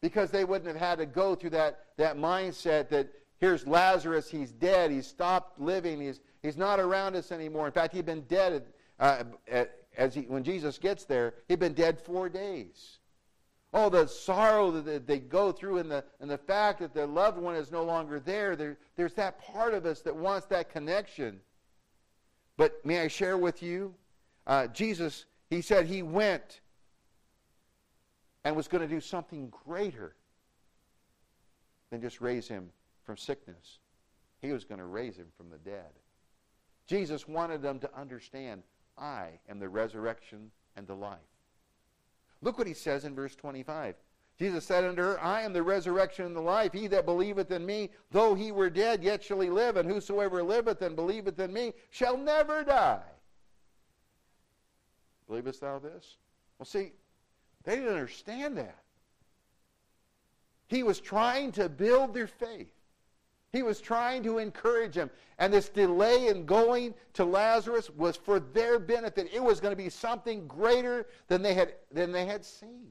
because 0.00 0.30
they 0.30 0.44
wouldn't 0.44 0.68
have 0.68 0.76
had 0.76 0.98
to 0.98 1.06
go 1.06 1.34
through 1.34 1.50
that, 1.50 1.86
that 1.96 2.16
mindset 2.16 2.88
that 2.90 3.08
here's 3.38 3.66
Lazarus, 3.66 4.30
he's 4.30 4.52
dead, 4.52 4.90
he's 4.90 5.06
stopped 5.06 5.60
living, 5.60 6.00
he's, 6.00 6.20
he's 6.42 6.56
not 6.56 6.78
around 6.78 7.16
us 7.16 7.32
anymore. 7.32 7.66
In 7.66 7.72
fact, 7.72 7.94
he'd 7.94 8.06
been 8.06 8.22
dead 8.22 8.64
uh, 9.00 9.24
as 9.96 10.14
he, 10.14 10.22
when 10.22 10.44
Jesus 10.44 10.78
gets 10.78 11.04
there, 11.04 11.34
he'd 11.48 11.58
been 11.58 11.74
dead 11.74 12.00
four 12.00 12.28
days. 12.28 12.98
Oh, 13.72 13.88
the 13.88 14.06
sorrow 14.06 14.70
that 14.70 15.06
they 15.06 15.18
go 15.18 15.50
through 15.50 15.78
and 15.78 15.90
the, 15.90 16.04
and 16.20 16.30
the 16.30 16.38
fact 16.38 16.78
that 16.78 16.94
their 16.94 17.06
loved 17.06 17.38
one 17.38 17.56
is 17.56 17.72
no 17.72 17.82
longer 17.82 18.20
there, 18.20 18.54
there, 18.54 18.78
there's 18.94 19.14
that 19.14 19.42
part 19.42 19.74
of 19.74 19.84
us 19.84 20.00
that 20.02 20.14
wants 20.14 20.46
that 20.46 20.70
connection. 20.70 21.40
But 22.56 22.84
may 22.84 23.00
I 23.00 23.08
share 23.08 23.36
with 23.36 23.62
you? 23.62 23.94
Uh, 24.46 24.66
Jesus, 24.68 25.26
he 25.50 25.60
said 25.60 25.86
he 25.86 26.02
went 26.02 26.60
and 28.44 28.54
was 28.54 28.68
going 28.68 28.82
to 28.82 28.94
do 28.94 29.00
something 29.00 29.48
greater 29.50 30.14
than 31.90 32.00
just 32.00 32.20
raise 32.20 32.46
him 32.46 32.70
from 33.04 33.16
sickness. 33.16 33.78
He 34.40 34.52
was 34.52 34.64
going 34.64 34.78
to 34.78 34.86
raise 34.86 35.16
him 35.16 35.28
from 35.36 35.48
the 35.50 35.58
dead. 35.58 35.90
Jesus 36.86 37.26
wanted 37.26 37.62
them 37.62 37.78
to 37.80 37.90
understand 37.98 38.62
I 38.98 39.30
am 39.48 39.58
the 39.58 39.68
resurrection 39.68 40.50
and 40.76 40.86
the 40.86 40.94
life. 40.94 41.18
Look 42.42 42.58
what 42.58 42.66
he 42.66 42.74
says 42.74 43.04
in 43.04 43.14
verse 43.14 43.34
25. 43.34 43.94
Jesus 44.38 44.64
said 44.64 44.84
unto 44.84 45.02
her, 45.02 45.22
I 45.22 45.42
am 45.42 45.52
the 45.52 45.62
resurrection 45.62 46.26
and 46.26 46.34
the 46.34 46.40
life. 46.40 46.72
He 46.72 46.88
that 46.88 47.06
believeth 47.06 47.52
in 47.52 47.64
me, 47.64 47.90
though 48.10 48.34
he 48.34 48.50
were 48.50 48.68
dead, 48.68 49.04
yet 49.04 49.22
shall 49.22 49.40
he 49.40 49.48
live. 49.48 49.76
And 49.76 49.88
whosoever 49.88 50.42
liveth 50.42 50.82
and 50.82 50.96
believeth 50.96 51.38
in 51.38 51.52
me 51.52 51.72
shall 51.90 52.16
never 52.16 52.64
die. 52.64 53.02
Believest 55.28 55.60
thou 55.60 55.78
this? 55.78 56.16
Well, 56.58 56.66
see, 56.66 56.92
they 57.62 57.76
didn't 57.76 57.92
understand 57.92 58.58
that. 58.58 58.78
He 60.66 60.82
was 60.82 61.00
trying 61.00 61.52
to 61.52 61.68
build 61.68 62.12
their 62.12 62.26
faith. 62.26 62.72
He 63.52 63.62
was 63.62 63.80
trying 63.80 64.24
to 64.24 64.38
encourage 64.38 64.96
them. 64.96 65.10
And 65.38 65.52
this 65.52 65.68
delay 65.68 66.26
in 66.26 66.44
going 66.44 66.92
to 67.12 67.24
Lazarus 67.24 67.88
was 67.88 68.16
for 68.16 68.40
their 68.40 68.80
benefit. 68.80 69.30
It 69.32 69.42
was 69.42 69.60
going 69.60 69.70
to 69.70 69.80
be 69.80 69.90
something 69.90 70.48
greater 70.48 71.06
than 71.28 71.40
they 71.40 71.54
had, 71.54 71.74
than 71.92 72.10
they 72.10 72.26
had 72.26 72.44
seen. 72.44 72.88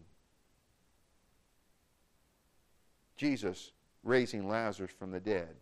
Jesus, 3.16 3.72
raising 4.04 4.48
Lazarus 4.48 4.92
from 4.92 5.12
the 5.12 5.20
dead, 5.20 5.56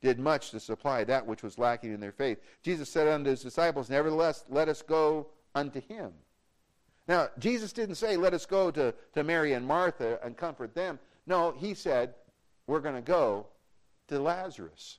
did 0.00 0.18
much 0.18 0.50
to 0.50 0.60
supply 0.60 1.02
that 1.04 1.26
which 1.26 1.42
was 1.42 1.58
lacking 1.58 1.92
in 1.92 2.00
their 2.00 2.12
faith. 2.12 2.38
Jesus 2.62 2.90
said 2.90 3.08
unto 3.08 3.30
his 3.30 3.42
disciples, 3.42 3.88
Nevertheless, 3.88 4.44
let 4.50 4.68
us 4.68 4.82
go 4.82 5.28
unto 5.54 5.80
him. 5.80 6.12
Now, 7.08 7.28
Jesus 7.38 7.72
didn't 7.72 7.94
say, 7.96 8.16
Let 8.16 8.34
us 8.34 8.46
go 8.46 8.70
to, 8.70 8.94
to 9.14 9.24
Mary 9.24 9.52
and 9.54 9.66
Martha 9.66 10.18
and 10.22 10.36
comfort 10.36 10.74
them. 10.74 10.98
No, 11.26 11.52
he 11.52 11.74
said, 11.74 12.14
We're 12.66 12.80
going 12.80 12.94
to 12.96 13.02
go 13.02 13.46
to 14.08 14.18
Lazarus. 14.18 14.98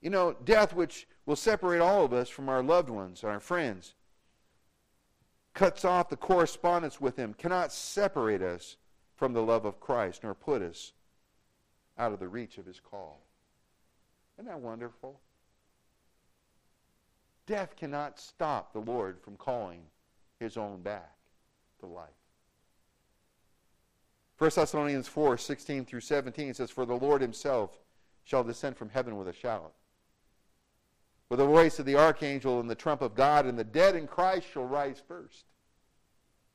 You 0.00 0.10
know, 0.10 0.36
death, 0.44 0.74
which 0.74 1.08
will 1.24 1.36
separate 1.36 1.80
all 1.80 2.04
of 2.04 2.12
us 2.12 2.28
from 2.28 2.48
our 2.48 2.62
loved 2.62 2.90
ones, 2.90 3.22
and 3.22 3.32
our 3.32 3.40
friends, 3.40 3.94
cuts 5.56 5.84
off 5.84 6.10
the 6.10 6.16
correspondence 6.16 7.00
with 7.00 7.16
Him, 7.16 7.34
cannot 7.34 7.72
separate 7.72 8.42
us 8.42 8.76
from 9.16 9.32
the 9.32 9.42
love 9.42 9.64
of 9.64 9.80
Christ, 9.80 10.22
nor 10.22 10.34
put 10.34 10.62
us 10.62 10.92
out 11.98 12.12
of 12.12 12.20
the 12.20 12.28
reach 12.28 12.58
of 12.58 12.66
His 12.66 12.78
call. 12.78 13.22
Isn't 14.36 14.46
that 14.46 14.60
wonderful? 14.60 15.18
Death 17.46 17.74
cannot 17.74 18.20
stop 18.20 18.72
the 18.72 18.80
Lord 18.80 19.18
from 19.20 19.36
calling 19.36 19.80
His 20.38 20.56
own 20.56 20.82
back 20.82 21.14
to 21.80 21.86
life. 21.86 22.10
1 24.38 24.50
Thessalonians 24.54 25.08
4 25.08 25.38
16 25.38 25.86
through 25.86 26.00
17 26.00 26.52
says, 26.52 26.70
For 26.70 26.84
the 26.84 26.94
Lord 26.94 27.22
himself 27.22 27.78
shall 28.22 28.44
descend 28.44 28.76
from 28.76 28.90
heaven 28.90 29.16
with 29.16 29.28
a 29.28 29.32
shout, 29.32 29.72
with 31.28 31.38
the 31.38 31.46
voice 31.46 31.78
of 31.78 31.86
the 31.86 31.96
archangel 31.96 32.60
and 32.60 32.70
the 32.70 32.74
trump 32.74 33.02
of 33.02 33.14
God, 33.14 33.46
and 33.46 33.58
the 33.58 33.64
dead 33.64 33.96
in 33.96 34.06
Christ 34.06 34.46
shall 34.52 34.64
rise 34.64 35.02
first. 35.06 35.44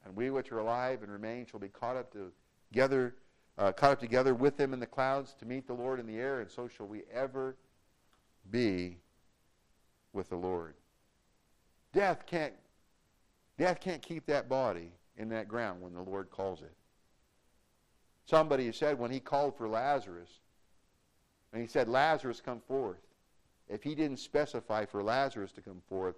And 0.05 0.15
we 0.15 0.29
which 0.29 0.51
are 0.51 0.59
alive 0.59 1.03
and 1.03 1.11
remain 1.11 1.45
shall 1.45 1.59
be 1.59 1.67
caught 1.67 1.95
up 1.95 2.13
together, 2.71 3.15
uh, 3.57 3.71
caught 3.71 3.91
up 3.91 3.99
together 3.99 4.33
with 4.33 4.57
them 4.57 4.73
in 4.73 4.79
the 4.79 4.85
clouds 4.85 5.35
to 5.39 5.45
meet 5.45 5.67
the 5.67 5.73
Lord 5.73 5.99
in 5.99 6.07
the 6.07 6.17
air, 6.17 6.39
and 6.39 6.49
so 6.49 6.67
shall 6.67 6.87
we 6.87 7.03
ever 7.13 7.55
be 8.49 8.97
with 10.13 10.29
the 10.29 10.37
Lord. 10.37 10.75
Death 11.93 12.25
can't 12.25 12.53
Death 13.57 13.79
can't 13.79 14.01
keep 14.01 14.25
that 14.25 14.49
body 14.49 14.91
in 15.17 15.29
that 15.29 15.47
ground 15.47 15.81
when 15.81 15.93
the 15.93 16.01
Lord 16.01 16.31
calls 16.31 16.61
it. 16.61 16.73
Somebody 18.25 18.71
said 18.71 18.97
when 18.97 19.11
he 19.11 19.19
called 19.19 19.55
for 19.55 19.67
Lazarus, 19.67 20.39
and 21.53 21.61
he 21.61 21.67
said, 21.67 21.87
Lazarus, 21.87 22.41
come 22.43 22.59
forth. 22.61 23.01
If 23.71 23.83
he 23.83 23.95
didn't 23.95 24.17
specify 24.17 24.85
for 24.85 25.01
Lazarus 25.01 25.51
to 25.53 25.61
come 25.61 25.81
forth, 25.87 26.15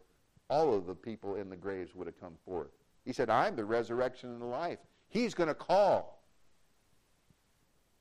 all 0.50 0.74
of 0.74 0.88
the 0.88 0.96
people 0.96 1.36
in 1.36 1.50
the 1.50 1.56
graves 1.56 1.94
would 1.96 2.08
have 2.08 2.20
come 2.20 2.34
forth. 2.46 2.72
He 3.06 3.14
said, 3.14 3.30
I'm 3.30 3.56
the 3.56 3.66
resurrection 3.66 4.30
and 4.32 4.42
the 4.42 4.46
life. 4.46 4.80
He's 5.10 5.34
going 5.34 5.50
to 5.50 5.54
call. 5.54 6.24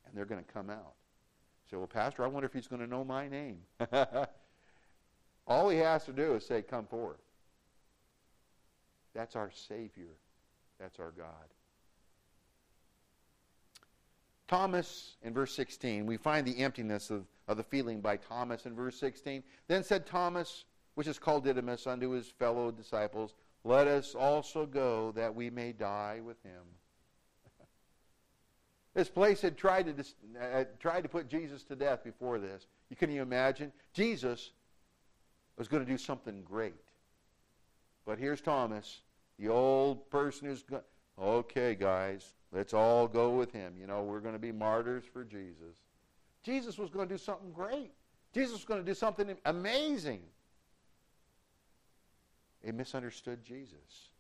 And 0.07 0.17
they're 0.17 0.25
going 0.25 0.43
to 0.43 0.53
come 0.53 0.71
out. 0.71 0.95
Say, 1.71 1.77
well, 1.77 1.87
Pastor, 1.87 2.25
I 2.25 2.29
wonder 2.29 2.47
if 2.47 2.53
he's 2.53 2.67
going 2.67 2.81
to 2.81 2.87
know 2.87 3.05
my 3.05 3.29
name. 3.29 3.59
all 5.47 5.69
he 5.69 5.79
has 5.79 6.05
to 6.05 6.13
do 6.13 6.35
is 6.35 6.47
say, 6.47 6.63
come 6.63 6.87
forth. 6.87 7.21
That's 9.15 9.37
our 9.37 9.51
Savior. 9.51 10.17
That's 10.81 10.99
our 10.99 11.11
God. 11.11 11.27
Thomas, 14.49 15.17
in 15.23 15.33
verse 15.33 15.55
16, 15.55 16.07
we 16.07 16.17
find 16.17 16.47
the 16.47 16.59
emptiness 16.59 17.11
of, 17.11 17.25
of 17.49 17.57
the 17.57 17.63
feeling 17.63 18.01
by 18.01 18.17
Thomas 18.17 18.67
in 18.67 18.75
verse 18.75 18.99
16. 18.99 19.43
Then 19.69 19.83
said 19.83 20.07
Thomas, 20.07 20.65
which 20.95 21.07
is 21.07 21.19
called 21.19 21.45
Didymus, 21.45 21.87
unto 21.87 22.11
his 22.11 22.29
fellow 22.29 22.71
disciples, 22.71 23.35
Let 23.65 23.87
us 23.87 24.15
also 24.15 24.67
go 24.67 25.13
that 25.13 25.35
we 25.35 25.51
may 25.51 25.73
die 25.73 26.21
with 26.25 26.43
him. 26.43 26.63
this 28.95 29.09
place 29.09 29.41
had 29.41 29.57
tried 29.57 29.97
to, 29.97 30.05
uh, 30.41 30.65
tried 30.79 31.03
to 31.03 31.09
put 31.09 31.29
Jesus 31.29 31.63
to 31.65 31.77
death 31.77 32.05
before 32.05 32.39
this. 32.39 32.67
You 32.91 32.97
can 32.97 33.11
you 33.11 33.23
imagine? 33.23 33.73
Jesus 33.93 34.53
was 35.57 35.69
going 35.69 35.85
to 35.85 35.91
do 35.91 35.99
something 35.99 36.43
great. 36.43 36.75
But 38.05 38.19
here's 38.19 38.41
Thomas, 38.41 39.03
the 39.39 39.49
old 39.49 40.11
person 40.11 40.49
who's 40.49 40.63
going, 40.63 40.83
okay, 41.19 41.75
guys, 41.75 42.35
let's 42.53 42.75
all 42.75 43.07
go 43.07 43.31
with 43.31 43.53
him. 43.53 43.75
You 43.81 43.87
know, 43.87 44.03
we're 44.03 44.21
going 44.21 44.35
to 44.35 44.41
be 44.41 44.53
martyrs 44.53 45.05
for 45.13 45.25
Jesus. 45.25 45.77
Jesus 46.43 46.79
was 46.79 46.91
going 46.91 47.09
to 47.09 47.15
do 47.15 47.19
something 47.19 47.53
great. 47.53 47.93
Jesus 48.33 48.53
was 48.53 48.65
going 48.65 48.81
to 48.81 48.87
do 48.87 48.95
something 48.95 49.37
amazing. 49.45 50.21
They 52.65 52.73
misunderstood 52.73 53.45
Jesus. 53.45 54.11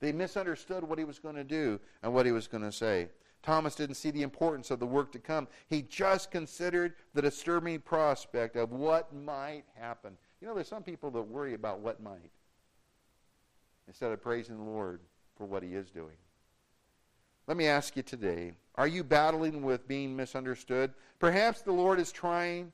They 0.00 0.12
misunderstood 0.12 0.84
what 0.84 0.98
he 0.98 1.04
was 1.04 1.18
going 1.18 1.36
to 1.36 1.44
do 1.44 1.80
and 2.02 2.12
what 2.12 2.26
he 2.26 2.32
was 2.32 2.46
going 2.46 2.62
to 2.62 2.72
say. 2.72 3.08
Thomas 3.42 3.74
didn't 3.74 3.96
see 3.96 4.10
the 4.10 4.22
importance 4.22 4.70
of 4.70 4.80
the 4.80 4.86
work 4.86 5.12
to 5.12 5.18
come. 5.18 5.48
He 5.68 5.82
just 5.82 6.30
considered 6.30 6.94
the 7.14 7.22
disturbing 7.22 7.80
prospect 7.80 8.56
of 8.56 8.72
what 8.72 9.14
might 9.14 9.64
happen. 9.74 10.16
You 10.40 10.48
know, 10.48 10.54
there's 10.54 10.68
some 10.68 10.82
people 10.82 11.10
that 11.12 11.22
worry 11.22 11.54
about 11.54 11.80
what 11.80 12.02
might 12.02 12.30
instead 13.86 14.12
of 14.12 14.22
praising 14.22 14.56
the 14.56 14.62
Lord 14.62 15.00
for 15.36 15.46
what 15.46 15.62
he 15.62 15.74
is 15.74 15.90
doing. 15.90 16.16
Let 17.46 17.56
me 17.56 17.66
ask 17.66 17.96
you 17.96 18.02
today 18.02 18.52
are 18.78 18.86
you 18.86 19.04
battling 19.04 19.60
with 19.60 19.86
being 19.86 20.16
misunderstood? 20.16 20.94
Perhaps 21.18 21.60
the 21.60 21.72
Lord 21.72 22.00
is 22.00 22.10
trying 22.10 22.72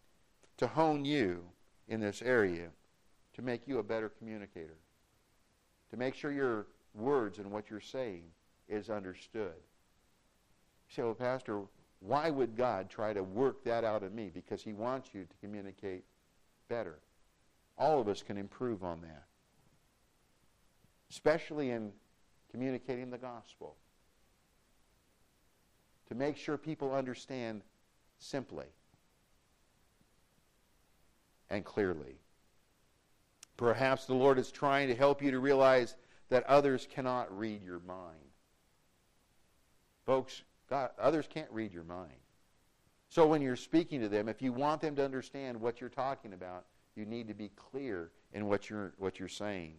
to 0.58 0.68
hone 0.68 1.04
you 1.04 1.42
in 1.88 1.98
this 1.98 2.22
area 2.22 2.68
to 3.32 3.42
make 3.42 3.66
you 3.66 3.78
a 3.78 3.82
better 3.82 4.08
communicator, 4.08 4.78
to 5.90 5.96
make 5.96 6.14
sure 6.14 6.30
your 6.30 6.68
words 6.94 7.38
and 7.40 7.50
what 7.50 7.68
you're 7.68 7.80
saying 7.80 8.22
is 8.68 8.88
understood. 8.88 9.56
You 10.88 10.94
say, 10.94 11.02
well, 11.02 11.14
Pastor, 11.14 11.62
why 11.98 12.30
would 12.30 12.56
God 12.56 12.88
try 12.88 13.12
to 13.12 13.24
work 13.24 13.64
that 13.64 13.82
out 13.82 14.04
in 14.04 14.14
me? 14.14 14.30
Because 14.32 14.62
he 14.62 14.72
wants 14.72 15.08
you 15.12 15.22
to 15.24 15.36
communicate 15.40 16.04
better. 16.68 17.00
All 17.76 18.00
of 18.00 18.06
us 18.06 18.22
can 18.22 18.36
improve 18.36 18.84
on 18.84 19.00
that 19.00 19.24
especially 21.14 21.70
in 21.70 21.92
communicating 22.50 23.08
the 23.08 23.18
gospel, 23.18 23.76
to 26.08 26.14
make 26.14 26.36
sure 26.36 26.56
people 26.56 26.94
understand 26.94 27.62
simply 28.18 28.66
and 31.50 31.64
clearly. 31.64 32.16
Perhaps 33.56 34.06
the 34.06 34.14
Lord 34.14 34.38
is 34.38 34.50
trying 34.50 34.88
to 34.88 34.94
help 34.94 35.22
you 35.22 35.30
to 35.30 35.38
realize 35.38 35.96
that 36.28 36.44
others 36.44 36.88
cannot 36.90 37.36
read 37.36 37.62
your 37.62 37.80
mind. 37.80 38.18
Folks, 40.04 40.42
God, 40.68 40.90
others 40.98 41.28
can't 41.32 41.50
read 41.50 41.72
your 41.72 41.84
mind. 41.84 42.12
So 43.08 43.26
when 43.26 43.42
you're 43.42 43.56
speaking 43.56 44.00
to 44.00 44.08
them, 44.08 44.28
if 44.28 44.42
you 44.42 44.52
want 44.52 44.80
them 44.80 44.96
to 44.96 45.04
understand 45.04 45.60
what 45.60 45.80
you're 45.80 45.90
talking 45.90 46.32
about, 46.32 46.64
you 46.96 47.04
need 47.04 47.28
to 47.28 47.34
be 47.34 47.50
clear 47.50 48.10
in 48.32 48.46
what 48.46 48.68
you're, 48.68 48.92
what 48.98 49.18
you're 49.20 49.28
saying. 49.28 49.74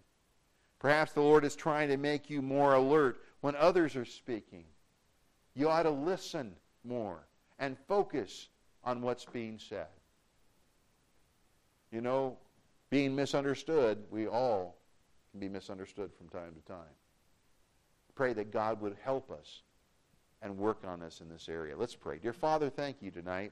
Perhaps 0.79 1.13
the 1.13 1.21
Lord 1.21 1.43
is 1.43 1.55
trying 1.55 1.89
to 1.89 1.97
make 1.97 2.29
you 2.29 2.41
more 2.41 2.73
alert 2.73 3.19
when 3.41 3.55
others 3.55 3.95
are 3.95 4.05
speaking. 4.05 4.65
You 5.55 5.69
ought 5.69 5.83
to 5.83 5.89
listen 5.89 6.53
more 6.83 7.19
and 7.59 7.77
focus 7.87 8.49
on 8.83 9.01
what's 9.01 9.25
being 9.25 9.57
said. 9.57 9.87
You 11.91 12.01
know, 12.01 12.37
being 12.89 13.15
misunderstood, 13.15 14.03
we 14.11 14.27
all 14.27 14.77
can 15.31 15.39
be 15.39 15.49
misunderstood 15.49 16.11
from 16.17 16.29
time 16.29 16.53
to 16.53 16.71
time. 16.71 16.93
Pray 18.15 18.33
that 18.33 18.51
God 18.51 18.81
would 18.81 18.95
help 19.03 19.31
us 19.31 19.61
and 20.41 20.57
work 20.57 20.83
on 20.85 21.01
us 21.01 21.21
in 21.21 21.29
this 21.29 21.49
area. 21.49 21.75
Let's 21.77 21.95
pray. 21.95 22.17
Dear 22.17 22.33
Father, 22.33 22.69
thank 22.69 23.01
you 23.01 23.11
tonight 23.11 23.51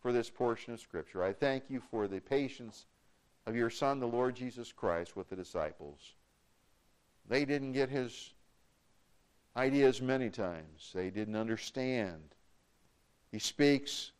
for 0.00 0.12
this 0.12 0.28
portion 0.28 0.72
of 0.72 0.80
Scripture. 0.80 1.22
I 1.22 1.32
thank 1.32 1.64
you 1.68 1.80
for 1.90 2.08
the 2.08 2.20
patience 2.20 2.86
of 3.46 3.54
your 3.54 3.70
Son, 3.70 4.00
the 4.00 4.06
Lord 4.06 4.34
Jesus 4.34 4.72
Christ, 4.72 5.16
with 5.16 5.28
the 5.28 5.36
disciples. 5.36 6.14
They 7.28 7.44
didn't 7.44 7.72
get 7.72 7.88
his 7.88 8.32
ideas 9.56 10.00
many 10.00 10.30
times. 10.30 10.90
They 10.94 11.10
didn't 11.10 11.36
understand. 11.36 12.22
He 13.30 13.38
speaks, 13.38 14.12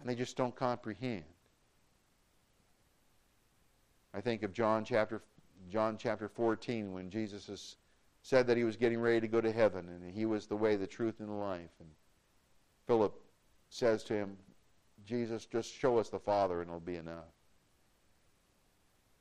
and 0.00 0.08
they 0.08 0.14
just 0.14 0.36
don't 0.36 0.54
comprehend. 0.54 1.24
I 4.12 4.20
think 4.20 4.42
of 4.42 4.52
John 4.52 4.84
chapter 4.84 5.22
John 5.70 5.96
chapter 5.98 6.28
14 6.28 6.92
when 6.92 7.10
Jesus 7.10 7.46
has 7.46 7.76
said 8.22 8.46
that 8.46 8.56
he 8.56 8.64
was 8.64 8.76
getting 8.76 9.00
ready 9.00 9.20
to 9.20 9.28
go 9.28 9.40
to 9.40 9.50
heaven 9.50 9.88
and 9.88 10.14
he 10.14 10.26
was 10.26 10.46
the 10.46 10.56
way, 10.56 10.76
the 10.76 10.86
truth, 10.86 11.20
and 11.20 11.28
the 11.28 11.32
life. 11.32 11.70
And 11.80 11.88
Philip 12.86 13.14
says 13.70 14.04
to 14.04 14.14
him, 14.14 14.36
Jesus, 15.06 15.46
just 15.46 15.72
show 15.72 15.98
us 15.98 16.10
the 16.10 16.18
Father 16.18 16.60
and 16.60 16.68
it'll 16.68 16.80
be 16.80 16.96
enough. 16.96 17.32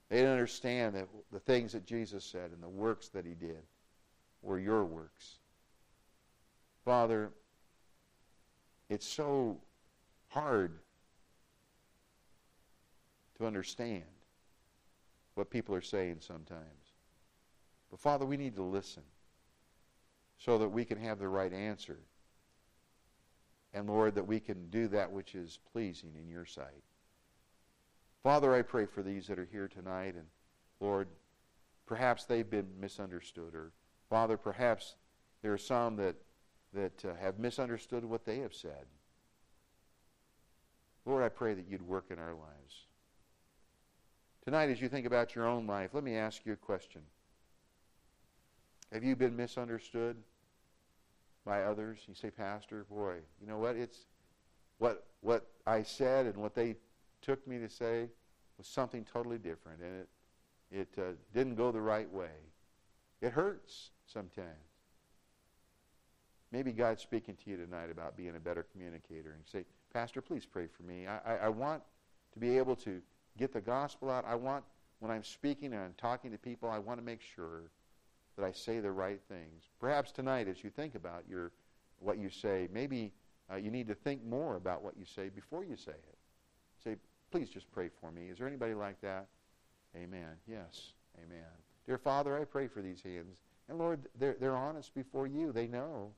They 0.10 0.18
didn't 0.18 0.34
understand 0.34 0.96
that 0.96 1.08
the 1.32 1.40
things 1.40 1.72
that 1.72 1.86
Jesus 1.86 2.24
said 2.24 2.52
and 2.52 2.62
the 2.62 2.70
works 2.70 3.10
that 3.10 3.26
he 3.26 3.34
did 3.34 3.64
were 4.44 4.60
your 4.60 4.86
works. 4.86 5.38
Father, 6.86 7.32
it's 8.90 9.08
so 9.08 9.58
hard 10.28 10.80
to 13.38 13.46
understand 13.48 14.04
what 15.36 15.50
people 15.50 15.74
are 15.74 15.82
saying 15.82 16.18
sometimes. 16.20 16.62
But 17.90 18.00
Father, 18.00 18.26
we 18.26 18.38
need 18.38 18.56
to 18.56 18.64
listen 18.64 19.04
so 20.38 20.58
that 20.58 20.70
we 20.70 20.86
can 20.86 20.98
have 20.98 21.20
the 21.20 21.28
right 21.28 21.54
answer. 21.54 22.00
And 23.74 23.88
Lord, 23.88 24.16
that 24.16 24.28
we 24.28 24.40
can 24.40 24.70
do 24.70 24.88
that 24.90 25.12
which 25.12 25.36
is 25.36 25.60
pleasing 25.72 26.12
in 26.20 26.28
your 26.28 26.46
sight. 26.46 26.84
Father, 28.22 28.54
I 28.54 28.62
pray 28.62 28.86
for 28.86 29.02
these 29.02 29.28
that 29.28 29.40
are 29.40 29.48
here 29.52 29.68
tonight, 29.68 30.16
and 30.16 30.28
Lord, 30.80 31.08
perhaps 31.86 32.26
they've 32.26 32.50
been 32.50 32.70
misunderstood, 32.80 33.56
or 33.56 33.72
Father, 34.14 34.38
perhaps 34.38 34.94
there 35.42 35.52
are 35.52 35.58
some 35.58 35.96
that 35.96 36.16
that 36.72 37.04
uh, 37.04 37.16
have 37.20 37.40
misunderstood 37.40 38.06
what 38.06 38.26
they 38.26 38.38
have 38.42 38.54
said. 38.54 38.86
Lord, 41.04 41.24
I 41.24 41.30
pray 41.30 41.56
that 41.56 41.66
you'd 41.68 41.82
work 41.82 42.12
in 42.12 42.20
our 42.20 42.36
lives. 42.36 42.86
Tonight, 44.46 44.70
as 44.70 44.80
you 44.80 44.88
think 44.88 45.08
about 45.08 45.34
your 45.34 45.48
own 45.48 45.66
life, 45.66 45.96
let 45.96 46.04
me 46.04 46.16
ask 46.16 46.46
you 46.46 46.54
a 46.54 46.56
question. 46.56 47.02
Have 48.92 49.04
you 49.04 49.16
been 49.16 49.36
misunderstood 49.36 50.18
by 51.44 51.64
others? 51.64 51.98
You 52.08 52.14
say, 52.14 52.30
Pastor, 52.30 52.86
boy, 52.88 53.16
you 53.42 53.48
know 53.48 53.58
what? 53.58 53.76
It's 53.76 54.06
what 54.78 55.08
what 55.22 55.48
I 55.66 55.82
said 55.82 56.28
and 56.28 56.38
what 56.38 56.54
they 56.54 56.76
took 57.24 57.48
me 57.48 57.58
to 57.58 57.68
say 57.68 58.10
was 58.60 58.68
something 58.68 59.08
totally 59.12 59.40
different, 59.40 59.82
and 59.82 60.02
it 60.02 60.10
it 60.72 61.02
uh, 61.04 61.14
didn't 61.34 61.56
go 61.56 61.72
the 61.72 61.82
right 61.82 62.14
way. 62.14 62.30
It 63.20 63.32
hurts 63.32 63.90
sometimes. 64.14 64.48
Maybe 66.52 66.72
God's 66.72 67.02
speaking 67.02 67.36
to 67.44 67.50
you 67.50 67.58
tonight 67.58 67.90
about 67.92 68.16
being 68.16 68.36
a 68.36 68.40
better 68.40 68.66
communicator, 68.72 69.32
and 69.32 69.42
say, 69.46 69.66
Pastor, 69.92 70.22
please 70.22 70.46
pray 70.46 70.68
for 70.68 70.84
me. 70.84 71.08
I, 71.08 71.18
I, 71.26 71.38
I 71.46 71.50
want 71.50 71.82
to 72.34 72.40
be 72.40 72.58
able 72.58 72.76
to 72.78 73.02
get 73.38 73.52
the 73.54 73.62
gospel 73.62 74.12
out. 74.12 74.24
I 74.28 74.36
want, 74.36 74.64
when 75.00 75.12
I'm 75.12 75.24
speaking 75.24 75.74
and 75.74 75.82
I'm 75.82 75.96
talking 75.98 76.32
to 76.32 76.38
people, 76.38 76.70
I 76.70 76.78
want 76.78 77.00
to 77.00 77.06
make 77.06 77.22
sure 77.22 77.72
that 78.38 78.46
I 78.46 78.52
say 78.52 78.80
the 78.80 78.92
right 78.92 79.20
things. 79.28 79.64
Perhaps 79.80 80.12
tonight, 80.12 80.48
as 80.48 80.64
you 80.64 80.70
think 80.70 80.96
about 80.96 81.24
your 81.28 81.52
what 82.00 82.18
you 82.18 82.30
say, 82.30 82.68
maybe 82.72 83.12
uh, 83.52 83.56
you 83.56 83.72
need 83.72 83.88
to 83.88 83.96
think 83.96 84.24
more 84.26 84.56
about 84.56 84.84
what 84.84 84.96
you 84.98 85.06
say 85.06 85.30
before 85.30 85.64
you 85.64 85.78
say 85.78 85.92
it. 85.92 86.18
Say, 86.84 86.98
please 87.32 87.50
just 87.50 87.72
pray 87.72 87.90
for 88.02 88.12
me. 88.12 88.30
Is 88.30 88.38
there 88.38 88.48
anybody 88.48 88.74
like 88.74 89.00
that? 89.02 89.28
Amen. 89.96 90.36
Yes. 90.48 90.94
Amen. 91.24 91.46
Dear 91.86 91.98
Father, 91.98 92.40
I 92.40 92.46
pray 92.46 92.68
for 92.68 92.82
these 92.82 93.02
hands. 93.02 93.38
And 93.70 93.78
Lord, 93.78 94.08
they're, 94.18 94.36
they're 94.40 94.58
honest 94.58 94.94
before 94.94 95.28
you. 95.28 95.52
They 95.52 95.68
know 95.68 96.12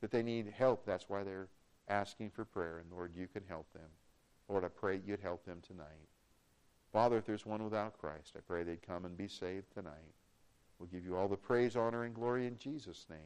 that 0.00 0.10
they 0.10 0.22
need 0.22 0.52
help. 0.56 0.86
That's 0.86 1.08
why 1.08 1.24
they're 1.24 1.48
asking 1.88 2.30
for 2.30 2.44
prayer. 2.44 2.78
And 2.78 2.90
Lord, 2.92 3.12
you 3.16 3.26
can 3.26 3.42
help 3.48 3.72
them. 3.72 3.88
Lord, 4.48 4.64
I 4.64 4.68
pray 4.68 5.00
you'd 5.04 5.20
help 5.20 5.44
them 5.44 5.58
tonight. 5.66 6.08
Father, 6.92 7.18
if 7.18 7.26
there's 7.26 7.44
one 7.44 7.64
without 7.64 7.98
Christ, 7.98 8.34
I 8.36 8.40
pray 8.40 8.62
they'd 8.62 8.86
come 8.86 9.04
and 9.04 9.16
be 9.16 9.28
saved 9.28 9.72
tonight. 9.74 10.14
We'll 10.78 10.88
give 10.88 11.04
you 11.04 11.16
all 11.16 11.28
the 11.28 11.36
praise, 11.36 11.74
honor, 11.74 12.04
and 12.04 12.14
glory 12.14 12.46
in 12.46 12.58
Jesus' 12.58 13.06
name. 13.08 13.18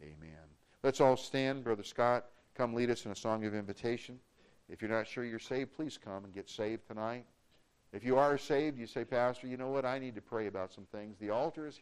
Amen. 0.00 0.44
Let's 0.82 1.00
all 1.00 1.16
stand. 1.16 1.64
Brother 1.64 1.82
Scott, 1.82 2.26
come 2.54 2.72
lead 2.72 2.90
us 2.90 3.04
in 3.04 3.12
a 3.12 3.16
song 3.16 3.44
of 3.44 3.54
invitation. 3.54 4.18
If 4.68 4.80
you're 4.80 4.90
not 4.90 5.06
sure 5.06 5.24
you're 5.24 5.38
saved, 5.38 5.74
please 5.74 5.98
come 5.98 6.24
and 6.24 6.34
get 6.34 6.48
saved 6.48 6.86
tonight. 6.86 7.24
If 7.92 8.04
you 8.04 8.18
are 8.18 8.36
saved, 8.36 8.78
you 8.78 8.86
say, 8.86 9.04
Pastor, 9.04 9.46
you 9.46 9.56
know 9.56 9.70
what? 9.70 9.84
I 9.84 9.98
need 9.98 10.14
to 10.16 10.20
pray 10.20 10.46
about 10.46 10.72
some 10.72 10.86
things. 10.92 11.16
The 11.18 11.30
altar 11.30 11.66
is 11.66 11.74